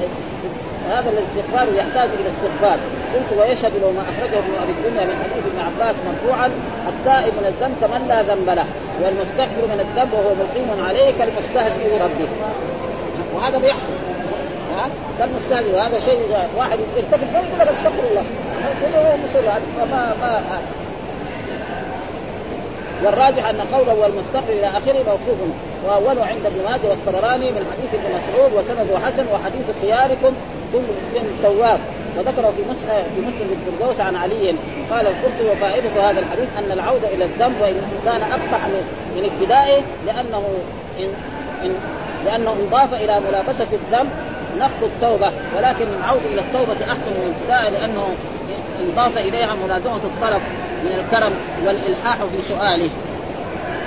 هذا 0.94 1.10
الاستغفار 1.10 1.68
يحتاج 1.76 2.10
إلى 2.20 2.30
استغفار. 2.34 2.78
قلت 3.14 3.30
ويشهد 3.40 3.74
له 3.82 3.92
ما 3.92 4.02
أخرجه 4.02 4.38
ابن 4.44 4.54
أبي 4.64 4.72
الدنيا 4.78 5.06
من 5.06 5.16
حديث 5.24 5.44
ابن 5.52 5.60
عباس 5.68 5.96
مرفوعا 6.08 6.48
التائب 6.88 7.34
من 7.40 7.46
الذنب 7.52 7.76
كمن 7.82 8.02
لا 8.08 8.22
ذنب 8.22 8.50
له. 8.50 8.66
والمستغفر 9.02 9.64
من 9.74 9.80
الذنب 9.86 10.14
وهو 10.14 10.32
مقيم 10.44 10.70
عليه 10.88 11.08
كالمستهزئ 11.20 11.84
بربه. 11.92 12.30
وهذا 13.36 13.58
بيحصل 13.58 13.96
ها؟ 14.72 14.90
ده 15.20 15.26
المستهزئ. 15.26 15.76
وهذا 15.76 16.00
شيء 16.00 16.20
واحد 16.58 16.80
يرتكب 16.98 17.28
ذنب 17.34 17.46
يقول 17.48 17.60
لك 17.60 17.68
استغفر 17.68 18.04
الله. 18.10 18.24
هو 18.96 19.18
مصر 19.24 19.42
ما 19.92 20.14
ما 20.22 20.42
والراجح 23.04 23.50
أن 23.50 23.62
قوله 23.74 23.94
والمستقبل 23.94 24.54
إلى 24.60 24.68
آخره 24.68 25.04
موقوف. 25.08 25.40
واوله 25.86 26.26
عند 26.26 26.46
ابن 26.46 26.64
ماجه 26.70 26.90
والطبراني 26.90 27.52
من 27.52 27.64
حديث 27.72 27.92
ابن 27.94 28.10
مسعود 28.18 28.52
وسنده 28.54 29.00
حسن 29.06 29.26
وحديث 29.34 29.66
خياركم. 29.82 30.34
كل 30.74 30.80
مسلم 30.80 31.28
تواب 31.44 31.80
وذكره 32.18 32.54
في 32.58 32.62
مسلم 32.62 33.04
في 33.16 33.22
مسلم 33.22 33.58
الفردوس 33.58 34.02
عن 34.02 34.16
علي 34.16 34.56
قال 34.92 35.08
القرطبي 35.08 35.50
وفائدة 35.52 36.10
هذا 36.10 36.20
الحديث 36.20 36.48
أن 36.58 36.72
العوده 36.72 37.08
إلى 37.08 37.26
الذنب 37.26 37.62
وإن 37.62 37.82
كان 38.06 38.22
اقبح 38.22 38.68
من 39.16 39.30
ابتدائه 39.32 39.82
لأنه 40.06 40.44
إن 41.00 41.10
إن 41.64 41.76
لأنه 42.26 42.52
انضاف 42.52 42.94
إلى 42.94 43.20
ملابسة 43.20 43.68
الذنب 43.74 44.10
نقض 44.60 44.84
التوبة 44.84 45.32
ولكن 45.58 45.86
العوده 46.00 46.26
إلى 46.34 46.42
التوبة 46.42 46.74
أحسن 46.74 47.12
من 47.12 47.36
ابتدائه 47.36 47.70
لأنه 47.70 48.08
انضاف 48.80 49.18
إليها 49.18 49.56
ملازمة 49.66 49.96
الطلب 49.96 50.42
من 50.84 51.00
الكرم 51.00 51.34
والإلحاح 51.66 52.18
في 52.18 52.38
سؤاله. 52.50 52.90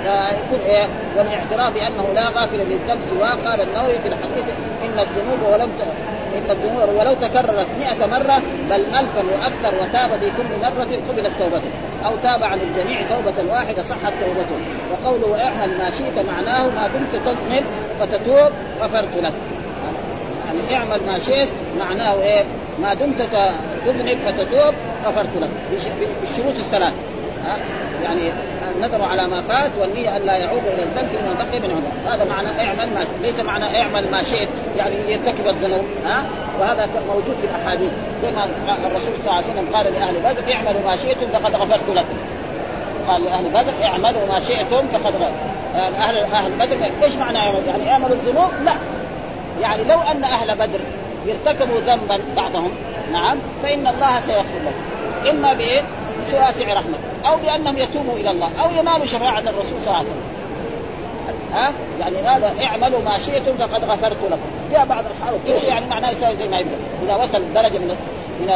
فيكون 0.03 0.65
إيه 0.65 0.87
والاعتراف 1.17 1.73
بأنه 1.73 2.07
لا 2.15 2.29
غافل 2.29 2.57
للذنب 2.57 2.99
سواه 3.09 3.49
قال 3.49 3.61
النووي 3.61 3.99
في 3.99 4.07
الحديث 4.07 4.45
إن 4.83 4.99
الذنوب 4.99 5.53
ولم 5.53 5.69
ت... 5.79 5.81
إن 6.35 6.51
الذنوب 6.51 6.89
ولو 6.99 7.13
تكررت 7.13 7.67
مئة 7.79 8.05
مرة 8.05 8.41
بل 8.69 8.85
ألفا 8.85 9.23
وأكثر 9.33 9.75
وتاب 9.81 10.19
في 10.19 10.31
كل 10.37 10.61
مرة 10.61 10.99
قبلت 11.09 11.31
توبته 11.39 11.71
أو 12.05 12.11
تاب 12.23 12.43
عن 12.43 12.59
الجميع 12.59 13.01
توبة 13.01 13.51
واحدة 13.53 13.83
صحت 13.83 14.13
توبته. 14.21 14.57
وقوله 14.91 15.27
واعمل 15.27 15.77
ما 15.77 15.89
شئت 15.89 16.25
معناه 16.31 16.63
ما 16.63 16.87
دمت 16.87 17.15
تذنب 17.25 17.63
فتتوب 17.99 18.51
غفرت 18.81 19.17
لك. 19.17 19.33
يعني 20.47 20.75
اعمل 20.75 21.01
ما 21.07 21.19
شئت 21.19 21.49
معناه 21.79 22.21
إيه 22.21 22.43
ما 22.81 22.93
دمت 22.93 23.21
تذنب 23.85 24.17
فتتوب 24.25 24.73
غفرت 25.05 25.37
لك 25.37 25.49
بالشروط 26.21 26.55
الثلاث 26.55 26.93
يعني 28.03 28.31
الندم 28.75 29.01
على 29.01 29.27
ما 29.27 29.41
فات 29.41 29.71
والنية 29.79 30.17
أن 30.17 30.21
لا 30.21 30.37
يعود 30.37 30.61
إلى 30.73 30.83
الذنب 30.83 31.07
فيما 31.07 31.45
بقي 31.45 31.59
من 31.59 31.71
عمره. 31.71 32.15
هذا 32.15 32.25
معنى 32.25 32.65
اعمل 32.65 32.93
ما 32.93 33.01
شئت 33.01 33.21
ليس 33.21 33.39
معنى 33.39 33.81
اعمل 33.81 34.11
ما 34.11 34.23
شئت 34.23 34.49
يعني 34.77 34.95
يرتكب 35.11 35.47
الذنوب 35.47 35.85
ها؟ 36.05 36.23
وهذا 36.59 36.89
موجود 37.07 37.35
في 37.41 37.47
الأحاديث. 37.47 37.91
زي 38.21 38.31
ما 38.31 38.43
الرسول 38.85 39.13
صلى 39.17 39.25
الله 39.25 39.33
عليه 39.33 39.45
وسلم 39.45 39.75
قال 39.75 39.93
لأهل 39.93 40.19
بدر 40.19 40.53
اعملوا 40.53 40.81
ما 40.85 40.95
شئتم 40.95 41.27
فقد 41.27 41.55
غفرت 41.55 41.89
لكم. 41.89 42.17
قال 43.07 43.23
لأهل 43.23 43.49
بدر 43.49 43.83
اعملوا 43.83 44.27
ما 44.33 44.39
شئتم 44.39 44.87
فقد 44.87 45.15
غفرت 45.15 45.33
يعني 45.75 45.95
أهل 45.95 46.17
أهل 46.17 46.51
بدر 46.51 46.77
إيش 47.03 47.15
معنى 47.15 47.37
يعمل؟ 47.37 47.61
يعني 47.67 47.91
اعملوا 47.91 48.15
الذنوب؟ 48.15 48.49
لا. 48.65 48.73
يعني 49.61 49.83
لو 49.83 50.01
أن 50.01 50.23
أهل 50.23 50.55
بدر 50.55 50.79
ارتكبوا 51.27 51.79
ذنبا 51.79 52.19
بعضهم 52.35 52.71
نعم 53.11 53.37
فإن 53.63 53.87
الله 53.87 54.19
سيغفر 54.27 54.59
لهم. 54.63 55.37
إما 55.37 55.53
بإيه؟ 55.53 55.81
بواسع 56.31 56.73
رحمة 56.73 56.97
أو 57.25 57.37
بأنهم 57.37 57.77
يتوبوا 57.77 58.17
إلى 58.17 58.31
الله 58.31 58.49
أو 58.63 58.69
ينالوا 58.69 59.05
شفاعة 59.05 59.39
الرسول 59.39 59.79
صلى 59.85 59.87
الله 59.87 59.97
عليه 59.97 60.07
وسلم. 60.07 60.23
ها؟ 61.53 61.73
يعني 61.99 62.17
هذا 62.17 62.63
اعملوا 62.63 63.01
ما 63.01 63.17
شئتم 63.17 63.57
فقد 63.57 63.83
غفرت 63.83 64.17
لكم. 64.31 64.71
جاء 64.71 64.85
بعض 64.85 65.03
اصحاب 65.15 65.35
الكبر 65.35 65.63
يعني 65.63 65.85
معناه 65.85 66.11
يسوي 66.11 66.35
زي 66.37 66.47
ما 66.47 66.59
يبغى 66.59 66.75
إذا 67.03 67.15
وصل 67.15 67.53
درجة 67.53 67.77
من 67.77 67.95
من 68.41 68.47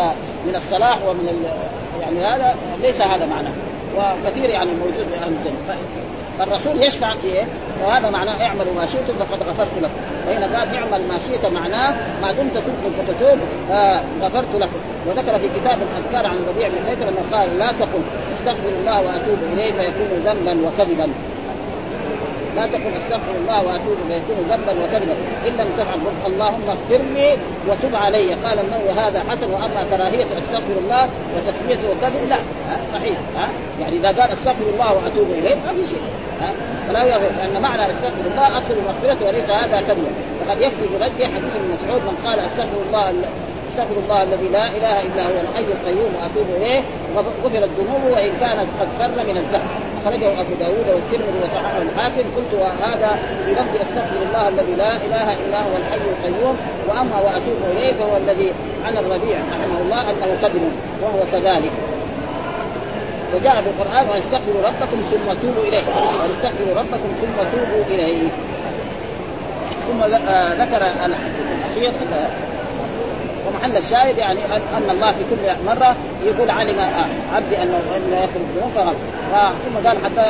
من 0.47 0.55
الصلاح 0.55 0.99
ومن 1.07 1.45
يعني 2.01 2.25
هذا 2.25 2.55
ليس 2.81 3.01
هذا 3.01 3.25
معناه. 3.25 3.51
وكثير 3.97 4.49
يعني 4.49 4.71
موجود 4.71 4.99
الجنة. 4.99 5.77
فالرسول 6.39 6.83
يشفع 6.83 7.15
في 7.15 7.27
إيه؟ 7.27 7.45
وهذا 7.85 8.09
معناه 8.09 8.43
اعملوا 8.45 8.73
ما 8.73 8.85
شئتم 8.85 9.13
فقد 9.13 9.43
غفرت 9.43 9.77
لكم، 9.81 9.93
وهنا 10.27 10.45
قال 10.57 10.75
اعمل 10.75 11.07
ما 11.07 11.17
شئت 11.17 11.45
معناه 11.45 11.95
ما 12.21 12.31
دمت 12.31 12.53
تؤمن 12.53 12.93
وتتوب 12.99 13.39
آه 13.71 14.01
غفرت 14.21 14.55
لكم، 14.55 14.79
وذكر 15.07 15.39
في 15.39 15.49
كتاب 15.49 15.77
الاذكار 15.81 16.27
عن 16.27 16.37
الربيع 16.37 16.67
بن 16.67 16.85
خيثم 16.85 17.07
أنه 17.07 17.23
قال 17.31 17.59
لا 17.59 17.67
تقل 17.67 18.01
استغفر 18.33 18.69
الله 18.79 19.01
وأتوب 19.01 19.37
إليه 19.51 19.73
فيكون 19.73 20.07
ذنبا 20.25 20.67
وكذبا، 20.67 21.09
لا 22.55 22.67
تقل 22.67 22.93
أستغفر 22.97 23.35
الله 23.41 23.63
وأتوب 23.67 23.97
فيكون 24.07 24.37
ذنبا 24.49 24.71
وكذبا 24.83 25.15
إن 25.47 25.53
لم 25.53 25.67
تفعل 25.77 25.99
قل 26.23 26.33
اللهم 26.33 26.69
اغفر 26.69 27.03
لي 27.15 27.37
وتب 27.67 27.95
علي. 27.95 28.33
قال 28.33 28.59
النووي 28.59 28.91
هذا؟ 28.91 29.19
حسن. 29.29 29.51
وأما 29.53 29.85
كراهية 29.91 30.25
أستغفر 30.25 30.77
الله 30.83 31.09
وتسميته 31.35 31.89
كذب 32.01 32.29
لا. 32.29 32.37
صحيح. 32.93 33.17
ها؟ 33.37 33.47
يعني 33.79 33.97
إذا 33.97 34.07
قال 34.07 34.31
أستغفر 34.31 34.69
الله 34.73 34.93
وأتوب 34.93 35.29
إليه 35.31 35.55
ما 35.55 35.73
في 35.73 35.85
شيء. 35.89 36.01
فلا 36.87 37.03
يغفر 37.03 37.35
لأن 37.37 37.61
معنى 37.61 37.91
أستغفر 37.91 38.31
الله 38.31 38.57
اطلب 38.57 38.77
مغفرته 38.87 39.25
وليس 39.25 39.49
هذا 39.49 39.81
كذبا 39.81 40.09
فقد 40.45 40.61
يكفي 40.61 40.87
برد 40.93 41.23
حديث 41.23 41.55
ابن 41.55 41.73
مسعود 41.73 42.01
من 42.01 42.17
قال 42.25 42.39
أستغفر 42.39 42.77
الله 42.87 43.13
أستغفر 43.75 43.99
الله 44.03 44.23
الذي 44.23 44.47
لا 44.47 44.67
إله 44.67 45.01
إلا 45.01 45.23
هو 45.27 45.35
الحي 45.43 45.63
القيوم 45.63 46.15
وأتوب 46.15 46.47
إليه. 46.57 46.81
غفرت 47.15 47.69
ذنوبه 47.79 48.13
وإن 48.13 48.31
كانت 48.39 48.67
قد 48.79 48.87
فر 48.99 49.07
من 49.07 49.37
الزهر 49.37 49.67
أخرجه 50.01 50.41
أبو 50.41 50.53
داود 50.59 50.87
والترمذي 50.95 51.39
وصححه 51.43 51.81
الحاكم. 51.81 52.23
قلت 52.35 52.53
وهذا 52.53 53.19
في 53.45 53.51
لفظ 53.51 53.75
أستغفر 53.75 54.19
الله 54.27 54.47
الذي 54.47 54.75
لا 54.77 54.95
إله 54.95 55.27
إلا 55.41 55.63
هو 55.63 55.73
الحي 55.77 55.97
القيوم. 56.15 56.57
وأما 56.87 57.17
وأتوب 57.25 57.59
إليه 57.71 57.93
فهو 57.93 58.17
الذي 58.17 58.53
عن 58.85 58.97
الربيع 58.97 59.37
رحمه 59.51 59.81
الله 59.81 60.01
أنه 60.09 60.37
كذب 60.41 60.71
وهو 61.03 61.19
كذلك. 61.31 61.71
وجاء 63.35 63.61
في 63.61 63.69
القرآن 63.69 64.09
وأستغفروا 64.09 64.61
ربكم 64.67 64.97
ثم 65.11 65.33
توبوا 65.41 65.63
إليه. 65.63 65.83
وأستغفروا 66.21 66.75
ربكم 66.75 67.09
ثم 67.21 67.37
توبوا 67.51 67.83
إليه. 67.87 68.29
ثم 69.87 70.03
ذكر 70.61 70.81
الأخير 71.05 71.91
ومحل 73.55 73.77
الشاهد 73.77 74.17
يعني 74.17 74.45
ان 74.55 74.89
الله 74.89 75.11
في 75.11 75.23
كل 75.29 75.65
مرة 75.65 75.95
يقول 76.23 76.49
علم 76.49 76.79
عبدي 77.33 77.63
انه 77.63 77.81
انه 77.97 78.15
يخرج 78.15 78.45
ذنوب 78.55 78.93
ثم 79.65 79.87
قال 79.87 79.97
حتى 79.97 80.21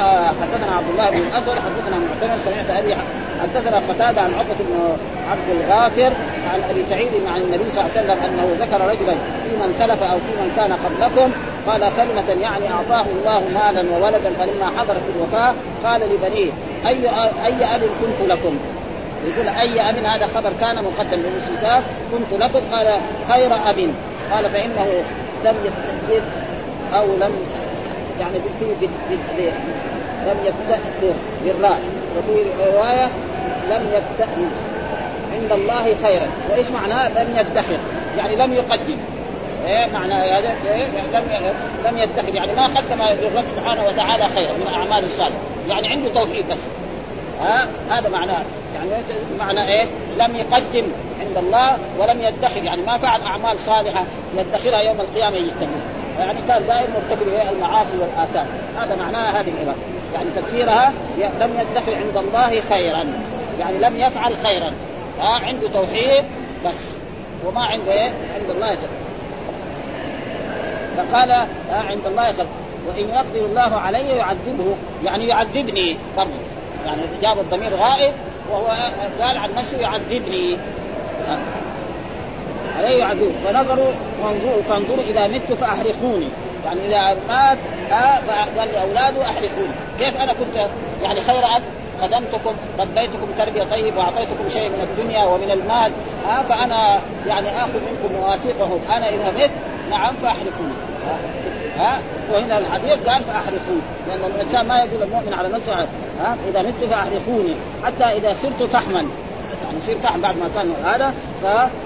حدثنا 0.41 0.75
عبد 0.75 0.89
الله 0.89 1.09
بن 1.09 1.17
الأسود 1.17 1.55
حدثنا 1.55 1.97
معتمر 1.97 2.37
سمعت 2.45 2.69
أبي 2.69 2.95
حدثنا 3.41 3.77
قتادة 3.77 4.21
عن 4.21 4.33
عقبه 4.33 4.55
بن 4.59 4.97
عبد 5.29 5.49
الغافر 5.49 6.13
عن 6.53 6.63
أبي 6.69 6.85
سعيد 6.85 7.11
عن 7.27 7.41
النبي 7.41 7.63
صلى 7.71 7.85
الله 7.85 7.91
عليه 7.97 8.01
وسلم 8.01 8.23
أنه 8.23 8.65
ذكر 8.65 8.81
رجلا 8.81 9.13
في 9.13 9.57
من 9.57 9.73
سلف 9.79 10.03
أو 10.03 10.17
في 10.17 10.31
من 10.41 10.51
كان 10.55 10.73
قبلكم 10.73 11.31
قال 11.67 11.81
كلمة 11.97 12.41
يعني 12.41 12.71
أعطاه 12.71 13.05
الله 13.19 13.39
مالا 13.39 13.97
وولدا 13.97 14.31
فلما 14.39 14.71
حضرت 14.77 15.03
الوفاة 15.15 15.53
قال 15.83 16.01
لبنيه 16.01 16.51
أي 16.87 17.09
أي 17.45 17.75
أب 17.75 17.81
كنت 17.81 18.29
لكم؟ 18.31 18.57
يقول 19.25 19.47
أي 19.47 19.89
أب 19.89 19.97
هذا 19.97 20.27
خبر 20.27 20.51
كان 20.59 20.75
مقدم 20.75 21.19
للاستئذان 21.19 21.83
كنت 22.11 22.41
لكم 22.41 22.59
قال 22.71 23.01
خير 23.29 23.53
أب. 23.69 23.89
قال 24.31 24.49
فإنه 24.49 25.03
لم 25.43 25.55
يتأثر 25.63 26.21
أو 26.93 27.05
لم 27.05 27.31
يعني 28.19 28.39
في 28.59 28.87
لم 30.25 30.37
يستأثر 30.43 31.13
بالراء 31.43 31.79
وفي 32.17 32.45
رواية 32.59 33.09
لم 33.69 33.85
يستأنس. 33.87 34.53
عند 35.33 35.51
الله 35.51 35.95
خيرا. 36.03 36.27
وإيش 36.51 36.69
معناه؟ 36.69 37.09
لم 37.09 37.37
يدخر. 37.37 37.77
يعني 38.17 38.35
لم 38.35 38.53
يقدم. 38.53 38.97
إيه 39.65 39.85
معنى 39.93 40.13
هذا؟ 40.13 40.55
إيه 40.65 40.87
لم 41.13 41.23
لم 41.85 41.97
يدخر. 41.97 42.35
يعني 42.35 42.55
ما 42.55 42.65
قدم 42.65 43.03
للرب 43.03 43.43
سبحانه 43.55 43.83
وتعالى 43.85 44.23
خيرا 44.35 44.53
من 44.53 44.61
الأعمال 44.61 45.05
الصالحة. 45.05 45.39
يعني 45.67 45.87
عنده 45.87 46.09
توحيد 46.13 46.49
بس. 46.49 46.59
ها؟ 47.41 47.67
هذا 47.89 48.09
معناه. 48.09 48.43
يعني 48.75 48.89
معنى 49.39 49.67
إيه؟ 49.67 49.87
لم 50.17 50.35
يقدم 50.35 50.85
عند 51.19 51.37
الله 51.37 51.77
ولم 51.99 52.21
يدخر 52.21 52.63
يعني 52.63 52.81
ما 52.81 52.97
فعل 52.97 53.21
أعمال 53.21 53.59
صالحة 53.59 54.03
يدخرها 54.35 54.79
يوم 54.79 55.01
القيامة 55.01 55.37
يجتمع. 55.37 55.67
يعني 56.19 56.39
كان 56.47 56.67
دائما 56.67 56.87
مرتكب 56.93 57.27
المعاصي 57.51 57.97
والآثام. 57.99 58.47
هذا 58.77 58.95
معناها 58.95 59.41
هذه 59.41 59.49
العبارة. 59.49 59.77
يعني 60.13 60.25
تفسيرها 60.35 60.93
لم 61.17 61.59
يدخر 61.59 61.95
عند 61.95 62.17
الله 62.17 62.61
خيرا. 62.69 63.05
يعني 63.59 63.77
لم 63.77 63.95
يفعل 63.95 64.33
خيرا. 64.43 64.71
ها 65.19 65.29
عنده 65.29 65.67
توحيد 65.69 66.23
بس. 66.65 66.81
وما 67.45 67.61
عنده 67.61 67.91
إيه؟ 67.91 68.11
عند 68.39 68.49
الله 68.49 68.73
جل. 68.73 69.05
فقال 70.97 71.31
عند 71.71 72.05
الله 72.05 72.23
خير 72.23 72.45
وإن 72.87 73.09
يقدر 73.09 73.45
الله 73.45 73.75
علي 73.75 74.09
يعذبه. 74.09 74.75
يعني 75.03 75.27
يعذبني 75.27 75.97
برضه 76.17 76.29
يعني 76.85 77.01
جاب 77.21 77.39
الضمير 77.39 77.75
غائب 77.75 78.13
وهو 78.51 78.67
قال 79.21 79.37
عن 79.37 79.55
نفسه 79.55 79.77
يعذبني. 79.77 80.57
عليه 82.77 82.99
يعذب 82.99 83.31
فنظروا 83.45 83.91
وانظروا 84.23 84.61
فانظروا 84.69 85.03
إذا 85.03 85.27
مت 85.27 85.53
فاحرقوني 85.53 86.27
يعني 86.65 86.87
إذا 86.87 87.17
مات 87.27 87.57
آه 87.91 88.19
قال 88.59 88.67
لاولاده 88.71 89.25
احرقوني 89.25 89.71
كيف 89.99 90.17
أنا 90.17 90.33
كنت 90.33 90.67
يعني 91.03 91.21
خير 91.21 91.43
أب؟ 91.55 91.63
خدمتكم 92.01 92.55
ربيتكم 92.79 93.27
تربية 93.37 93.63
طيب 93.63 93.97
واعطيتكم 93.97 94.49
شيء 94.49 94.69
من 94.69 94.81
الدنيا 94.81 95.25
ومن 95.25 95.51
المال. 95.51 95.91
آه 96.29 96.41
فأنا 96.49 96.99
يعني 97.27 97.49
آخذ 97.49 97.79
منكم 97.79 98.15
مواثيقهم 98.15 98.79
أنا 98.89 99.09
إذا 99.09 99.31
مت 99.31 99.51
نعم 99.89 100.13
فاحرقوني 100.21 100.73
ها؟ 101.79 101.97
وهنا 102.33 102.57
الحديث 102.57 102.93
قال 102.93 103.23
فأحرقوني. 103.23 103.81
لأن 104.07 104.19
الإنسان 104.35 104.67
ما 104.67 104.77
يقول 104.77 105.03
المؤمن 105.03 105.33
على 105.33 105.49
نفسه 105.49 105.73
ها؟ 106.19 106.37
إذا 106.49 106.61
مت 106.61 106.83
فأحرقوني. 106.89 107.53
حتى 107.83 108.03
إذا 108.03 108.35
صرت 108.41 108.69
فحما. 108.69 109.05
يعني 109.65 109.77
يصير 109.77 109.97
فحم 109.99 110.21
بعد 110.21 110.35
ما 110.37 110.49
كان 110.55 110.73
هذا 110.85 111.13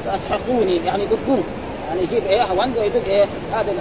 فأسحقوني. 0.06 0.78
يعني 0.86 1.06
دقوه 1.06 1.44
يعني 1.90 2.02
يجيب 2.04 2.26
إيه 2.26 2.44
هوند 2.44 2.78
ويدق 2.78 3.06
إيه 3.06 3.26
هذا 3.54 3.72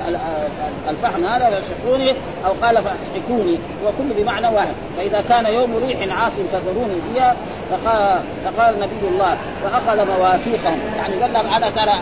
الفحم 0.89 1.25
هذا 1.25 1.51
فأسحقوني 1.51 2.11
أو 2.47 2.53
قال 2.63 2.77
فأسحقوني. 2.77 3.59
وكل 3.87 4.23
بمعنى 4.23 4.49
واحد. 4.49 4.75
فإذا 4.97 5.25
كان 5.29 5.47
يوم 5.47 5.77
ريح 5.77 6.19
عاصف 6.19 6.43
فذروني 6.53 6.95
فيها 7.15 7.37
فقال, 7.71 8.21
فقال 8.45 8.75
نبي 8.75 9.09
الله 9.09 9.37
فاخذ 9.63 10.07
مواثيقهم. 10.07 10.79
يعني 10.97 11.23
قال 11.23 11.33
لهم 11.33 11.47
أنا 11.47 11.71
ترى 11.71 12.01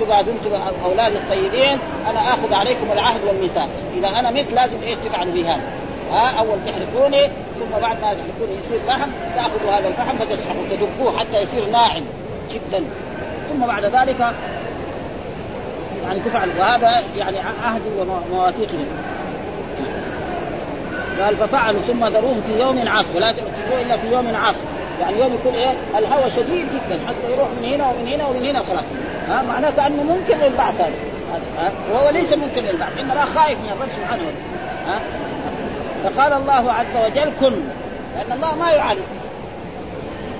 أنتم 0.00 0.12
أنتم 0.12 0.50
أولاد 0.84 1.12
الطيبين 1.12 1.78
أنا 2.10 2.20
آخذ 2.20 2.54
عليكم 2.54 2.92
العهد 2.92 3.24
والميثاق. 3.24 3.68
إذا 3.94 4.08
أنا 4.08 4.30
مت 4.30 4.52
لازم 4.52 4.82
إيش 4.82 4.96
تفعلوا 5.04 5.32
بهذا 5.32 5.60
ها 6.10 6.38
أول 6.38 6.58
تحرقوني 6.66 7.26
ثم 7.58 7.80
بعد 7.82 8.00
ما 8.00 8.14
تحرقوني 8.14 8.58
يصير 8.64 8.80
فحم 8.86 9.10
تأخذوا 9.36 9.78
هذا 9.78 9.88
الفحم 9.88 10.16
فتسحقوا 10.16 10.64
تدقوه 10.70 11.18
حتى 11.18 11.42
يصير 11.42 11.70
ناعم 11.72 12.02
جدا. 12.52 12.84
ثم 13.50 13.66
بعد 13.66 13.84
ذلك 13.84 14.34
يعني 16.06 16.20
تفعل. 16.20 16.48
وهذا 16.58 17.02
يعني 17.16 17.36
عهدي 17.64 17.88
ومواثيقهم 17.98 18.86
قال 21.20 21.36
ففعلوا 21.36 21.80
ثم 21.80 22.04
ذروهم 22.04 22.42
في 22.46 22.60
يوم 22.60 22.88
عاصف. 22.88 23.16
ولا 23.16 23.32
تكتبوه 23.32 23.82
إلا 23.82 23.96
في 23.96 24.12
يوم 24.12 24.36
عاصف. 24.36 24.64
يعني 25.00 25.18
يوم 25.18 25.34
يكون 25.34 25.54
إيه؟ 25.54 25.72
الهواء 25.98 26.28
شديد 26.28 26.66
جدا. 26.74 27.00
حتى 27.08 27.32
يروح 27.32 27.48
من 27.62 27.64
هنا 27.64 27.90
ومن 27.90 28.08
هنا 28.08 28.26
ومن 28.26 28.46
هنا 28.46 28.58
خلاص 28.58 28.84
ها؟ 29.28 29.42
معناه 29.42 29.70
كانه 29.70 30.02
ممكن 30.02 30.36
للبعث 30.38 30.80
هذا. 30.80 30.92
ها؟ 31.58 31.72
وهو 31.92 32.10
ليس 32.10 32.32
ممكن 32.32 32.62
للبعث. 32.62 32.98
إنما 32.98 33.20
خايف 33.20 33.58
من 33.58 33.68
الرب 33.68 33.88
سبحانه 33.90 34.22
وتعالى. 34.22 34.36
ها؟ 34.86 35.00
فقال 36.04 36.32
الله 36.32 36.72
عز 36.72 36.96
وجل 36.96 37.32
كن. 37.40 37.60
لأن 38.14 38.32
الله 38.32 38.54
ما 38.54 38.70
يعالج. 38.70 39.00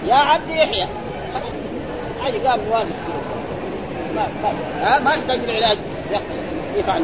يا 0.06 0.14
عبدي 0.14 0.52
يحيى. 0.52 0.86
عادي 2.24 2.38
قام 2.38 2.60
واقف 2.70 2.88
ما 4.16 4.26
ما 4.82 4.98
ما 4.98 5.10
يحتاج 5.14 5.38
العلاج 5.38 5.78
يفعل. 6.76 7.02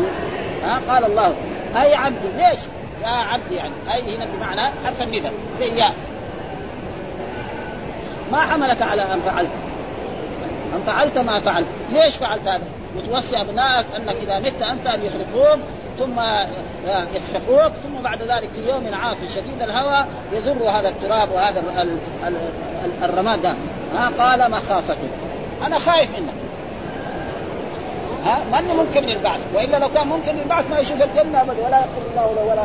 ها؟ 0.64 0.80
قال 0.88 1.04
الله 1.04 1.34
أي 1.76 1.94
عبدي 1.94 2.28
ليش؟ 2.36 2.58
يا 3.02 3.08
عبدي 3.08 3.54
يعني. 3.54 3.74
أي 3.94 4.16
هنا 4.16 4.26
بمعنى 4.36 4.60
حرف 4.84 5.02
الندى 5.02 5.30
زي 5.60 5.78
يا. 5.78 5.92
ما 8.32 8.40
حملك 8.40 8.82
على 8.82 9.02
أن 9.02 9.20
فعلت. 9.20 9.50
ان 10.74 10.82
فعلت 10.86 11.18
ما 11.18 11.40
فعلت؟ 11.40 11.66
ليش 11.92 12.16
فعلت 12.16 12.48
هذا؟ 12.48 12.64
وتوصي 12.96 13.40
أبنائك 13.40 13.86
أنك 13.96 14.16
إذا 14.16 14.38
مت 14.38 14.62
أنت 14.62 14.86
أن 14.86 15.02
يحرقوك 15.02 15.60
ثم 15.98 16.20
يسحقوك 16.86 17.72
ثم 17.82 18.02
بعد 18.02 18.22
ذلك 18.22 18.48
في 18.54 18.68
يوم 18.68 18.94
عاصف 18.94 19.34
شديد 19.34 19.62
الهواء 19.62 20.08
يضر 20.32 20.70
هذا 20.70 20.88
التراب 20.88 21.30
وهذا 21.32 21.62
الرماد. 23.02 23.42
ده 23.42 23.54
قال 24.18 24.50
مخافته 24.50 25.08
أنا 25.66 25.78
خايف 25.78 26.10
منك. 26.10 26.32
ها 28.24 28.38
ماني 28.52 28.72
ممكن 28.74 29.02
للبعث؟ 29.02 29.40
وإلا 29.54 29.76
لو 29.76 29.88
كان 29.88 30.06
ممكن 30.06 30.34
للبعث 30.34 30.70
ما 30.70 30.78
يشوف 30.78 31.02
الجنة 31.02 31.40
ابدا 31.40 31.66
ولا 31.66 31.78
يغفر 31.78 32.02
الله 32.10 32.34
له 32.34 32.42
ولا 32.42 32.62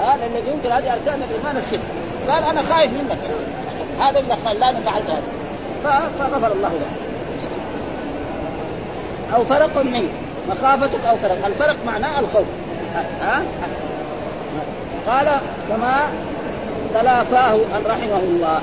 ها 0.00 0.14
الذي 0.14 0.50
ينكر 0.54 0.78
هذه 0.78 0.92
أركان 0.92 1.22
الإيمان 1.30 1.56
الست. 1.56 1.80
قال 2.28 2.44
أنا 2.44 2.62
خايف 2.62 2.90
منك. 2.92 3.18
هذا 4.00 4.18
اللي 4.18 4.36
خلاني 4.44 4.82
فعلت 4.82 5.10
هذا. 5.10 5.22
فغفر 5.84 6.52
الله 6.52 6.68
له. 6.68 7.07
أو 9.34 9.44
فرق 9.44 9.82
منك 9.82 10.10
مخافتك 10.48 11.06
أو 11.08 11.16
فرق. 11.16 11.46
الفرق 11.46 11.76
معناه 11.86 12.20
الخوف. 12.20 12.46
ها؟ 13.20 13.42
قال 15.06 15.28
كما 15.68 15.96
تلافاه 16.94 17.54
أن 17.54 17.82
رحمه 17.86 18.18
الله. 18.18 18.60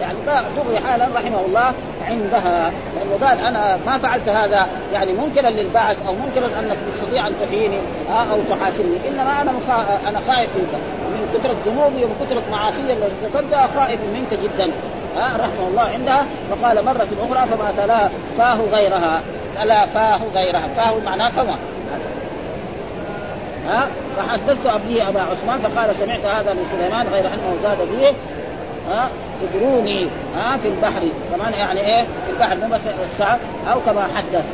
يعني 0.00 0.18
دغري 0.56 0.78
حالا 0.86 1.06
رحمه 1.14 1.40
الله 1.40 1.72
عندها. 2.08 2.72
لأنه 2.96 3.26
قال 3.26 3.38
أنا 3.46 3.78
ما 3.86 3.98
فعلت 3.98 4.28
هذا. 4.28 4.66
يعني 4.92 5.12
منكرا 5.12 5.50
للبعث 5.50 5.96
أو 6.06 6.12
منكرا 6.12 6.58
أنك 6.58 6.76
تستطيع 6.92 7.26
أن 7.26 7.32
تحييني 7.46 7.78
أو 8.10 8.38
تحاسبني. 8.50 8.96
إنما 9.08 9.42
أنا 9.42 9.52
مخا... 9.52 9.98
أنا 10.08 10.20
خائف 10.28 10.50
منك. 10.56 10.74
من 11.10 11.28
كثرة 11.34 11.56
ذنوبي 11.66 12.04
ومن 12.04 12.16
كثرة 12.20 12.42
معاصي 12.50 12.80
التي 12.80 13.02
ارتكبتها 13.04 13.68
خائف 13.76 14.00
منك 14.14 14.40
جدا. 14.42 14.72
رحمه 15.16 15.68
الله 15.68 15.82
عندها. 15.82 16.26
فقال 16.50 16.84
مرة 16.84 17.08
أخرى 17.22 17.46
فما 17.48 17.72
تلا 17.76 18.08
فاه 18.38 18.58
غيرها. 18.72 19.22
تلا 19.60 19.86
فاه 19.86 20.20
غيرها 20.34 20.68
فاه 20.76 20.94
معناه 21.04 21.30
فما 21.30 21.56
ها؟ 23.66 23.88
فحدثت 24.16 24.66
أبيه 24.66 25.08
أبا 25.08 25.20
عثمان 25.20 25.58
فقال 25.58 25.96
سمعت 25.96 26.24
هذا 26.24 26.52
من 26.52 26.66
سليمان 26.72 27.06
غير 27.06 27.26
أنه 27.26 27.56
زاد 27.62 27.78
فيه 27.78 28.12
ها؟ 28.90 29.08
ادروني 29.42 30.08
ها؟ 30.36 30.56
في 30.56 30.68
البحر. 30.68 31.08
كمان 31.34 31.52
يعني 31.52 31.80
إيه؟ 31.80 32.02
في 32.02 32.32
البحر 32.32 32.56
مو 32.56 32.74
بس 32.74 32.80
السعد 33.04 33.38
أو 33.72 33.80
كما 33.80 34.08
حدث. 34.16 34.44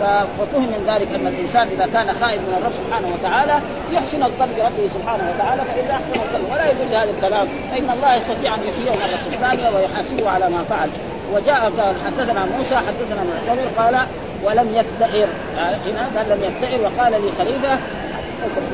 ففهم 0.00 0.62
من 0.62 0.84
ذلك 0.86 1.14
أن 1.14 1.26
الإنسان 1.26 1.68
إذا 1.68 1.86
كان 1.86 2.06
خائف 2.20 2.40
من 2.40 2.54
الرب 2.60 2.72
سبحانه 2.72 3.08
وتعالى 3.14 3.60
يحسن 3.92 4.22
الظن 4.22 4.48
بربه 4.56 4.88
سبحانه 4.94 5.34
وتعالى 5.34 5.62
فاذا 5.62 5.92
أحسن 5.92 6.20
الظن 6.20 6.52
ولا 6.52 6.64
يقول 6.64 6.94
هذا 6.94 7.10
الكلام. 7.10 7.48
فإن 7.70 7.90
الله 7.90 8.14
يستطيع 8.14 8.54
أن 8.54 8.60
يحييه 8.62 8.90
مره 8.90 9.38
ثانية 9.40 9.76
ويحاسبه 9.76 10.30
على 10.30 10.50
ما 10.50 10.64
فعل. 10.70 10.90
وجاء 11.34 11.72
قال 11.78 11.94
حدثنا 12.06 12.44
موسى 12.44 12.76
حدثنا 12.76 13.24
معتمر 13.24 13.68
قال 13.78 14.06
ولم 14.44 14.68
يدعر. 14.68 15.28
هنا 15.56 16.08
قال 16.16 16.28
لم 16.28 16.44
يدعر 16.44 16.80
وقال 16.80 17.12
لي 17.12 17.32
خليفة 17.38 17.78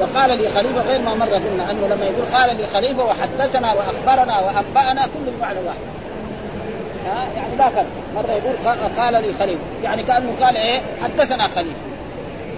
وقال 0.00 0.38
لي 0.38 0.48
خليفة 0.48 0.80
غير 0.80 1.02
ما 1.02 1.14
مر 1.14 1.34
قلنا 1.34 1.70
أنه 1.70 1.86
لما 1.86 2.04
يقول 2.04 2.26
قال 2.34 2.56
لي 2.56 2.66
خليفة 2.66 3.04
وحدثنا 3.04 3.72
وأخبرنا 3.72 4.40
وأنبأنا 4.40 5.02
كل 5.02 5.30
بمعنى 5.38 5.58
واحد. 5.58 5.78
ها 7.06 7.26
يعني 7.36 7.56
لا 7.58 7.70
فرق. 7.70 7.86
مرة 8.14 8.32
يقول 8.32 8.78
قال 8.98 9.12
لي 9.12 9.32
خليفة. 9.38 9.60
يعني 9.82 10.02
كأنه 10.02 10.32
قال 10.40 10.56
إيه؟ 10.56 10.80
حدثنا 11.02 11.48
خليفة. 11.48 11.80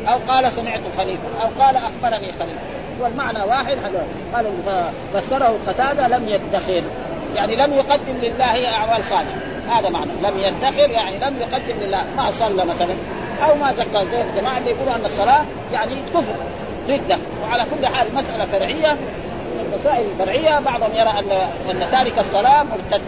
أو 0.08 0.18
قال 0.28 0.52
سمعت 0.52 0.80
خليفة 0.98 1.28
أو 1.42 1.64
قال 1.64 1.76
أخبرني 1.76 2.32
خليفة. 2.32 2.60
والمعنى 3.00 3.42
واحد 3.44 3.76
قال 4.34 4.46
فسره 5.14 5.58
قتادة 5.66 6.08
لم 6.08 6.28
يدخر. 6.28 6.82
يعني 7.34 7.56
لم 7.56 7.72
يقدم 7.72 8.16
لله 8.22 8.68
أعمال 8.68 9.04
صالحة. 9.04 9.49
هذا 9.78 9.88
معنى. 9.88 10.10
لم 10.22 10.38
يدخر 10.38 10.90
يعني 10.90 11.18
لم 11.18 11.36
يقدم 11.40 11.80
لله. 11.80 12.04
ما 12.16 12.30
صلى 12.30 12.64
مثلا 12.64 12.94
أو 13.42 13.54
ما 13.54 13.72
زكى 13.72 14.06
زي 14.10 14.22
الجماعة 14.22 14.58
اللي 14.58 14.70
يقولوا 14.70 14.94
أن 14.94 15.04
الصلاة 15.04 15.44
يعني 15.72 16.02
كفر 16.14 16.34
رده 16.88 17.18
وعلى 17.42 17.66
كل 17.74 17.86
حال 17.86 18.14
مسألة 18.14 18.46
فرعية 18.46 18.92
من 18.92 19.72
المسائل 19.72 20.06
الفرعية 20.06 20.60
بعضهم 20.60 20.94
يرى 20.94 21.10
ان 21.10 21.30
أن 21.70 21.90
تارك 21.90 22.18
الصلاة 22.18 22.62
مرتد. 22.62 23.02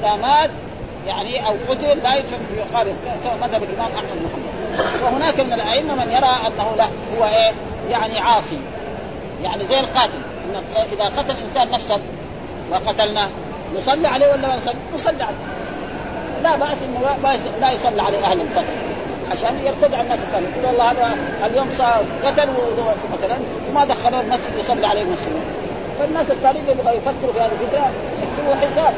إذا 0.00 0.16
مات 0.16 0.50
يعني 1.06 1.46
أو 1.46 1.54
قتل 1.68 1.98
لا 2.02 2.16
يدفن 2.16 2.38
في 2.48 2.56
يقابل 2.56 2.94
مذهب 3.42 3.62
الإمام 3.62 3.90
أحمد 3.96 4.08
حنبل 4.32 5.04
وهناك 5.04 5.40
من 5.40 5.52
الأئمة 5.52 5.94
من 5.94 6.10
يرى 6.10 6.36
أنه 6.46 6.76
لا 6.76 6.84
هو 7.18 7.24
إيه؟ 7.24 7.52
يعني 7.90 8.18
عاصي. 8.18 8.58
يعني 9.42 9.66
زي 9.66 9.80
القاتل. 9.80 10.20
إذا 10.92 11.04
قتل 11.04 11.36
إنسان 11.36 11.70
نفسا 11.70 12.00
وقتلناه 12.70 13.28
نصلي 13.78 14.08
عليه 14.08 14.26
ولا 14.32 14.48
ما 14.48 14.56
نصلي؟ 14.56 14.74
نصلي 14.94 15.22
عليه. 15.22 15.36
لا 16.42 16.56
بأس 16.56 16.78
إنه 16.82 17.00
لا 17.60 17.72
يصلي 17.72 18.02
عليه 18.02 18.24
أهل 18.24 18.40
الفضل. 18.40 18.64
عشان 19.32 19.54
يرتدع 19.64 20.00
الناس 20.00 20.18
الثانيين 20.18 20.50
يقول 20.52 20.66
والله 20.66 20.90
هذا 20.90 21.16
اليوم 21.46 21.68
صار 21.78 22.04
قتل 22.24 22.48
مثلا 23.12 23.36
وما 23.70 23.84
دخلوه 23.84 24.20
المسجد 24.20 24.58
يصلي 24.58 24.86
عليه 24.86 25.02
المسلمين 25.02 25.42
فالناس 25.98 26.30
الثانيين 26.30 26.64
اللي 26.68 26.80
يبغى 26.80 26.96
يفكروا 26.96 27.32
في 27.32 27.40
هذه 27.40 27.50
الفكرة 27.52 27.90
يحسبوا 28.22 28.54
حساب. 28.54 28.94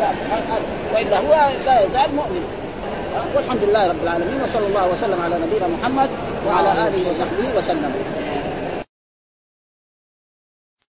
وإلا 0.94 1.18
هو 1.18 1.50
لا 1.66 1.80
يزال 1.80 2.14
مؤمن. 2.16 2.44
والحمد 3.36 3.60
لله 3.68 3.88
رب 3.88 4.02
العالمين 4.02 4.42
وصلى 4.44 4.66
الله 4.66 4.88
وسلم 4.92 5.22
على 5.24 5.34
نبينا 5.34 5.66
محمد 5.80 6.08
وعلى 6.48 6.72
آله 6.72 7.10
وصحبه 7.10 7.58
وسلم. 7.58 7.92